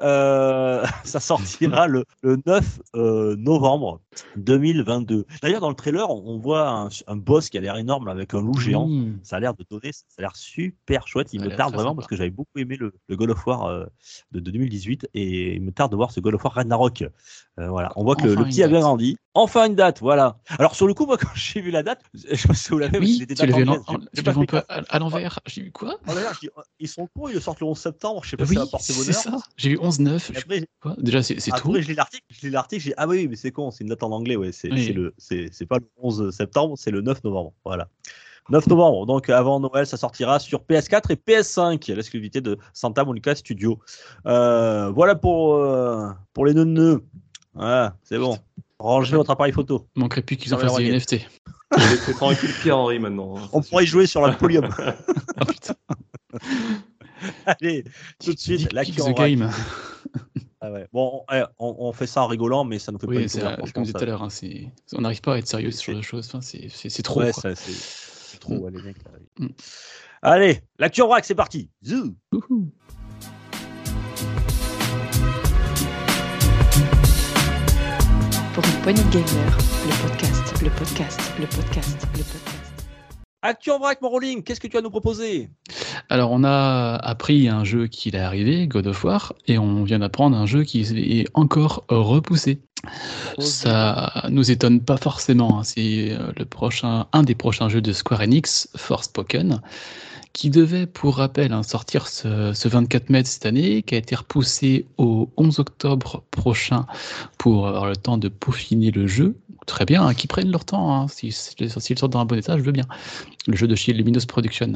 [0.00, 4.00] Euh, ça sortira le, le 9 euh, novembre
[4.36, 5.26] 2022.
[5.42, 8.32] D'ailleurs, dans le trailer, on, on voit un, un boss qui a l'air énorme avec
[8.34, 8.88] un loup géant.
[8.88, 9.18] Mmh.
[9.22, 11.28] Ça a l'air de donner, ça a l'air super chouette.
[11.32, 11.96] Il Ça me tarde vraiment sympa.
[12.00, 13.84] parce que j'avais beaucoup aimé le, le God of War euh,
[14.32, 17.04] de, de 2018 et il me tarde de voir ce God of War Ragnarok.
[17.60, 19.16] Euh, voilà, on voit que le, Enfin le une petit a bien grandi.
[19.34, 20.38] Enfin une date, voilà.
[20.58, 22.98] Alors sur le coup, moi quand j'ai vu la date, je pas si vous l'avez
[22.98, 25.38] Oui, tu vu un peu à, l'envers.
[25.46, 25.98] J'ai vu quoi?
[26.08, 26.48] Oh je dis,
[26.78, 28.60] ils sont cons, ils le sortent le 11 septembre, je sais pas Oui, si ça
[28.64, 29.40] va porter c'est bonheur.
[29.40, 29.46] ça.
[29.56, 30.14] J'ai vu 11-9.
[30.14, 30.96] Et je sais Après, pas quoi.
[30.98, 31.68] Déjà, c'est c'est tout.
[31.68, 33.90] après, je lis l'article, je lis l'article, j'ai ah oui, mais c'est con, c'est une
[33.90, 34.86] date en anglais, ouais, c'est Oui.
[34.86, 37.88] c'est le, c'est c'est pas le 11 septembre, c'est le 9 novembre, voilà.
[38.48, 43.34] 9 novembre, donc avant Noël, ça sortira sur PS4 et PS5, l'exclusivité de Santa Monica
[43.34, 43.78] Studio.
[44.26, 47.04] Euh, voilà pour, euh, pour les neuneux.
[47.54, 48.38] Voilà, c'est bon.
[48.78, 49.86] Rangez votre appareil photo.
[49.94, 50.90] Manquerait plus qu'ils en fassent des.
[50.90, 51.16] NFT.
[51.76, 53.36] Laissez tranquille Pierre-Henri maintenant.
[53.38, 54.68] hein, On pourrait y jouer sur la podium.
[55.48, 55.74] Putain,
[57.46, 57.84] Allez,
[58.24, 59.50] tout de suite, la the game.
[60.62, 60.86] Ah ouais.
[60.92, 63.18] Bon, on, eh, on- on fait ça en rigolant, mais ça nous fait pas Oui,
[63.18, 64.22] du tout c'est rire, franchement, comme je disais tout à l'heure.
[64.22, 66.26] hein, c'est- on n'arrive pas à être sérieux sur ce genre de choses.
[66.28, 67.20] Enfin, c'est- c'est c'est trop.
[67.20, 68.58] Ouais, c'est c'est trop, Mm.
[68.60, 68.96] ouais, les mecs.
[69.04, 69.10] là.
[69.38, 69.48] Mm.
[70.22, 71.68] Allez, l'actu en vrac, c'est parti.
[71.84, 72.14] Zou.
[78.82, 82.56] Poignée de gamer, le podcast, le podcast, le podcast, le podcast.
[83.42, 85.48] Actu en vrac, mon rolling, qu'est-ce que tu as nous proposer?
[86.10, 89.98] Alors, on a appris un jeu qui est arrivé, God of War, et on vient
[90.00, 90.82] d'apprendre un jeu qui
[91.20, 92.60] est encore repoussé.
[93.38, 95.58] Ça nous étonne pas forcément.
[95.60, 95.64] hein.
[95.64, 99.60] C'est euh, le prochain, un des prochains jeux de Square Enix, Forspoken,
[100.32, 103.98] qui devait, pour rappel, hein, sortir ce, ce 24 mai de cette année, qui a
[103.98, 106.86] été repoussé au 11 octobre prochain
[107.38, 109.36] pour avoir le temps de peaufiner le jeu.
[109.66, 110.94] Très bien, hein, qu'ils prennent leur temps.
[110.94, 111.08] hein.
[111.08, 112.86] Si- S'ils sortent dans un bon état, je veux bien.
[113.46, 114.72] Le jeu de chez Luminous Production.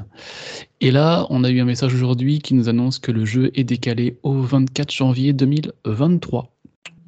[0.80, 3.64] Et là, on a eu un message aujourd'hui qui nous annonce que le jeu est
[3.64, 6.52] décalé au 24 janvier 2023.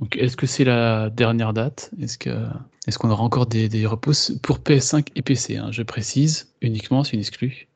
[0.01, 1.90] Donc, est-ce que c'est la dernière date?
[2.01, 7.03] Est-ce qu'on aura encore des, des repousses pour PS5 et PC hein, Je précise uniquement,
[7.05, 7.68] c'est une exclue.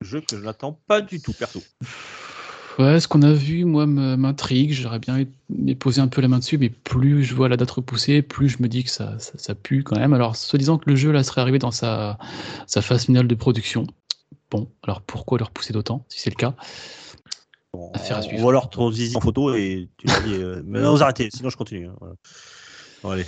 [0.00, 1.62] Jeu que je n'attends pas du tout, perso.
[2.78, 4.72] Ouais, ce qu'on a vu, moi, m'intrigue.
[4.72, 5.24] J'aurais bien
[5.78, 8.62] poser un peu la main dessus, mais plus je vois la date repoussée, plus je
[8.62, 10.14] me dis que ça, ça, ça pue quand même.
[10.14, 12.18] Alors, se disant que le jeu là serait arrivé dans sa,
[12.66, 13.86] sa phase finale de production.
[14.50, 16.54] Bon, alors pourquoi le repousser d'autant, si c'est le cas?
[17.74, 18.52] Bon, Affaire à suivre.
[18.52, 21.56] leur ton zizi en photo et tu dis, euh, mais non, vous arrêtez, sinon je
[21.56, 21.86] continue.
[21.88, 22.14] hein, voilà.
[23.02, 23.26] Bon, allez.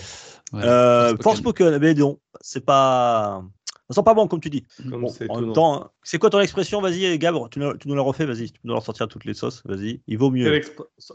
[0.52, 0.72] Voilà,
[1.10, 1.16] Euh.
[1.22, 3.42] Forspoken, mais non, c'est pas.
[3.90, 4.64] Ça sent pas bon, comme tu dis.
[4.90, 8.24] Comme Bon, c'est hein, quoi ton expression Vas-y, Gabre, tu nous, tu nous la refais,
[8.24, 10.00] vas-y, tu nous la ressortir toutes les sauces, vas-y.
[10.06, 10.58] Il vaut mieux.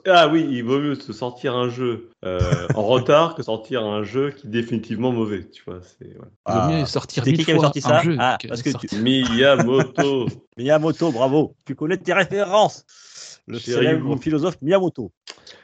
[0.05, 4.03] Ah oui, il vaut mieux se sortir un jeu euh, en retard que sortir un
[4.03, 5.49] jeu qui est définitivement mauvais.
[5.49, 6.32] Tu vois, c'est voilà.
[6.47, 8.15] Il vaut mieux Ah, sortir c'est qui mille qui avait fois sorti un ça jeu
[8.20, 10.28] Ah, que parce que tu- sortir- Miyamoto.
[10.57, 11.55] Miyamoto, bravo.
[11.65, 12.86] Tu connais tes références.
[13.50, 15.12] Le célèbre philosophe Miyamoto.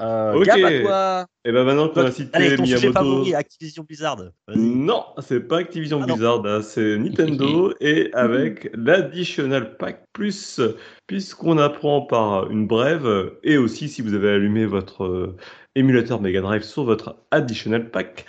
[0.01, 0.45] Euh, Ok.
[0.45, 1.25] Gab, à toi.
[1.45, 2.91] Et ben maintenant qu'on a cité Allez, ton Miyamoto.
[2.93, 4.17] favori, Activision Blizzard.
[4.55, 6.05] Non, c'est pas Activision Ah.
[6.07, 10.59] Blizzard, hein, c'est Nintendo et avec l'Additional Pack Plus,
[11.07, 15.35] puisqu'on apprend par une brève et aussi si vous avez allumé votre euh,
[15.75, 18.25] émulateur Mega Drive sur votre Additional Pack,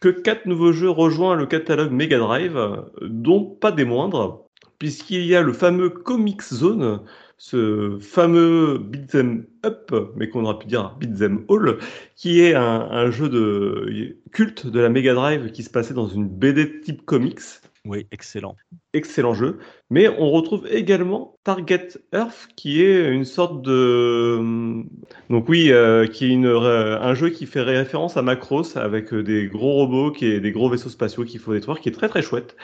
[0.00, 2.58] que quatre nouveaux jeux rejoignent le catalogue Mega Drive,
[3.02, 4.40] dont pas des moindres,
[4.78, 7.00] puisqu'il y a le fameux Comic Zone,
[7.36, 11.78] ce fameux beat'em up, mais qu'on aurait pu dire beat'em all,
[12.16, 16.08] qui est un, un jeu de culte de la Mega Drive qui se passait dans
[16.08, 17.40] une BD type comics.
[17.86, 18.56] Oui, excellent.
[18.94, 19.58] Excellent jeu.
[19.90, 24.82] Mais on retrouve également Target Earth, qui est une sorte de...
[25.28, 29.12] Donc oui, euh, qui est une, euh, un jeu qui fait référence à Macross, avec
[29.12, 32.08] des gros robots, qui est des gros vaisseaux spatiaux qu'il faut détruire, qui est très
[32.08, 32.56] très chouette.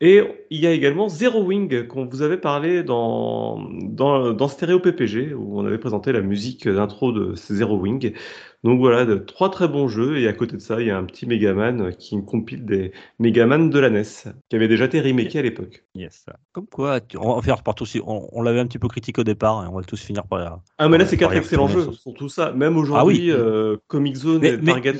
[0.00, 4.80] Et il y a également Zero Wing, qu'on vous avait parlé dans, dans, dans Stereo
[4.80, 8.12] PPG, où on avait présenté la musique d'intro de Zero Wing.
[8.64, 10.18] Donc voilà, de, trois très bons jeux.
[10.18, 13.70] Et à côté de ça, il y a un petit Megaman qui compile des Megaman
[13.70, 14.02] de la NES,
[14.48, 15.84] qui avait déjà été remaké à l'époque.
[15.94, 16.26] Yes.
[16.52, 17.74] Comme quoi, tu- on va faire par.
[18.04, 20.60] On, on l'avait un petit peu critiqué au départ et on va tous finir par.
[20.78, 22.52] Ah, mais là, c'est quatre excellents jeux, sur- surtout ça.
[22.52, 23.40] Même aujourd'hui, Ah oui.
[23.42, 24.92] euh, Comic Zone Mais- et mais-.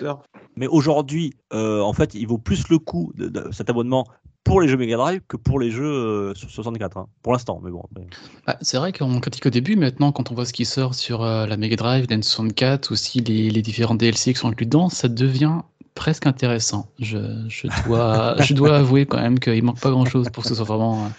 [0.56, 4.06] Mais aujourd'hui, euh, en fait, il vaut plus le coup de, de cet abonnement
[4.44, 6.96] pour les jeux Mega Drive que pour les jeux euh, sur 64.
[6.98, 7.06] hein.
[7.22, 7.82] Pour l'instant, mais bon.
[7.90, 8.06] après.
[8.46, 11.22] Bah, c'est vrai qu'on critique au début, maintenant, quand on voit ce qui sort sur
[11.22, 14.88] euh, la Mega Drive, la N64, aussi les, les différents DLC qui sont inclus dedans,
[14.90, 15.60] ça devient
[15.94, 16.88] presque intéressant.
[16.98, 20.48] Je, je dois, je dois avouer quand même qu'il manque pas grand chose pour que
[20.48, 21.10] ce soit vraiment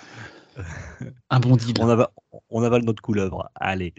[0.60, 0.62] euh,
[1.30, 1.74] un bon deal.
[1.80, 2.08] On, avale,
[2.50, 3.50] on avale notre couleuvre.
[3.56, 3.94] Allez.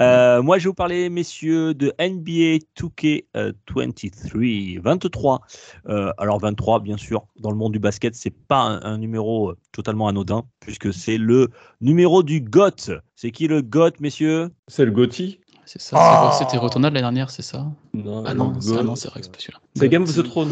[0.00, 4.80] Euh, moi, je vais vous parler, messieurs, de NBA 2K23.
[4.80, 5.40] 23.
[5.88, 9.50] Euh, alors, 23, bien sûr, dans le monde du basket, c'est pas un, un numéro
[9.50, 11.48] euh, totalement anodin, puisque c'est le
[11.80, 12.92] numéro du GOT.
[13.16, 14.48] C'est qui le GOT, messieurs?
[14.50, 14.54] Ah.
[14.68, 15.40] C'est le Gotti.
[15.70, 17.66] C'est ça, Ah c'est- c'était Returnal l'année dernière, c'est ça?
[17.92, 19.58] Non, Ah non, c'est ah c'est vrai que c'est pas celui-là.
[19.76, 20.50] C'est Game of the Throne.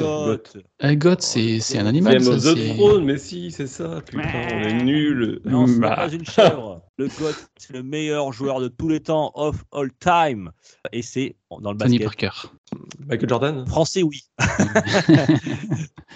[0.81, 2.19] Eh, God, c'est c'est un animal.
[2.19, 4.03] Game ça, of the c'est- Throne, mais si, c'est ça.
[4.07, 5.41] Putain, on est nuls.
[5.47, 5.97] Non, ce n'est Bah.
[5.97, 6.83] pas une chèvre.
[6.99, 10.51] Le GOAT, c'est le meilleur joueur de tous les temps, of all time.
[10.93, 12.31] Et c'est dans le Tony basket.
[12.31, 12.49] Parker.
[13.07, 14.25] Michael Jordan Français, oui.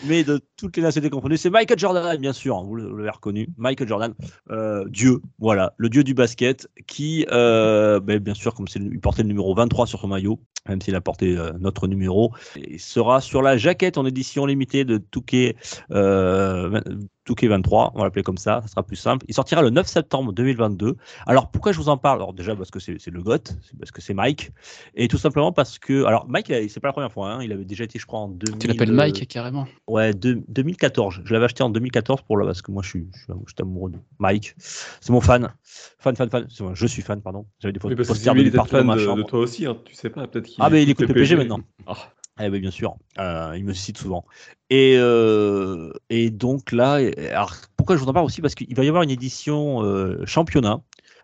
[0.07, 3.49] Mais de toutes les nationalités confondues, c'est Michael Jordan, bien sûr, hein, vous l'avez reconnu.
[3.57, 4.15] Michael Jordan,
[4.51, 9.23] euh, Dieu, voilà, le Dieu du basket, qui, euh, ben, bien sûr, comme il portait
[9.23, 13.21] le numéro 23 sur son maillot, même s'il a porté euh, notre numéro, et sera
[13.21, 15.57] sur la jaquette en édition limitée de Touquet,
[15.93, 16.81] euh,
[17.25, 19.25] Touquet 23, on va l'appeler comme ça, ça sera plus simple.
[19.29, 20.97] Il sortira le 9 septembre 2022.
[21.31, 22.19] Alors pourquoi je vous en parle?
[22.19, 23.39] Alors déjà parce que c'est, le GOT,
[23.79, 24.51] parce que c'est Mike,
[24.97, 27.65] et tout simplement parce que, alors Mike, c'est pas la première fois, hein, il avait
[27.65, 28.59] déjà été, je crois, en 2000.
[28.59, 29.69] Tu l'appelles Mike carrément.
[29.87, 31.21] Ouais, deux- 2014.
[31.25, 33.53] Je l'avais acheté en 2014 pour là parce que moi je suis, je suis, je
[33.53, 34.57] suis amoureux de Mike.
[34.59, 35.55] C'est mon fan,
[36.01, 36.49] fan, fan, fan.
[36.59, 37.47] Moi, Je suis fan, pardon.
[37.61, 39.19] J'avais des lui, de partout dans fan ma de, chambre.
[39.19, 39.79] de toi aussi, hein.
[39.85, 41.61] tu sais pas, peut-être qu'il Ah, mais il écoute le PG maintenant.
[41.87, 41.95] Ah.
[42.43, 44.25] Eh ben, bien sûr, Euh, il me cite souvent.
[44.71, 46.99] Et, euh, et donc là,
[47.33, 48.41] alors, pourquoi je vous en parle aussi?
[48.41, 50.81] Parce qu'il va y avoir une édition euh, championnat.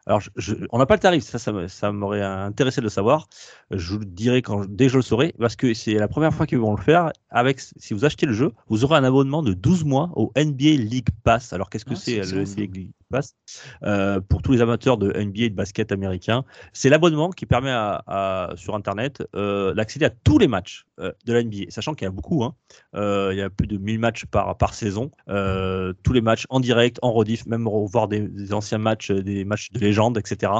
[0.06, 1.38] Alors, je- je- on n'a pas le tarif, ça,
[1.68, 3.28] ça, m'aurait intéressé de le savoir.
[3.72, 6.32] Je vous le dirai quand, dès que je le saurai, parce que c'est la première
[6.32, 7.10] fois qu'ils vont le faire.
[7.28, 10.76] Avec, si vous achetez le jeu, vous aurez un abonnement de 12 mois au NBA
[10.76, 11.52] League Pass.
[11.52, 13.34] Alors, qu'est-ce que Ah, c'est le NBA League Pass
[13.82, 17.70] Euh, Pour tous les amateurs de NBA et de basket américain, c'est l'abonnement qui permet
[17.72, 22.04] à, sur Internet euh, d'accéder à tous les matchs euh, de la NBA, sachant qu'il
[22.06, 22.42] y a beaucoup.
[22.44, 22.54] hein.
[22.94, 25.10] Euh, il y a plus de 1000 matchs par, par saison.
[25.28, 29.44] Euh, tous les matchs en direct, en rediff, même revoir des, anciens matchs, euh, des
[29.44, 30.52] matchs de légende, etc.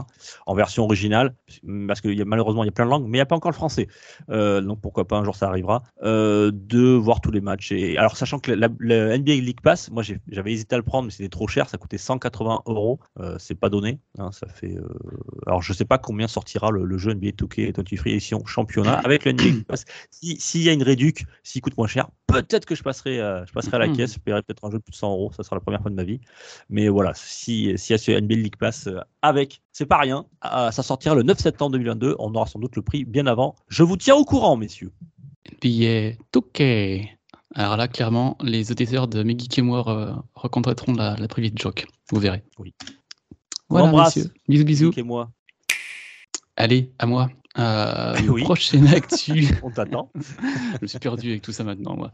[0.47, 1.35] En version originale,
[1.89, 3.27] parce que y a, malheureusement, il y a plein de langues, mais il n'y a
[3.27, 3.89] pas encore le français.
[4.31, 5.83] Euh, donc pourquoi pas, un jour ça arrivera.
[6.03, 7.73] Euh, de voir tous les matchs.
[7.73, 11.07] Et, alors, sachant que la, la NBA League Pass, moi j'avais hésité à le prendre,
[11.07, 13.01] mais c'était trop cher, ça coûtait 180 euros.
[13.21, 13.99] Euh, c'est pas donné.
[14.19, 14.77] hein, ça fait.
[14.77, 14.87] euh,
[15.47, 19.33] Alors, je sais pas combien sortira le, le jeu NBA 2K23 édition championnat avec le
[19.33, 19.85] NBA Pass.
[20.11, 23.45] Si- S'il y a une réduc, s'il coûte moins cher, peut-être que je passerai, euh,
[23.47, 23.97] je passerai à la Mhm.
[23.97, 25.33] caisse, je paierai peut-être un jeu de plus de 100 euros.
[25.37, 26.21] Ça sera la première fois de ma vie.
[26.69, 28.89] Mais voilà, si- s'il y a ce NBA League Pass
[29.23, 30.27] avec, c'est pas rien.
[30.43, 32.17] Ça sortira le 9 septembre 2022.
[32.19, 33.55] On aura sans doute le prix bien avant.
[33.69, 34.93] Je vous tiens au courant, messieurs.
[35.61, 37.16] Billet Touquet.
[37.59, 41.87] Alors là, clairement, les auditeurs de Megeek et moi re- reconnaîtront la, la private joke.
[42.11, 42.45] Vous verrez.
[42.59, 42.75] Oui.
[43.71, 44.31] Voilà, messieurs.
[44.47, 44.93] Bisous, bisous.
[44.97, 45.31] Et moi,
[46.57, 47.31] Allez, à moi.
[47.59, 48.43] Euh, Oui.
[48.43, 49.49] Prochaine actu.
[49.63, 50.13] on t'attend.
[50.15, 52.13] Je me suis perdu avec tout ça maintenant, moi.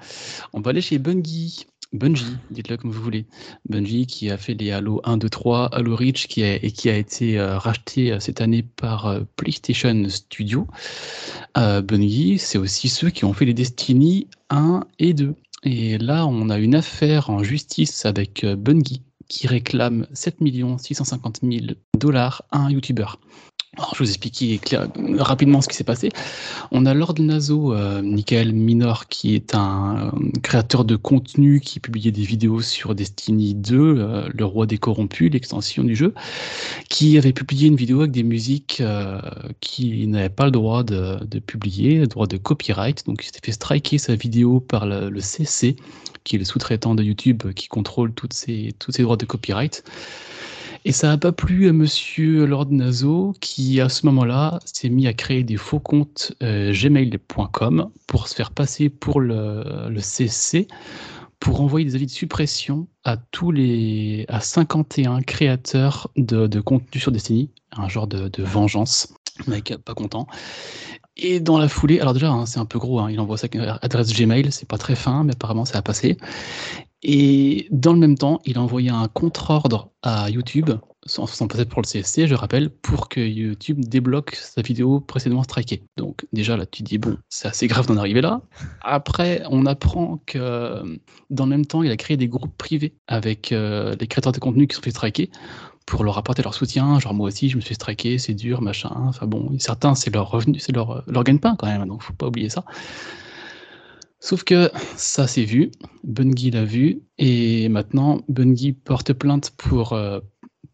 [0.52, 1.66] On va aller chez Bungie.
[1.92, 3.26] Bungie, dites-le comme vous voulez.
[3.68, 6.54] Bungie qui a fait les Halo 1, 2, 3, Halo Reach qui a,
[6.96, 10.66] été euh, racheté euh, cette année par euh, PlayStation Studio.
[11.54, 15.34] Bungie, c'est aussi ceux qui ont fait les Destiny 1 et 2.
[15.64, 20.38] Et là, on a une affaire en justice avec Bungie qui réclame 7
[20.78, 21.66] 650 000
[21.98, 23.06] dollars à un YouTuber.
[23.78, 26.10] Alors, je vous expliquer clair- rapidement ce qui s'est passé.
[26.72, 31.80] On a Lord Nazo, euh, Michael Minor, qui est un euh, créateur de contenu qui
[31.80, 36.12] publiait des vidéos sur Destiny 2, euh, le roi des corrompus, l'extension du jeu,
[36.90, 39.22] qui avait publié une vidéo avec des musiques euh,
[39.60, 43.06] qui n'avaient pas le droit de, publier, le droit de copyright.
[43.06, 45.76] Donc il s'était fait striker sa vidéo par le, CC,
[46.24, 48.34] qui est le sous-traitant de YouTube qui contrôle toutes
[48.78, 49.82] tous ces droits de copyright.
[50.84, 55.06] Et ça n'a pas plu à monsieur Lord Nazo qui, à ce moment-là, s'est mis
[55.06, 60.66] à créer des faux comptes euh, gmail.com pour se faire passer pour le, CC
[61.38, 67.00] pour envoyer des avis de suppression à tous les à 51 créateurs de, de contenu
[67.00, 69.14] sur Destiny, un genre de, vengeance,
[69.46, 70.26] mec pas content.
[71.16, 73.48] Et dans la foulée, alors déjà hein, c'est un peu gros, hein, il envoie sa
[73.82, 76.16] adresse Gmail, c'est pas très fin, mais apparemment ça a passé.
[77.02, 80.70] Et dans le même temps, il a envoyé un contre-ordre à YouTube,
[81.04, 85.82] sans, passer pour le CSC, je rappelle, pour que YouTube débloque sa vidéo précédemment strikée.
[85.96, 88.40] Donc déjà là, tu te dis, bon, c'est assez grave d'en arriver là.
[88.82, 91.00] Après, on apprend que
[91.30, 94.38] dans le même temps, il a créé des groupes privés avec euh, les créateurs de
[94.38, 95.28] contenu qui sont fait striker
[95.86, 97.00] pour leur apporter leur soutien.
[97.00, 98.92] Genre moi aussi, je me suis striker, c'est dur, machin.
[98.94, 102.28] Enfin bon, certains, c'est leur revenu, c'est leur, leur gagne-pain quand même, donc faut pas
[102.28, 102.64] oublier ça.
[104.22, 105.72] Sauf que ça c'est vu,
[106.04, 110.20] Bungie l'a vu, et maintenant Bungie porte plainte pour euh,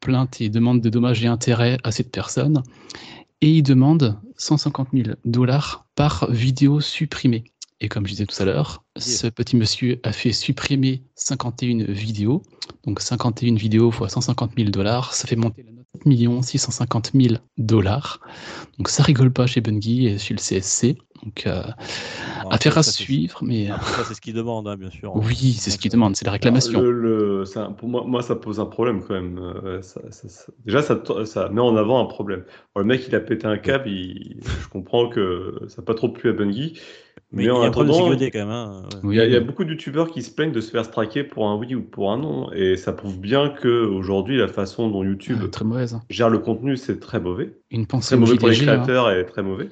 [0.01, 2.63] plainte et demande de dommages et intérêts à cette personne,
[3.41, 7.45] et il demande 150 000 dollars par vidéo supprimée.
[7.81, 12.43] Et comme je disais tout à l'heure, ce petit monsieur a fait supprimer 51 vidéos,
[12.85, 17.37] donc 51 vidéos fois 150 000 dollars, ça fait monter la note 7 650 000
[17.57, 18.21] dollars.
[18.77, 20.99] Donc ça rigole pas chez Bungie et chez le CSC.
[21.25, 21.63] Donc, euh,
[22.45, 25.15] Bon, affaire à suivre, mais après, ça, c'est ce qu'ils demandent, hein, bien sûr.
[25.17, 26.81] oui, c'est ce qu'ils demandent, c'est la réclamation.
[26.81, 27.45] Le, le-
[27.77, 29.39] pour moi, moi, ça pose un problème quand même.
[29.39, 30.01] Euh, ça-
[30.65, 32.45] déjà, ça, met en avant un problème.
[32.77, 33.89] Le mec, il a pété un câble.
[33.89, 36.79] il- je comprends que ça n'a pas trop plu à Bungie.
[37.31, 38.49] Mais, Mais, il y a un problème de attendant, sécurité quand même.
[38.49, 39.01] hein, ouais.
[39.03, 40.71] Oui, il y, a, il y a beaucoup de youtubeurs qui se plaignent de se
[40.71, 42.51] faire striker pour un oui ou pour un non.
[42.53, 45.93] Et ça prouve bien que aujourd'hui, la façon dont YouTube très mauvaise.
[45.95, 46.01] hein.
[46.09, 47.53] gère le contenu, c'est très mauvais.
[47.71, 48.65] Une pensée Très au mauvais pour les hein.
[48.65, 49.69] créateurs et très mauvais.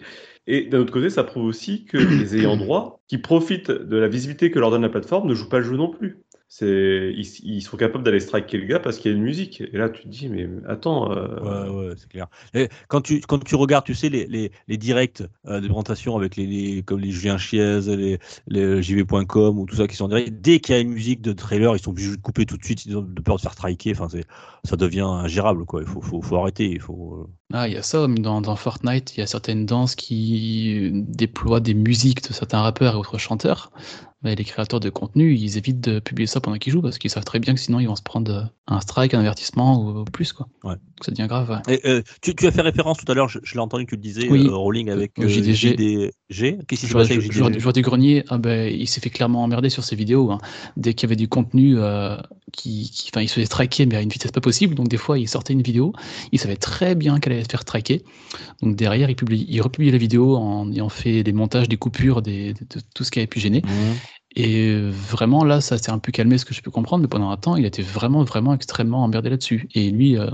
[0.47, 4.09] Et d'un autre côté, ça prouve aussi que les ayants droit, qui profitent de la
[4.09, 6.19] visibilité que leur donne la plateforme, ne jouent pas le jeu non plus.
[6.49, 9.61] C'est, ils, ils sont capables d'aller striker le gars parce qu'il y a une musique.
[9.63, 11.11] Et là, tu te dis, mais attends.
[11.13, 12.29] euh, Ouais, ouais, c'est clair.
[12.55, 16.17] Et quand tu quand tu regardes, tu sais les les, les directs euh, de présentation
[16.17, 20.05] avec les, les comme les Julien Chiez, les les JV.com ou tout ça qui sont
[20.05, 22.47] en direct, dès qu'il y a une musique de trailer, ils sont obligés de couper
[22.47, 23.93] tout de suite, ils ont de peur de se faire striker.
[23.93, 24.25] Enfin, c'est
[24.65, 25.83] ça devient ingérable quoi.
[25.83, 26.71] Il faut faut, faut arrêter.
[26.71, 27.27] Il faut.
[27.29, 30.91] euh, Ah, il y a ça, dans, dans Fortnite, il y a certaines danses qui
[30.93, 33.71] déploient des musiques de certains rappeurs et autres chanteurs.
[34.23, 37.11] Mais les créateurs de contenu, ils évitent de publier ça pendant qu'ils jouent parce qu'ils
[37.11, 40.33] savent très bien que sinon ils vont se prendre un strike, un avertissement ou plus.
[40.33, 40.49] Quoi.
[40.65, 40.73] Ouais.
[40.75, 41.51] Donc ça devient grave.
[41.69, 41.75] ouais.
[41.85, 43.91] Et, euh, tu, tu as fait référence tout à l'heure, je, je l'ai entendu que
[43.91, 44.47] tu le disais, Oui.
[44.49, 45.77] euh, Rolling avec euh, JDG.
[45.77, 46.59] JDG.
[46.67, 49.43] Qu'est-ce qui s'est passé avec JDG joueur du grenier, ah ben, il s'est fait clairement
[49.45, 50.31] emmerder sur ses vidéos.
[50.33, 50.39] hein.
[50.79, 52.17] Dès qu'il y avait du contenu euh,
[52.53, 54.75] qui, qui- il se faisait striker, mais à une vitesse pas possible.
[54.75, 55.93] Donc des fois, il sortait une vidéo,
[56.33, 58.03] il savait très bien qu'elle allait se faire striker.
[58.63, 62.23] Donc derrière, il, publie, il republie la vidéo en ayant fait des montages, des coupures,
[62.23, 63.63] des, de, de tout ce qui avait pu gêner.
[63.63, 63.95] Mhm.
[64.37, 67.31] Et vraiment, là, ça s'est un peu calmé, ce que je peux comprendre, mais pendant
[67.31, 69.67] un temps, il était vraiment, vraiment extrêmement emmerdé là-dessus.
[69.75, 70.31] Et lui, euh,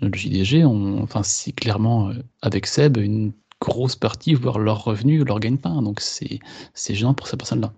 [0.00, 5.24] le JDG, on, enfin, c'est clairement, euh, avec Seb, une grosse partie, voire leur revenu,
[5.24, 5.82] leur gagne-pain.
[5.82, 6.38] Donc c'est
[6.74, 7.72] c'est gênant pour ces personnes-là.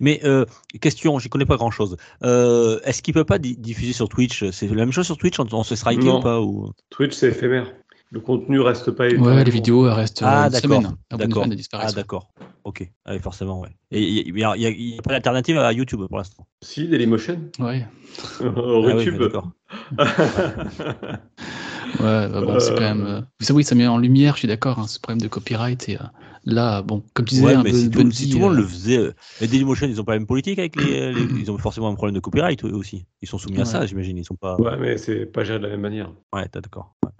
[0.00, 0.44] Mais euh,
[0.80, 1.96] question, j'y connais pas grand chose.
[2.22, 4.48] Euh, Est-ce qu'il peut pas di- diffuser sur Twitch?
[4.50, 6.18] C'est la même chose sur Twitch, on, on se strike Non.
[6.18, 6.72] ou pas ou...
[6.90, 7.72] Twitch, c'est éphémère.
[8.10, 9.08] Le contenu reste pas.
[9.08, 10.96] Ouais, les vidéos restent Ah, euh, une d'accord, semaine.
[11.10, 11.46] D'accord.
[11.72, 12.30] Ah d'accord.
[12.64, 12.90] Ok.
[13.04, 13.70] Ah, oui, forcément, ouais.
[13.90, 16.46] Et il n'y a, pas d'alternative à YouTube pour l'instant.
[16.62, 17.50] Si, Dailymotion.
[17.60, 17.86] ouais,
[18.40, 19.14] Ah oui, YouTube.
[19.18, 19.50] mais d'accord.
[22.00, 22.94] ouais, bah bon, c'est quand Euh.
[22.94, 23.06] même.
[23.06, 25.88] euh, Ça, oui, ça met en lumière, je suis d'accord, hein, ce problème de copyright.
[25.88, 26.04] Et euh,
[26.44, 28.54] là, bon, comme tu disais, Ouais, un mais peu si tout, si tout le monde
[28.54, 31.22] euh, le faisait, euh, les Dailymotion, ils ont pas la même politique avec les, les-
[31.40, 33.04] ils ont forcément un problème de copyright eux aussi.
[33.22, 34.16] Ils sont soumis à ça, j'imagine.
[34.18, 34.56] Ils sont pas.
[34.60, 36.10] ouais, mais c'est pas géré de la même manière.
[36.32, 36.94] Ouais, t'as d'accord.
[37.04, 37.10] Ouais.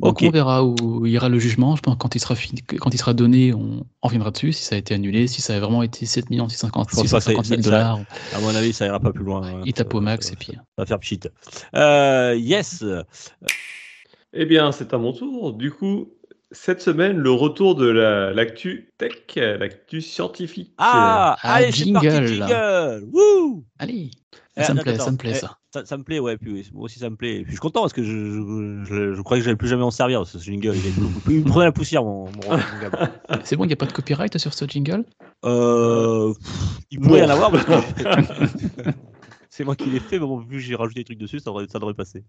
[0.00, 0.24] Donc Ok.
[0.26, 1.76] on verra où ira le jugement.
[1.76, 4.52] Je pense que quand il sera fini, quand il sera donné, on on reviendra dessus
[4.52, 7.10] si ça a été annulé, si ça a vraiment été 7 millions 650 Je pense
[7.10, 8.00] pas que ça- 650 000 ça- dollars.
[8.34, 9.46] À mon avis, ça ira pas plus loin.
[9.46, 9.60] hein.
[9.66, 10.52] Il tape au max ça- et puis.
[10.52, 11.20] Ça va faire pchit.
[11.74, 12.82] Euh, yes.
[14.34, 15.52] Eh bien, c'est à mon tour.
[15.52, 16.12] Du coup,
[16.50, 20.72] cette semaine, le retour de la- l'actu tech, l'actu scientifique.
[20.78, 22.26] Ah, Ah, allez, c'est parti, jingle.
[22.26, 23.08] jingle.
[23.12, 24.10] Wouh Allez,
[24.56, 25.58] Eh, ça me attends, plaît, ça me plaît Eh, ça.
[25.72, 26.36] Ça, ça me plaît, ouais.
[26.36, 27.36] Puis, moi aussi, ça me plaît.
[27.36, 29.66] Et puis, je suis content parce que je, je, je, je croyais que j'allais plus
[29.68, 30.24] jamais en servir.
[30.26, 33.10] Ce jingle, il, est beaucoup- il me prenait la poussière, mon, mon, mon gars.
[33.44, 35.04] C'est bon, il n'y a pas de copyright sur ce jingle?
[35.44, 37.72] Euh, pff, il pourrait y en avoir parce que
[39.50, 41.50] c'est moi qui l'ai fait, mais bon, vu que j'ai rajouté des trucs dessus, ça
[41.50, 42.24] devrait, ça devrait passer.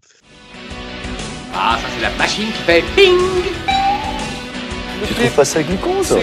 [1.57, 3.15] Ah, ça c'est la machine qui fait ping
[5.07, 6.15] Tu trouves pas ça glucose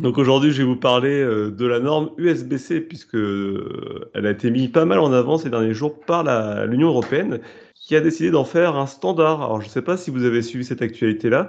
[0.00, 4.30] Donc aujourd'hui, je vais vous parler euh, de la norme USB-C, puisque euh, elle a
[4.30, 6.24] été mise pas mal en avant ces derniers jours par
[6.66, 7.40] l'Union européenne,
[7.74, 9.42] qui a décidé d'en faire un standard.
[9.42, 11.48] Alors je ne sais pas si vous avez suivi cette actualité-là.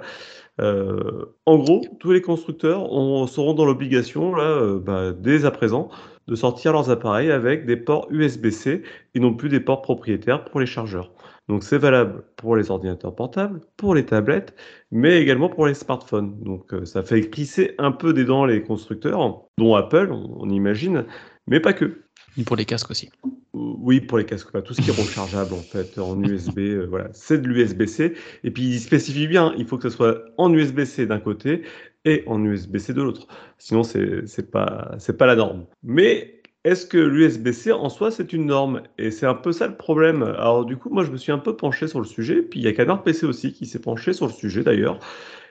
[0.60, 5.50] Euh, en gros, tous les constructeurs ont- seront dans l'obligation, là, euh, bah, dès à
[5.52, 5.88] présent,
[6.28, 8.82] de sortir leurs appareils avec des ports USB-C
[9.14, 11.12] et non plus des ports propriétaires pour les chargeurs.
[11.50, 14.54] Donc c'est valable pour les ordinateurs portables, pour les tablettes,
[14.92, 16.40] mais également pour les smartphones.
[16.44, 19.18] Donc euh, ça fait glisser un peu des dents les constructeurs,
[19.58, 21.06] dont Apple, on, imagine,
[21.48, 22.04] mais pas que.
[22.38, 23.10] Et pour les casques aussi.
[23.52, 27.08] Oui, pour les casques, tout ce qui est rechargeable en fait, en USB, euh, voilà,
[27.12, 28.14] c'est de l'USB-C.
[28.44, 31.62] Et puis il spécifie bien, il faut que ce soit en USB-C d'un côté
[32.04, 33.26] et en USB-C de l'autre.
[33.58, 35.66] Sinon, c'est c'est pas, pas la norme.
[35.82, 38.82] Mais est-ce que l'USB-C en soi, c'est une norme?
[38.98, 40.22] Et c'est un peu ça le problème.
[40.22, 42.42] Alors du coup, moi, je me suis un peu penché sur le sujet.
[42.42, 44.98] Puis il y a Canard PC aussi qui s'est penché sur le sujet d'ailleurs.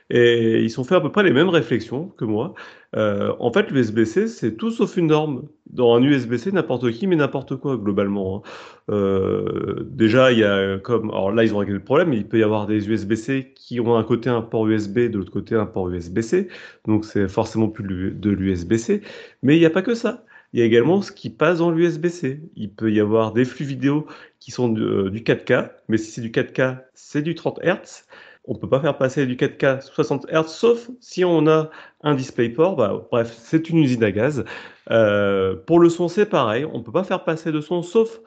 [0.09, 2.53] Et ils ont fait à peu près les mêmes réflexions que moi.
[2.95, 5.43] Euh, en fait, l'USB-C, c'est tout sauf une norme.
[5.67, 8.37] Dans un USB-C, n'importe qui, mais n'importe quoi, globalement.
[8.43, 8.49] hein.
[8.93, 11.09] Euh, déjà, il y a comme.
[11.11, 12.13] Alors là, ils ont réglé le problème.
[12.13, 15.31] Il peut y avoir des USB-C qui ont un côté un port USB, de l'autre
[15.31, 16.47] côté un port USB-C.
[16.87, 19.01] Donc, c'est forcément plus de l'U- de l'USB-C.
[19.43, 20.25] Mais il n'y a pas que ça.
[20.53, 22.41] Il y a également ce qui passe dans l'USB-C.
[22.55, 24.07] Il peut y avoir des flux vidéo
[24.39, 28.05] qui sont euh, du 4K, mais si c'est du 4K, c'est du 30 Hz.
[28.49, 31.69] On peut pas faire passer du 4K 60 Hz, sauf si on a
[32.01, 32.75] un DisplayPort.
[32.75, 34.43] Bah, bref, c'est une usine à gaz.
[34.89, 36.65] Euh, pour le son, c'est pareil.
[36.73, 38.19] On peut pas faire passer de son, sauf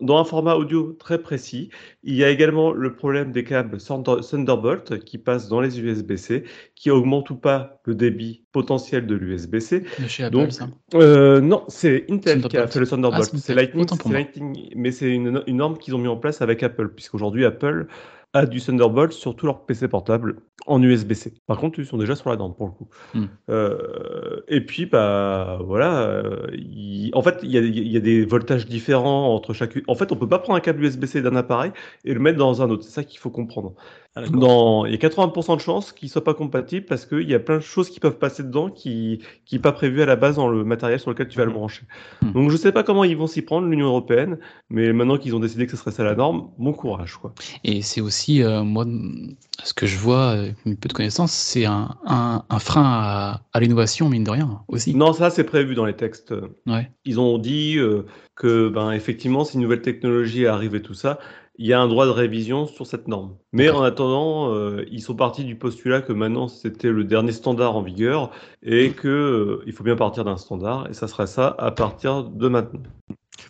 [0.00, 1.70] dans un format audio très précis.
[2.04, 6.44] Il y a également le problème des câbles Thunderbolt qui passent dans les USB-C,
[6.76, 9.82] qui augmentent ou pas le débit potentiel de l'USB-C.
[10.06, 10.68] Chez Apple, Donc, ça.
[10.94, 13.30] euh, non, c'est Intel qui a fait le Thunderbolt.
[13.34, 13.54] Ah, c'est.
[13.54, 17.88] Lightning, mais c'est une, une norme qu'ils ont mis en place avec Apple, puisqu'aujourd'hui Apple
[18.34, 21.34] a du Thunderbolt sur tous leurs PC portables en USB-C.
[21.46, 22.88] Par contre, ils sont déjà sur la norme pour le coup.
[23.14, 23.26] Hmm.
[23.48, 26.46] Euh, et puis, bah voilà, euh,
[27.12, 29.78] en fait, il y, a, il y a des voltages différents entre chaque.
[29.86, 31.70] En fait, on peut pas prendre un câble USB-C d'un appareil
[32.04, 32.82] et le mettre dans un autre.
[32.82, 33.74] C'est ça qu'il faut comprendre.
[34.16, 34.22] Ah.
[34.28, 37.40] Dans, il y a 80% de chances qu'il soit pas compatible parce qu'il y a
[37.40, 40.36] plein de choses qui peuvent passer dedans qui qui est pas prévu à la base
[40.36, 41.56] dans le matériel sur lequel tu vas le Mhm.
[41.56, 41.82] brancher.
[42.22, 42.32] Mhm.
[42.32, 44.38] Donc je sais pas comment ils vont s'y prendre l'Union européenne,
[44.70, 47.34] mais maintenant qu'ils ont décidé que ce serait ça la norme, bon courage quoi.
[47.64, 48.86] Et c'est aussi, euh, moi,
[49.64, 53.40] ce que je vois, avec un peu de connaissances, c'est un, un, un frein à,
[53.52, 54.94] à l'innovation, mine de rien, aussi.
[54.94, 56.32] Non, ça c'est prévu dans les textes.
[56.68, 56.88] Ouais.
[57.04, 58.06] Ils ont dit euh,
[58.36, 61.18] que ben effectivement, si une nouvelle technologie arrive et tout ça,
[61.56, 63.36] il y a un droit de révision sur cette norme.
[63.52, 67.76] Mais en attendant, euh, ils sont partis du postulat que maintenant c'était le dernier standard
[67.76, 68.30] en vigueur
[68.62, 72.24] et que euh, il faut bien partir d'un standard et ça serait ça à partir
[72.24, 72.80] de maintenant.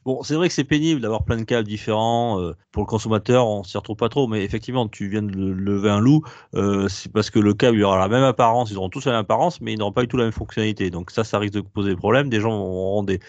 [0.04, 2.40] Bon, c'est vrai que c'est pénible d'avoir plein de câbles différents.
[2.40, 4.26] euh, pour le consommateur, on s'y retrouve pas trop.
[4.26, 6.22] Mais effectivement, tu viens de le- lever un loup.
[6.54, 8.70] euh, c'est parce que le câble il aura la même apparence.
[8.70, 10.90] Ils auront tous la même apparence, mais ils n'auront pas du tout la même fonctionnalité.
[10.90, 12.28] Donc ça, ça risque de poser des problèmes.
[12.28, 13.20] Des gens auront des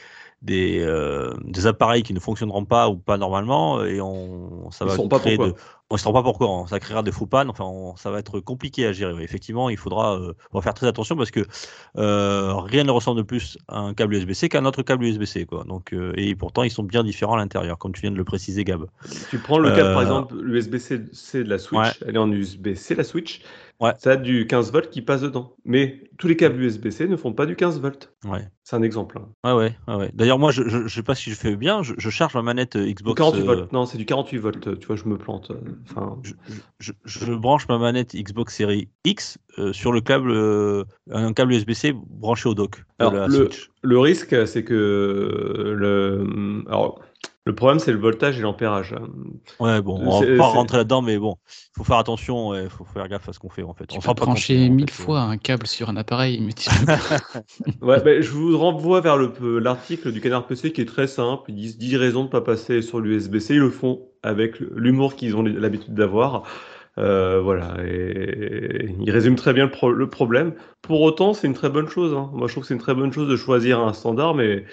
[0.46, 5.10] des, euh, des appareils qui ne fonctionneront pas ou pas normalement et on ça Ils
[5.10, 5.56] va créer de
[5.92, 6.66] on ne saura pas pourquoi hein.
[6.68, 9.78] ça créera des faux pannes enfin on- ça va être compliqué à gérer effectivement il
[9.78, 11.42] faudra euh, on va faire très attention parce que
[11.98, 15.64] euh, rien ne ressemble de plus à un câble USB-C qu'un autre câble USB-C quoi
[15.64, 18.24] donc euh, et pourtant ils sont bien différents à l'intérieur comme tu viens de le
[18.24, 18.86] préciser Gab
[19.30, 21.92] Tu prends le câble par exemple l'USB-C de la Switch, Ouais.
[22.08, 23.42] elle est en USB-C la Switch.
[23.82, 23.92] Ouais.
[24.00, 25.54] Ça a du 15 volts qui passe dedans.
[25.66, 28.14] Mais tous les câbles USB-C ne font pas du 15 volts.
[28.24, 29.20] ouais C'est un exemple.
[29.20, 29.54] hein.
[29.58, 32.10] ouais ouais, ouais, d'ailleurs moi je, je sais pas si je fais bien je, je
[32.10, 33.74] charge ma manette Du Xbox 48 euh, volts.
[33.74, 34.80] Non, c'est du 48 volts.
[34.80, 35.52] Tu vois, je me plante.
[35.84, 36.34] Enfin, je,
[36.80, 41.54] je, je branche ma manette Xbox Series X euh, sur le câble, euh, un câble
[41.54, 43.28] USB-C branché au dock Alors,
[43.82, 47.02] le, risque, c'est que le, alors,
[47.46, 48.96] le problème, c'est le voltage et l'ampérage.
[49.60, 52.84] Ouais, bon, on va pas rentrer là-dedans, mais bon, il faut faire attention, il faut
[52.84, 53.88] faire gaffe à ce qu'on fait en fait.
[53.88, 55.96] Tu on peux sera pas brancher confiant, en mille fait, fois un câble sur un
[55.96, 56.52] appareil, mais
[57.82, 61.44] Ouais, ben, je vous renvoie vers le- l'article du Canard PC qui est très simple.
[61.52, 63.54] Ils disent 10 raisons de ne pas passer sur l'USB-C.
[63.56, 66.44] Ils le font avec l'humour qu'ils ont l'habitude d'avoir.
[66.98, 70.54] Euh, voilà, et ils résument très bien le, pro- le problème.
[70.82, 72.14] Pour autant, c'est une très bonne chose.
[72.14, 72.30] hein.
[72.34, 74.64] Moi, je trouve que c'est une très bonne chose de choisir un standard, mais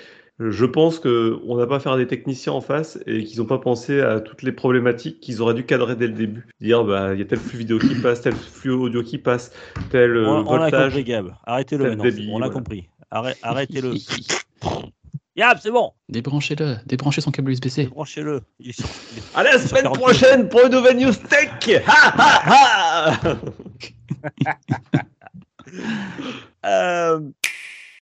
[0.50, 3.58] je pense qu'on n'a pas affaire à des techniciens en face et qu'ils n'ont pas
[3.58, 6.46] pensé à toutes les problématiques qu'ils auraient dû cadrer dès le début.
[6.60, 9.52] Dire, bah, il y a tel flux vidéo qui passe, tel flux audio qui passe,
[9.90, 10.84] tel euh, On, on a voltage.
[10.92, 11.34] compris, Gab.
[11.44, 12.04] Arrêtez-le tel maintenant.
[12.04, 12.52] débit, on a voilà.
[12.52, 12.88] compris.
[13.10, 13.92] Arrête- Arrêtez-le.
[15.36, 15.92] Gab, c'est bon.
[16.10, 17.86] Débranchez-le, débranchez son câble USB-C.
[17.86, 18.42] Branchez-le.
[18.60, 18.88] Il est sur-
[19.34, 23.36] À la semaine 40 prochaine pour une nouvelle news tech Ha, ha, ha
[26.64, 27.18] Euh,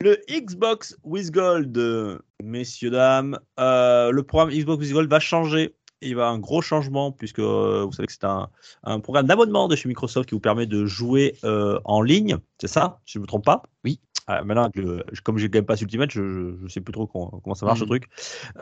[0.05, 5.75] le Xbox with Gold, messieurs, dames, euh, le programme Xbox with Gold va changer.
[6.03, 8.51] Il va un gros changement puisque euh, vous savez que c'est un,
[8.83, 12.37] un programme d'abonnement de chez Microsoft qui vous permet de jouer euh, en ligne.
[12.61, 13.63] C'est ça, si je ne me trompe pas?
[13.83, 13.99] Oui.
[14.27, 16.23] Ah, maintenant, le- comme j'ai Game Pass Ultimate, je
[16.63, 18.05] ne sais plus trop comment, comment ça marche le truc.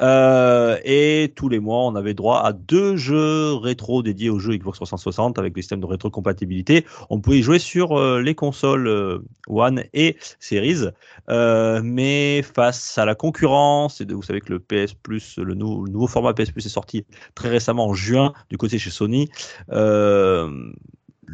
[0.01, 4.57] Euh, et tous les mois, on avait droit à deux jeux rétro dédiés aux jeux
[4.57, 6.85] Xbox 360 avec le système de rétrocompatibilité.
[7.11, 10.89] On pouvait y jouer sur euh, les consoles euh, One et Series,
[11.31, 15.55] Euh, mais face à la concurrence, et de- vous savez que le PS Plus, le,
[15.55, 17.07] nou- le nouveau format PS Plus est sorti
[17.37, 19.29] très récemment en juin du côté chez Sony.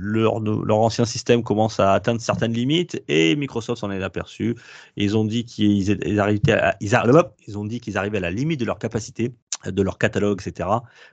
[0.00, 0.34] Leur,
[0.70, 4.54] ancien système commence à atteindre certaines limites et Microsoft s'en est aperçu.
[4.96, 6.22] Ils ont dit qu'ils ils
[6.80, 6.96] ils,
[7.46, 9.34] ils ont dit qu'ils arrivaient à la limite de leur capacité,
[9.66, 10.68] de leur catalogue, etc.,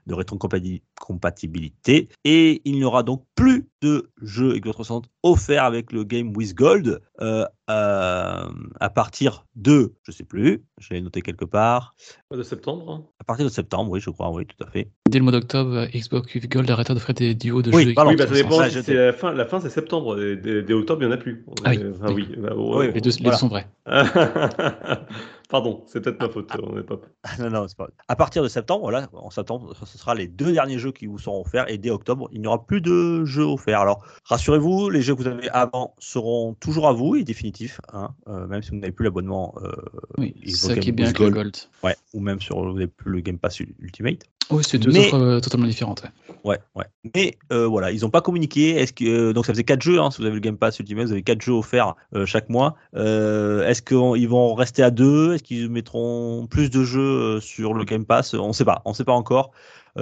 [0.07, 2.09] de rétrocompatibilité.
[2.23, 6.53] Et il n'y aura donc plus de jeux Xbox 360 offerts avec le Game with
[6.55, 8.47] Gold euh, euh,
[8.79, 11.95] à partir de, je sais plus, je l'ai noté quelque part,
[12.31, 12.91] De septembre.
[12.91, 13.03] hein.
[13.19, 14.89] à partir de septembre, oui, je crois, oui, tout à fait.
[15.09, 17.93] Dès le mois d'octobre, Xbox with Gold arrêtera d'offrir des duos de Oui, jeux.
[17.95, 18.49] pardon, oui, bah, ça Xbox dépend.
[18.57, 18.63] 360.
[18.63, 20.15] ça, si j'étais- c'est la fin, la fin c'est septembre.
[20.35, 21.45] Dès, dès octobre, il n'y en a plus.
[21.63, 22.27] Ah oui, Euh, enfin, oui.
[22.37, 22.91] bah, Oui.
[22.93, 23.37] Les deux, les deux Voilà.
[23.37, 23.67] sont vrais.
[25.47, 26.49] Pardon, c'est peut-être ma faute.
[26.61, 26.95] On n'est pas.
[27.39, 27.87] non, non, c'est pas.
[28.07, 31.19] À partir de septembre, voilà, en septembre, ce sera les deux derniers jeux qui vous
[31.19, 33.79] seront offerts et dès octobre, il n'y aura plus de jeux offerts.
[33.81, 38.09] Alors, rassurez-vous, les jeux que vous avez avant seront toujours à vous et définitifs, hein,
[38.27, 39.53] euh, même si vous n'avez plus l'abonnement.
[39.63, 39.71] euh,
[40.17, 41.35] Oui, c'est ça qui est Game bien avec le Gold.
[41.35, 41.57] Gold.
[41.83, 44.23] Ouais, ou même sur vous n'avez plus le Game Pass Ultimate.
[44.51, 46.03] Oui, c'est deux Mais- offres euh, totalement différentes.
[46.03, 46.09] ouais.
[46.43, 46.85] Ouais, ouais.
[47.15, 48.75] Mais euh, voilà, ils n'ont pas communiqué.
[48.75, 49.99] Est-ce que euh, donc ça faisait quatre jeux.
[49.99, 52.75] Hein, si vous avez le Game Pass Ultimate, vous avez quatre jeux offerts chaque mois.
[52.93, 55.33] Est-ce qu'ils vont rester à deux?
[55.33, 58.35] Est-ce qu'ils mettront plus de jeux sur le Game Pass?
[58.35, 58.83] On ne sait pas.
[58.85, 59.51] On ne sait pas encore.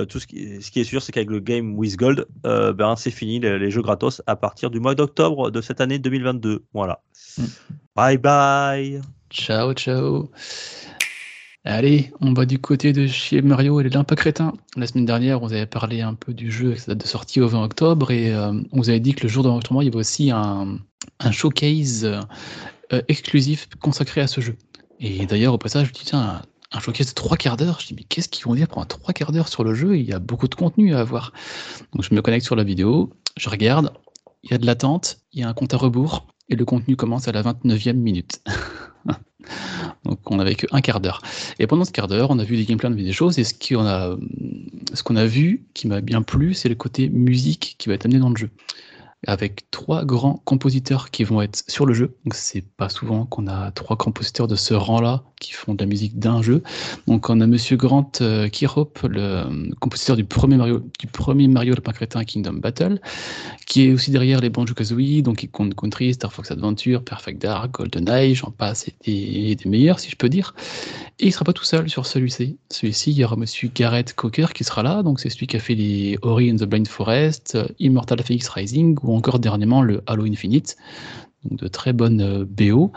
[0.09, 3.11] Tout ce qui, ce qui est sûr, c'est qu'avec le Game with Gold, ben c'est
[3.11, 6.65] fini les, les jeux gratos à partir du mois d'octobre de cette année 2022.
[6.73, 7.01] Voilà.
[7.37, 7.43] Mm.
[7.95, 9.01] Bye bye.
[9.29, 10.29] Ciao, ciao.
[11.65, 14.51] Allez, on va du côté de chez Mario et les Limpa Crétin.
[14.75, 17.63] La semaine dernière, on vous avait parlé un peu du jeu de sortie au 20
[17.63, 20.29] octobre et euh, on vous avait dit que le jour d'enregistrement, il y avait aussi
[20.29, 20.77] un,
[21.21, 22.19] un showcase euh,
[22.91, 24.57] euh, exclusif consacré à ce jeu.
[24.99, 26.41] Et d'ailleurs, au passage, je me dis, tiens,
[26.73, 27.79] un, showcase de trois quarts d'heure.
[27.79, 29.95] Je dis, mais qu'est-ce qu'ils vont dire pendant trois quarts d'heure sur le jeu?
[29.97, 31.31] Il y a beaucoup de contenu à avoir.
[31.93, 33.93] Donc je me connecte sur la vidéo, je regarde,
[34.43, 36.97] il y a de l'attente, il y a un compte à rebours et le contenu
[36.97, 38.41] commence à la 29e minute.
[40.05, 41.21] Donc on n'avait que un quart d'heure.
[41.59, 43.39] Et pendant ce quart d'heure, on a vu des gameplays, on a vu des choses,
[43.39, 43.53] et ce
[45.03, 48.19] qu'on a vu qui m'a bien plu, c'est le côté musique qui va être amené
[48.19, 48.49] dans le jeu.
[49.25, 52.15] Avec trois grands compositeurs qui vont être sur le jeu.
[52.25, 55.85] Donc c'est pas souvent qu'on a trois compositeurs de ce rang-là qui font de la
[55.85, 56.63] musique d'un jeu.
[57.07, 58.47] Donc on a Monsieur Grant euh,
[59.03, 62.99] le euh, compositeur du premier Mario, du premier Mario le Pain Crétin Kingdom Battle,
[63.67, 67.71] qui est aussi derrière les Banjo Kazooie, Donkey Kong Country, Star Fox Adventure, Perfect Dark,
[67.71, 70.55] GoldenEye, j'en passe, et des, meilleurs si je peux dire.
[71.19, 72.57] Et il sera pas tout seul sur celui-ci.
[72.69, 75.59] Celui-ci, il y aura Monsieur Garrett Coker qui sera là, donc c'est celui qui a
[75.59, 80.03] fait les Ori and the Blind Forest, euh, Immortal Phoenix Rising, ou encore dernièrement le
[80.07, 80.77] Halo Infinite.
[81.45, 82.91] Donc de très bonnes euh, BO.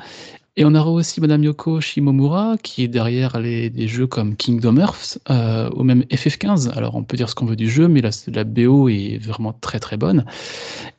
[0.59, 4.79] Et on aura aussi Madame Yoko Shimomura, qui est derrière les, des jeux comme Kingdom
[4.79, 6.71] Hearts, euh, ou même FF15.
[6.71, 9.53] Alors on peut dire ce qu'on veut du jeu, mais la, la BO est vraiment
[9.53, 10.25] très très bonne.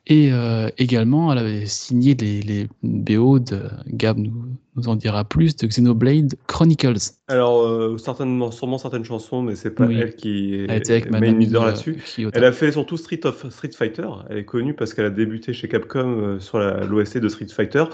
[0.05, 5.23] Et euh, également, elle avait signé les, les BO de Gab nous, nous en dira
[5.25, 7.13] plus de Xenoblade Chronicles.
[7.27, 9.97] Alors, euh, certainement, sûrement certaines chansons, mais c'est pas Oui.
[9.99, 11.97] elle qui Elle est était avec main Madame leader euh, là-dessus.
[12.31, 14.07] Elle a fait surtout Street of Street Fighter.
[14.29, 17.85] Elle est connue parce qu'elle a débuté chez Capcom euh, sur l'OST de Street Fighter,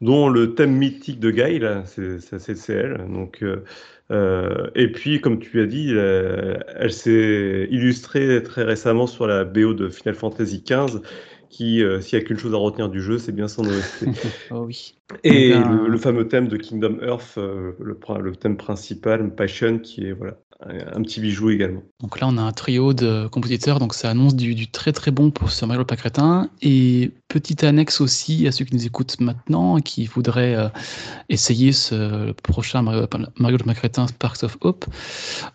[0.00, 3.06] dont le thème mythique de Guy, là, c'est elle.
[3.10, 3.64] Donc, euh,
[4.10, 9.44] euh, et puis, comme tu as dit, euh, elle s'est illustrée très récemment sur la
[9.44, 11.02] BO de Final Fantasy XV,
[11.50, 14.10] qui, euh, s'il y a qu'une chose à retenir du jeu, c'est bien son OST.
[14.50, 14.94] Oh oui.
[15.24, 19.34] Et Donc, un- le, le fameux thème de Kingdom Earth, euh, le, le thème principal,
[19.34, 21.82] Passion, qui est voilà, un, un petit bijou également.
[22.00, 25.10] Donc là, on a un trio de compositeurs, donc ça annonce du, du très très
[25.10, 26.50] bon pour ce Mario Pacrétin.
[26.62, 30.68] Et petite annexe aussi à ceux qui nous écoutent maintenant, qui voudraient euh,
[31.28, 33.06] essayer ce prochain Mario,
[33.38, 34.86] Mario Pacrétin Sparks of Hope.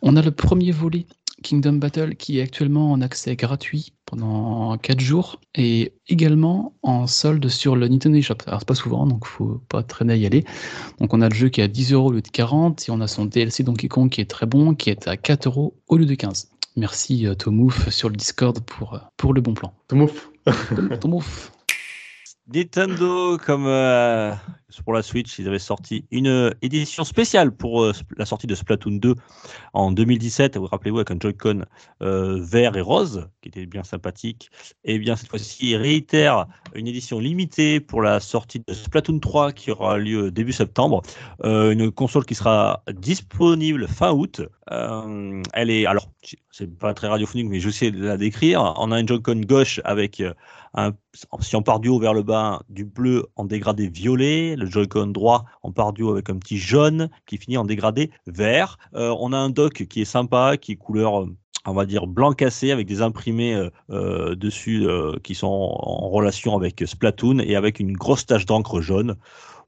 [0.01, 1.05] On a le premier volet
[1.43, 7.47] Kingdom Battle qui est actuellement en accès gratuit pendant 4 jours et également en solde
[7.49, 8.37] sur le Nintendo eShop.
[8.47, 10.43] Alors c'est pas souvent, donc faut pas traîner à y aller.
[10.99, 12.91] Donc on a le jeu qui est à 10 euros au lieu de 40 et
[12.91, 15.75] on a son DLC Donkey Kong qui est très bon, qui est à 4 euros
[15.87, 16.49] au lieu de 15.
[16.75, 19.73] Merci euh, Tomouf sur le Discord pour, euh, pour le bon plan.
[19.87, 20.31] Tomouf.
[21.01, 21.51] Tomouf.
[22.51, 24.33] Nintendo, comme euh,
[24.81, 28.55] pour la Switch, ils avaient sorti une euh, édition spéciale pour euh, la sortie de
[28.55, 29.15] Splatoon 2
[29.73, 30.57] en 2017.
[30.57, 31.65] Vous rappelez-vous, avec un Joy-Con
[32.01, 34.49] euh, vert et rose, qui était bien sympathique.
[34.83, 39.51] Et bien cette fois-ci, ils réitèrent une édition limitée pour la sortie de Splatoon 3
[39.51, 41.01] qui aura lieu début septembre.
[41.43, 44.41] Une console qui sera disponible fin août.
[44.71, 46.09] Euh, elle est, alors,
[46.51, 48.73] c'est pas très radiophonique, mais je sais la décrire.
[48.77, 50.21] On a un Joy-Con gauche avec
[51.41, 55.07] si on part du haut vers le bas, du bleu en dégradé violet, le Joy-Con
[55.07, 58.77] droit on part du haut avec un petit jaune qui finit en dégradé vert.
[58.95, 61.35] Euh, on a un dock qui est sympa, qui est couleur, euh,
[61.65, 64.85] on va dire blanc cassé avec des imprimés euh, dessus
[65.23, 69.15] qui sont en relation avec Splatoon et avec une grosse tache d'encre jaune.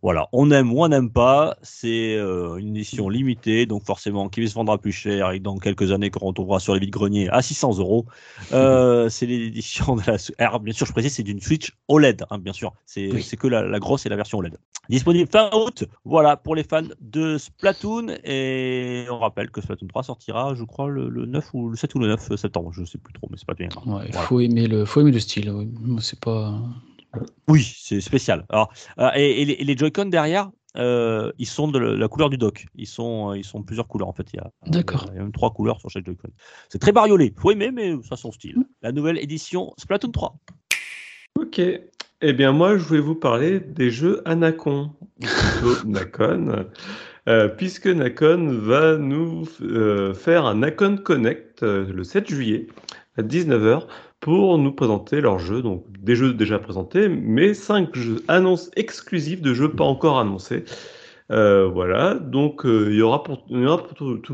[0.05, 4.47] Voilà, on aime ou on n'aime pas, c'est euh, une édition limitée, donc forcément qui
[4.47, 7.79] se vendra plus cher et dans quelques années qu'on retrouvera sur les vides-greniers à 600
[7.79, 8.05] euros.
[8.53, 10.17] Euh, c'est l'édition de la.
[10.37, 12.73] Alors, bien sûr, je précise, c'est d'une Switch OLED, hein, bien sûr.
[12.85, 13.25] C'est Oui.
[13.39, 14.59] que la, la grosse et la version OLED.
[14.89, 18.09] Disponible fin août, voilà, pour les fans de Splatoon.
[18.23, 21.95] Et on rappelle que Splatoon 3 sortira, je crois, le, le 9 ou le 7
[21.95, 23.69] ou le 9 septembre, je sais plus trop, mais c'est pas bien.
[23.69, 23.87] grave.
[23.87, 24.27] Ouais, Voilà.
[24.27, 25.51] faut, aimer le, faut aimer le style.
[25.51, 26.53] Moi, C'est pas.
[27.47, 28.45] Oui, c'est spécial.
[28.49, 32.37] Alors, euh, et, et les, les Joy-Con derrière, euh, ils sont de la couleur du
[32.37, 32.65] dock.
[32.75, 34.27] Ils sont, euh, ils sont plusieurs couleurs en fait.
[34.33, 35.05] Il y a, D'accord.
[35.09, 36.29] il y a même trois couleurs sur chaque Joy-Con.
[36.69, 37.33] C'est très bariolé.
[37.37, 38.57] Faut aimer, mais ça son style.
[38.81, 40.37] La nouvelle édition Splatoon 3.
[41.39, 41.61] Ok.
[42.21, 46.65] Eh bien, moi, je voulais vous parler des jeux Anacon, ou plutôt Nacon,
[47.27, 52.67] euh, puisque Nacon va nous euh, faire un Nacon Connect euh, le 7 juillet
[53.17, 53.85] à 19h
[54.25, 59.39] pour nous présenter leurs jeux, donc des jeux déjà présentés, mais cinq jeux annonces exclusives
[59.39, 60.65] de jeux pas encore annoncés.
[61.31, 63.53] Euh, voilà, donc euh, il y aura pour, tout,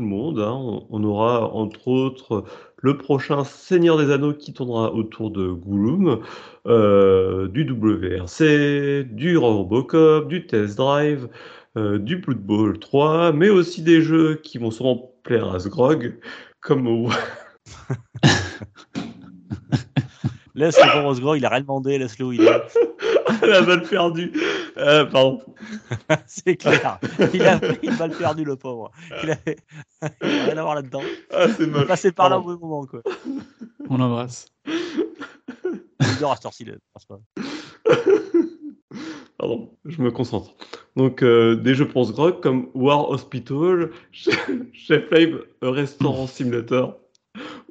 [0.00, 0.40] monde.
[0.40, 0.82] hein.
[0.88, 2.44] On, aura entre autres
[2.78, 6.20] le prochain Seigneur des Anneaux qui tournera autour de Gollum,
[6.66, 11.28] euh, du WRC, du Robocop, du Test Drive,
[11.76, 16.18] du Blood Bowl 3, mais aussi des jeux qui vont sûrement plaire à Sgrog,
[16.62, 17.10] comme
[20.54, 22.62] Laisse le pauvre Osgro, il a rien demandé, laisse-le où il est.
[23.46, 24.32] la balle perdue.
[24.76, 25.40] Euh, pardon.
[26.26, 26.98] C'est clair.
[27.32, 28.90] Il a pris une balle perdue, le pauvre.
[29.22, 29.56] Il avait
[30.22, 31.02] il avait rien à voir là-dedans.
[31.32, 31.86] Ah, c'est Il est moche.
[31.86, 33.00] passé par là au bon moment, quoi.
[33.88, 34.46] On l'embrasse.
[34.66, 37.20] Il dort à le- pense pas.
[39.38, 40.54] Pardon, je me concentre.
[40.96, 46.98] Donc, euh, des jeux pour Sgrog comme War Hospital, Chef Flame A Restaurant Simulator,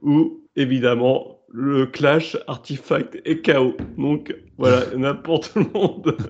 [0.01, 3.75] ou évidemment le Clash, Artifact et KO.
[3.97, 6.17] Donc, voilà, il y en a pour tout le monde.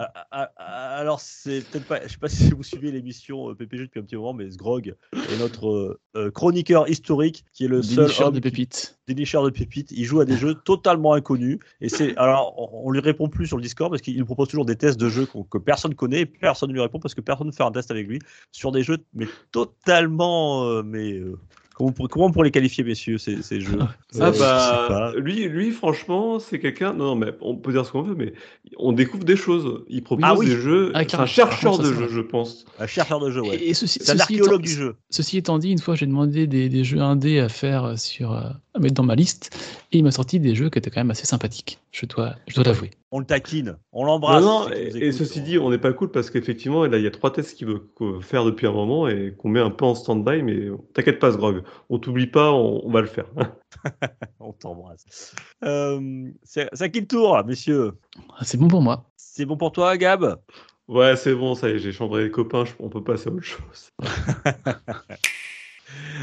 [0.00, 1.98] Ah, ah, ah, Alors, c'est peut-être pas.
[2.06, 4.94] Je sais pas si vous suivez l'émission euh, PPG depuis un petit moment, mais Sgrog
[5.12, 8.96] est notre euh, euh, chroniqueur historique qui est le seul homme de qui- pépites.
[9.08, 9.90] dénicheur de pépites.
[9.90, 11.58] Il joue à des jeux totalement inconnus.
[11.80, 14.46] Et c'est alors, on, on lui répond plus sur le Discord parce qu'il nous propose
[14.46, 17.20] toujours des tests de jeux que personne connaît et personne ne lui répond parce que
[17.20, 18.20] personne ne fait un test avec lui
[18.52, 20.64] sur des jeux mais totalement.
[20.64, 21.36] euh, mais euh,
[21.78, 23.78] comment, on pourrait- comment pourrait les qualifier, messieurs, ces, ces jeux?
[24.20, 25.12] Ah Euh, je bah, pas.
[25.16, 26.92] lui, lui, franchement, c'est quelqu'un.
[26.92, 28.32] Non, non, mais on peut dire ce qu'on veut, mais
[28.78, 29.84] on découvre des choses.
[29.88, 30.46] Il propose Ah oui.
[30.46, 30.90] des jeux.
[30.94, 32.64] Ah, c'est un chercheur de jeux, je pense.
[32.78, 33.56] Un chercheur de jeux, ouais.
[33.56, 34.96] Et, et ceci, C'est un ceci archéologue étant- du jeu.
[35.10, 38.32] Ceci étant dit, une fois, j'ai demandé des, des jeux indés à faire euh, sur,
[38.32, 38.48] euh,
[38.78, 39.56] à mettre dans ma liste,
[39.92, 41.78] et il m'a sorti des jeux qui étaient quand même assez sympathiques.
[41.92, 42.90] Je dois, je dois l'avouer.
[43.10, 44.42] On le taquine, on l'embrasse.
[44.42, 47.10] Non, non, et, ceci dit, on n'est pas cool parce qu'effectivement, là, il y a
[47.10, 47.88] trois tests qu'il veut
[48.20, 51.62] faire depuis un moment et qu'on met un peu en stand-by, mais t'inquiète pas, Sgrog,
[51.88, 53.26] on t'oublie pas, on, on va le faire.
[54.40, 55.34] on t'embrasse.
[55.64, 57.92] Euh, c'est qui le tour, messieurs?
[58.36, 59.10] Ah, C'est bon pour moi.
[59.16, 60.40] C'est bon pour toi, Gab?
[60.88, 63.42] Ouais, c'est bon, ça y est, j'ai chambré les copains, on peut passer à autre
[63.42, 63.90] chose.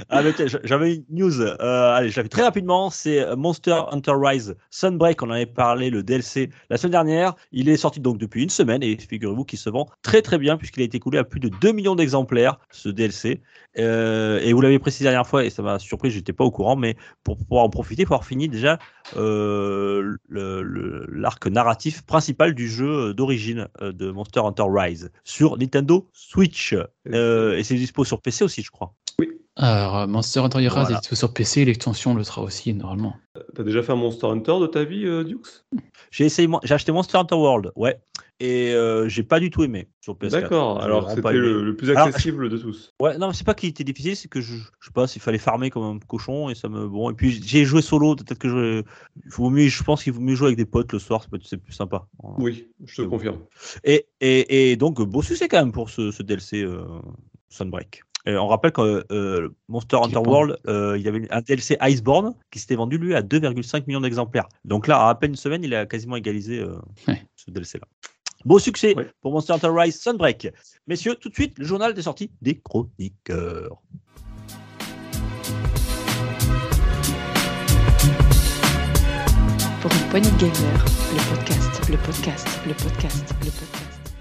[0.10, 0.22] Ah,
[0.64, 1.42] j'avais une news.
[1.42, 2.90] Euh, allez, je la fais très rapidement.
[2.90, 5.22] C'est euh, Monster Hunter Rise Sunbreak.
[5.24, 7.36] On en avait parlé, le DLC, la semaine dernière.
[7.52, 10.58] Il est sorti donc depuis une semaine et figurez-vous qu'il se vend très très bien
[10.58, 13.42] puisqu'il a été coulé à plus de 2 millions d'exemplaires, ce DLC.
[13.78, 16.52] Euh, et vous l'avez précisé la dernière fois et ça m'a surpris, j'étais pas au
[16.52, 18.78] courant, mais pour pouvoir en profiter, faut avoir fini déjà
[20.30, 26.76] l'arc narratif principal du jeu d'origine de Monster Hunter Rise sur Nintendo Switch.
[27.06, 28.94] Et c'est dispo sur PC aussi, je crois.
[29.58, 31.00] Alors, euh, Monster Hunter Rise Voilà.
[31.00, 33.16] est sur PC, l'extension le sera aussi, normalement.
[33.56, 35.64] T'as déjà fait un Monster Hunter de ta vie, euh, Dukes?
[36.12, 38.00] J'ai essayé, j'ai acheté Monster Hunter World, ouais,
[38.42, 40.30] et euh, j'ai pas du tout aimé sur PS4.
[40.30, 42.94] D'accord, alors c'était le, le plus Alors, accessible de tous.
[43.00, 45.22] Ouais, non, mais c'est pas qu'il était difficile, c'est que je, je sais pas, s'il
[45.22, 47.10] fallait farmer comme un cochon et ça me bon.
[47.12, 48.84] Et puis j'ai joué solo, peut-être que je,
[49.26, 51.58] il faut mieux, je pense qu'il vaut mieux jouer avec des potes le soir, c'est
[51.58, 52.08] plus sympa.
[52.22, 52.38] Voilà.
[52.40, 53.12] Oui, je te bon.
[53.12, 53.38] confirme.
[53.86, 56.84] Et, et, et donc beau succès quand même pour ce, ce DLC euh,
[57.50, 58.02] Sunbreak.
[58.28, 60.18] Et on rappelle que euh, Monster Hunter.
[60.18, 64.02] World, euh, il y avait un DLC Iceborne qui s'était vendu lui à 2,5 millions
[64.02, 64.48] d'exemplaires.
[64.64, 66.78] Donc là, à à peine une semaine, il a quasiment égalisé euh,
[67.08, 67.22] Ouais.
[67.36, 67.86] ce DLC-là.
[68.44, 69.08] Beau succès Ouais.
[69.22, 70.48] pour Monster Hunter Rise Sunbreak.
[70.88, 73.82] Messieurs, tout de suite, le journal des sorties des chroniqueurs.
[79.82, 84.14] Pour une poignée de gamers, le podcast, le podcast, le podcast, le podcast.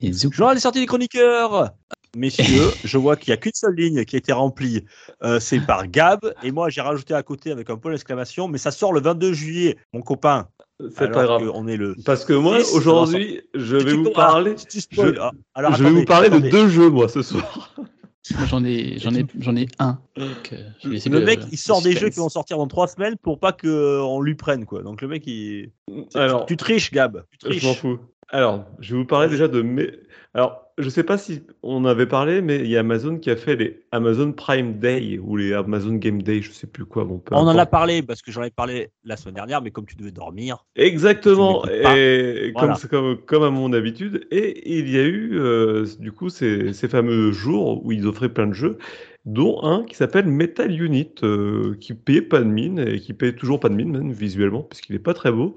[0.00, 0.34] Et zouk.
[0.34, 1.70] Journal des sorties des chroniqueurs.
[2.16, 4.84] Messieurs, je vois qu'il n'y a qu'une seule ligne qui a été remplie.
[5.22, 6.20] Euh, c'est par Gab.
[6.42, 8.48] Et moi, j'ai rajouté à côté avec un point d'exclamation.
[8.48, 10.48] Mais ça sort le 22 juillet, mon copain.
[10.80, 11.46] C'est pas grave.
[11.50, 11.94] qu'on est le.
[12.04, 16.04] Parce que moi, aujourd'hui, je vais vous parler, ah, je- Ah, alors, je vais vous
[16.04, 16.48] parler attendez.
[16.48, 17.74] de deux jeux, moi, ce soir.
[17.78, 19.98] Moi, J'en ai, j'en ai, j'en ai un.
[20.16, 22.28] Donc, euh, je vais essayer Le de- mec, il sort de des jeux qui vont
[22.28, 24.82] sortir dans trois semaines pour pas qu'on lui prenne, quoi.
[24.82, 25.70] Donc le mec, il.
[26.14, 27.22] Alors, tu triches, Gab.
[27.40, 27.98] Tu je m'en fous.
[28.30, 29.92] Alors, je vais vous parler déjà de mes.
[30.34, 33.36] Alors, je sais pas si on avait parlé, mais il y a Amazon qui a
[33.36, 37.04] fait les Amazon Prime Day ou les Amazon Game Day, je sais plus quoi.
[37.04, 39.86] Bon, On en a parlé parce que j'en ai parlé la semaine dernière, mais comme
[39.86, 40.66] tu devais dormir.
[40.76, 42.74] Exactement, et Voilà.
[42.74, 44.26] comme, comme, comme à mon habitude.
[44.30, 48.28] Et il y a eu, euh, du coup, ces, ces fameux jours où ils offraient
[48.28, 48.76] plein de jeux,
[49.24, 53.34] dont un qui s'appelle Metal Unit, euh, qui payait pas de mine, et qui paye
[53.34, 55.56] toujours pas de mine, même visuellement, parce qu'il est pas très beau,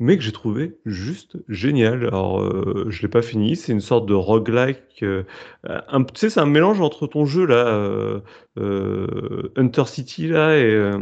[0.00, 2.04] mais que j'ai trouvé juste génial.
[2.06, 5.02] Alors, euh, je l'ai pas fini, c'est une sorte de roguelike.
[5.04, 5.22] euh,
[5.64, 8.20] un, tu sais, c'est un mélange entre ton jeu, là, euh,
[8.58, 10.64] euh, Hunter City, là, et...
[10.64, 10.98] euh,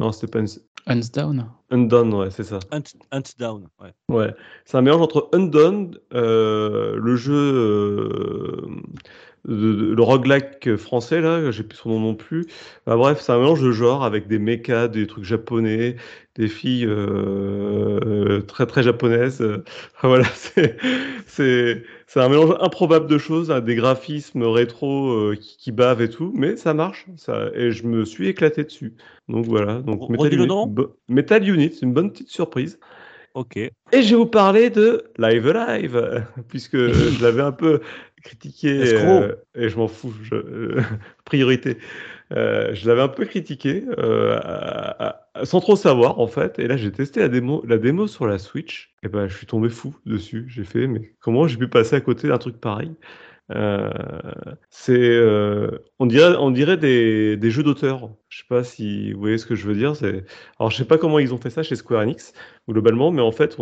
[0.00, 0.48] non, c'était pas une...
[0.86, 1.46] Hands down.
[1.70, 2.58] Undone, ouais, c'est ça.
[2.70, 3.68] Hunt, Hunt Down.
[3.80, 3.94] Ouais.
[4.10, 4.34] Ouais,
[4.66, 8.66] c'est un mélange entre Undone, euh, le jeu euh,
[9.46, 12.46] le roguelike français, là, j'ai plus son nom non plus.
[12.86, 15.96] Bah, bref, c'est un mélange de genres avec des mechas, des trucs japonais,
[16.34, 19.44] des filles euh, très très japonaises.
[20.02, 20.26] Voilà,
[21.26, 21.56] c'est
[22.16, 26.32] un mélange improbable de choses, hein, des graphismes rétro euh, qui, qui bavent et tout,
[26.34, 28.94] mais ça marche, ça, et je me suis éclaté dessus.
[29.28, 30.48] Donc voilà, donc le Unit,
[31.08, 32.78] Metal Unit, c'est une bonne petite surprise.
[33.34, 33.56] Ok.
[33.56, 37.80] Et je vais vous parler de Live Alive, puisque je l'avais un peu
[38.24, 40.82] critiqué, euh, et je m'en fous, je- euh,
[41.26, 41.78] priorité.
[42.32, 44.36] Euh, je l'avais un peu critiqué, à-
[45.08, 48.06] à- à- sans trop savoir en fait, et là j'ai testé la démo, la démo
[48.08, 50.46] sur la Switch, et ben je suis tombé fou dessus.
[50.48, 52.92] J'ai fait, mais comment j'ai pu passer à côté d'un truc pareil?
[53.52, 53.90] Euh,
[54.70, 58.10] C'est, euh, on dirait, on dirait des, des jeux d'auteur.
[58.28, 59.92] Je sais pas si vous voyez ce que je veux dire.
[60.58, 62.32] Alors je sais pas comment ils ont fait ça chez Square Enix
[62.68, 63.56] globalement, mais en fait,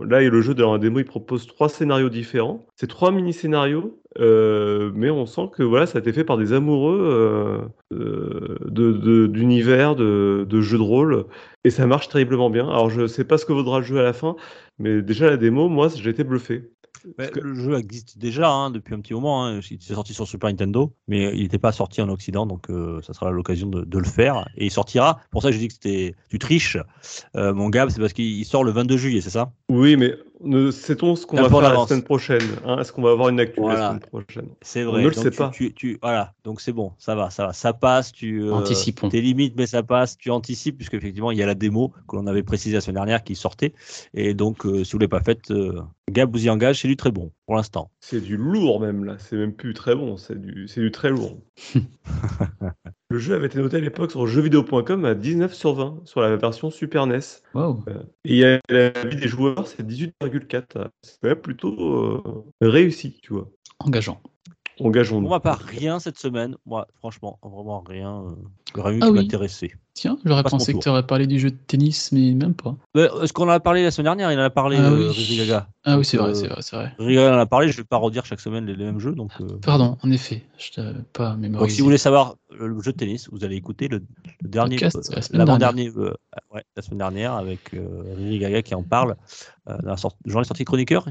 [0.00, 2.66] là, et le jeu dans la démo, il propose trois scénarios différents.
[2.76, 6.52] C'est trois mini-scénarios, euh, mais on sent que voilà, ça a été fait par des
[6.52, 11.26] amoureux de, de- d'univers, de, de jeux de rôle,
[11.64, 12.68] et ça marche terriblement bien.
[12.68, 14.36] Alors, je sais pas ce que vaudra le jeu à la fin,
[14.78, 16.73] mais déjà la démo, moi, j'ai été bluffé.
[17.18, 19.44] Que- Le jeu existe déjà hein, depuis un petit moment.
[19.46, 19.60] hein.
[19.70, 23.00] Il est sorti sur Super Nintendo, mais il n'était pas sorti en Occident, donc euh,
[23.02, 24.48] ça sera l'occasion de, de le faire.
[24.56, 25.20] Et il sortira.
[25.30, 26.78] Pour ça, je dis que c'était tu triches,
[27.36, 29.52] euh, mon gars, c'est parce qu'il sort le 22 juillet, c'est ça?
[29.68, 33.12] Oui, mais ne sait-on ce qu'on va faire la semaine prochaine hein Est-ce qu'on va
[33.12, 33.78] avoir une actu Voilà.
[33.80, 34.48] la semaine prochaine?
[34.62, 35.02] C'est On vrai.
[35.02, 35.50] ne le sait tu- pas.
[35.50, 36.32] Tu, tu- voilà.
[36.44, 38.12] Donc c'est bon, ça va, ça va, ça passe.
[38.12, 39.08] Tu euh, Anticipons.
[39.08, 40.18] Tes limites, mais ça passe.
[40.18, 42.96] Tu anticipes puisque effectivement il y a la démo que l'on avait précisé la semaine
[42.96, 43.72] dernière qui sortait.
[44.12, 45.80] Et donc euh, si vous l'avez pas faite, euh,
[46.10, 47.90] Gab vous y engage, c'est du très bon pour l'instant.
[48.00, 51.10] C'est du lourd même là, c'est même plus très bon, c'est du, c'est du très
[51.10, 51.38] lourd.
[53.10, 56.36] le jeu avait été noté à l'époque sur jeuxvideo.com à 19 sur 20 sur la
[56.36, 57.20] version Super NES.
[57.54, 57.84] Wow.
[57.88, 60.88] Euh, Et il y a la vie des joueurs, c'est 18,4.
[61.02, 63.50] C'est quand même plutôt euh, réussi, tu vois.
[63.78, 64.20] Engageant.
[64.80, 65.22] Engageons-nous.
[65.22, 66.56] Pour ma part, rien cette semaine.
[66.66, 68.24] Moi, franchement, vraiment rien.
[68.24, 68.34] euh,
[68.82, 69.12] Ah qui oui.
[69.12, 69.72] m'intéressait.
[69.94, 72.74] Tiens, j'aurais pensé que tu aurais parlé du jeu de tennis, mais même pas.
[72.96, 75.12] Mais, Est-ce qu'on en a parlé la semaine dernière Il en a parlé, Ah euh,
[75.16, 75.36] oui.
[75.36, 75.68] Gaga.
[75.84, 76.92] Ah oui, Donc, c'est vrai, euh, c'est vrai, c'est vrai.
[76.98, 79.12] Riri Gaga en a parlé, je vais pas redire chaque semaine les, les mêmes jeux.
[79.12, 79.30] Donc,
[79.62, 81.76] Pardon, en effet, je t'avais pas donc, mémorisé.
[81.76, 84.02] si vous voulez savoir le, jeu de tennis, vous allez écouter le,
[84.42, 85.40] le dernier, Podcast, la semaine
[85.96, 86.12] euh,
[86.52, 87.70] ouais, la semaine dernière avec
[88.16, 89.14] Riri Gaga qui en parle.
[89.66, 91.06] Dans sorte, journée sortie chroniqueur,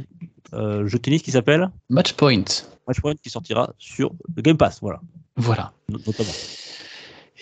[0.54, 2.44] euh, jeu de tennis qui s'appelle Match Point.
[2.88, 5.00] Matchpoint qui sortira sur le Game Pass, voilà,
[5.38, 5.72] Voilà.
[5.90, 6.30] no- notamment.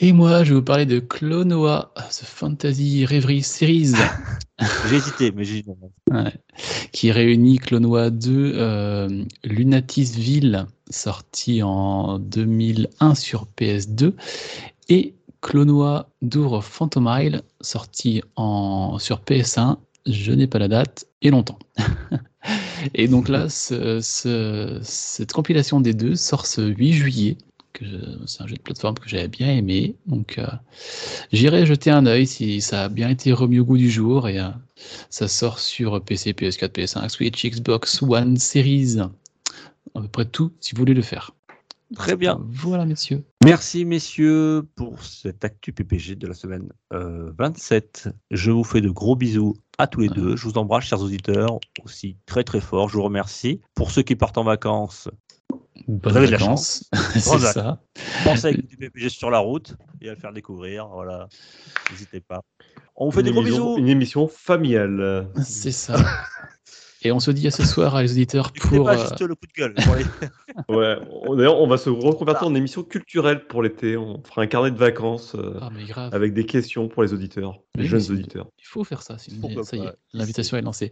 [0.03, 3.94] Et moi, je vais vous parler de Clonoa, The Fantasy Reverie Series,
[4.90, 5.91] J'ai hésité, mais j'ai dit non.
[6.15, 6.34] ouais,
[6.91, 14.14] qui réunit Clonoa 2, euh, Lunatisville, sorti en 2001 sur PS2,
[14.90, 21.06] et Clonoa Door of Phantom Isle, sorti en, sur PS1, je n'ai pas la date,
[21.22, 21.60] et longtemps.
[22.95, 27.38] et donc là, ce- ce- cette compilation des deux sort ce 8 juillet.
[27.73, 29.95] Que je- C'est un jeu de plateforme que j'avais bien aimé.
[30.06, 30.48] Donc euh,
[31.31, 34.27] j'irai jeter un œil si ça a bien été remis au goût du jour.
[34.30, 34.49] Et euh,
[35.10, 38.98] ça sort sur PC, PS4, PS5, Switch, Xbox One, Series.
[39.95, 41.31] À peu près tout si vous voulez le faire.
[41.95, 42.39] Très bien.
[42.48, 43.22] Voilà, messieurs.
[43.43, 48.07] Merci messieurs pour cette actu PPG de la semaine euh, 27.
[48.31, 50.15] Je vous fais de gros bisous à tous les Ouais.
[50.15, 50.38] deux.
[50.38, 52.88] Je vous embrasse, chers auditeurs, aussi très très fort.
[52.88, 53.60] Je vous remercie.
[53.76, 55.10] Pour ceux qui partent en vacances,
[55.87, 56.89] Bonnes Vous avez de la vacances.
[57.13, 57.81] C'est ça.
[58.23, 60.87] pensez à écouter PPG sur la route et à le faire découvrir.
[60.87, 61.27] Voilà,
[61.91, 62.41] n'hésitez pas.
[62.95, 63.77] On vous fait Une des gros émission- bisous.
[63.79, 65.27] Une émission familiale.
[65.43, 65.95] C'est ça.
[67.03, 68.85] Et on se dit à ce soir à les auditeurs pour.
[68.85, 69.73] pas euh, juste le coup de gueule.
[69.73, 70.05] pour les-
[70.69, 73.97] Ouais, on- d'ailleurs, on va se reconvertir en émission culturelle pour l'été.
[73.97, 76.13] On fera un carnet de vacances euh, Ah, mais grave.
[76.13, 78.48] avec des questions pour les auditeurs, les jeunes auditeurs.
[78.60, 80.91] Il faut faire ça, sinon Pourquoi ça y est, l'invitation est lancée.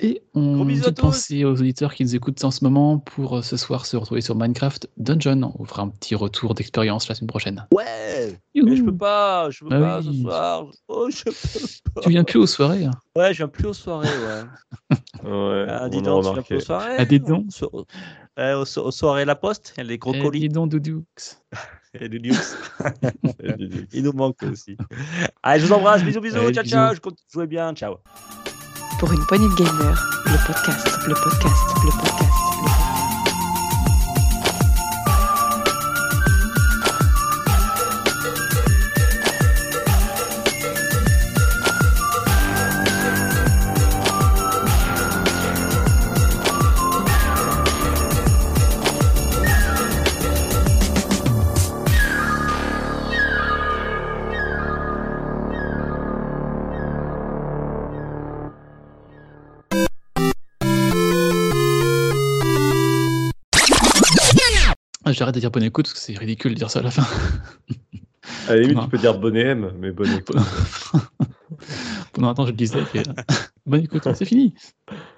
[0.00, 3.56] Et on dit penser aux auditeurs qui nous écoutent en ce moment pour euh, ce
[3.56, 5.52] soir se retrouver sur Minecraft Dungeon.
[5.58, 7.66] On fera un petit retour d'expérience la semaine prochaine.
[7.74, 10.16] Ouais, mais je peux pas, je peux Bah pas oui.
[10.16, 10.66] ce soir.
[10.88, 12.00] Oh, je peux pas.
[12.00, 14.42] Tu viens plus aux soirées hein Ouais, je viens plus aux soirées, ouais.
[15.22, 17.46] Ouais, Ah, dis donc, tu viens plus aux soirées Ah, dis donc.
[17.50, 17.70] So-
[18.38, 21.04] aux, so- aux soirées La Poste, les gros Eh, colis dis donc, Doudoux.
[22.00, 22.34] et les news.
[23.58, 24.76] Du- Il nous manque aussi.
[25.42, 26.74] Allez, je vous embrasse, bisous, bisous, Allez, ciao, bisous.
[26.76, 27.96] ciao, je compte jouer bien, ciao.
[28.98, 31.44] Pour une poignée de gamers, le podcast, le podcast,
[31.84, 32.89] le podcast, le podcast.
[65.30, 67.04] J'arrête de dire bonne écoute parce que c'est ridicule de dire ça à la fin.
[68.48, 68.82] À la limite, Non.
[68.84, 70.34] tu peux dire bonnet M, mais bonne écoute.
[72.12, 72.80] Pendant un temps, je le disais.
[72.94, 73.02] et, euh,
[73.64, 74.54] bonne écoute, c'est fini.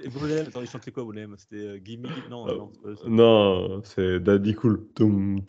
[0.04, 1.06] Et Bolem, attends, il chantait quoi
[1.38, 3.82] C'était euh, Gimme Non, Euh, non.
[3.86, 4.18] c'est.
[4.18, 4.84] Non, Daddy Cool.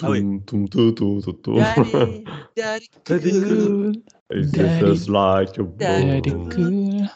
[0.01, 0.39] Ah oui.
[0.39, 0.39] Daddy,
[2.55, 3.49] daddy, Daddy cool.
[3.49, 3.91] Cool.
[4.31, 4.79] It Daddy.
[4.79, 7.09] feels like a Daddy cool.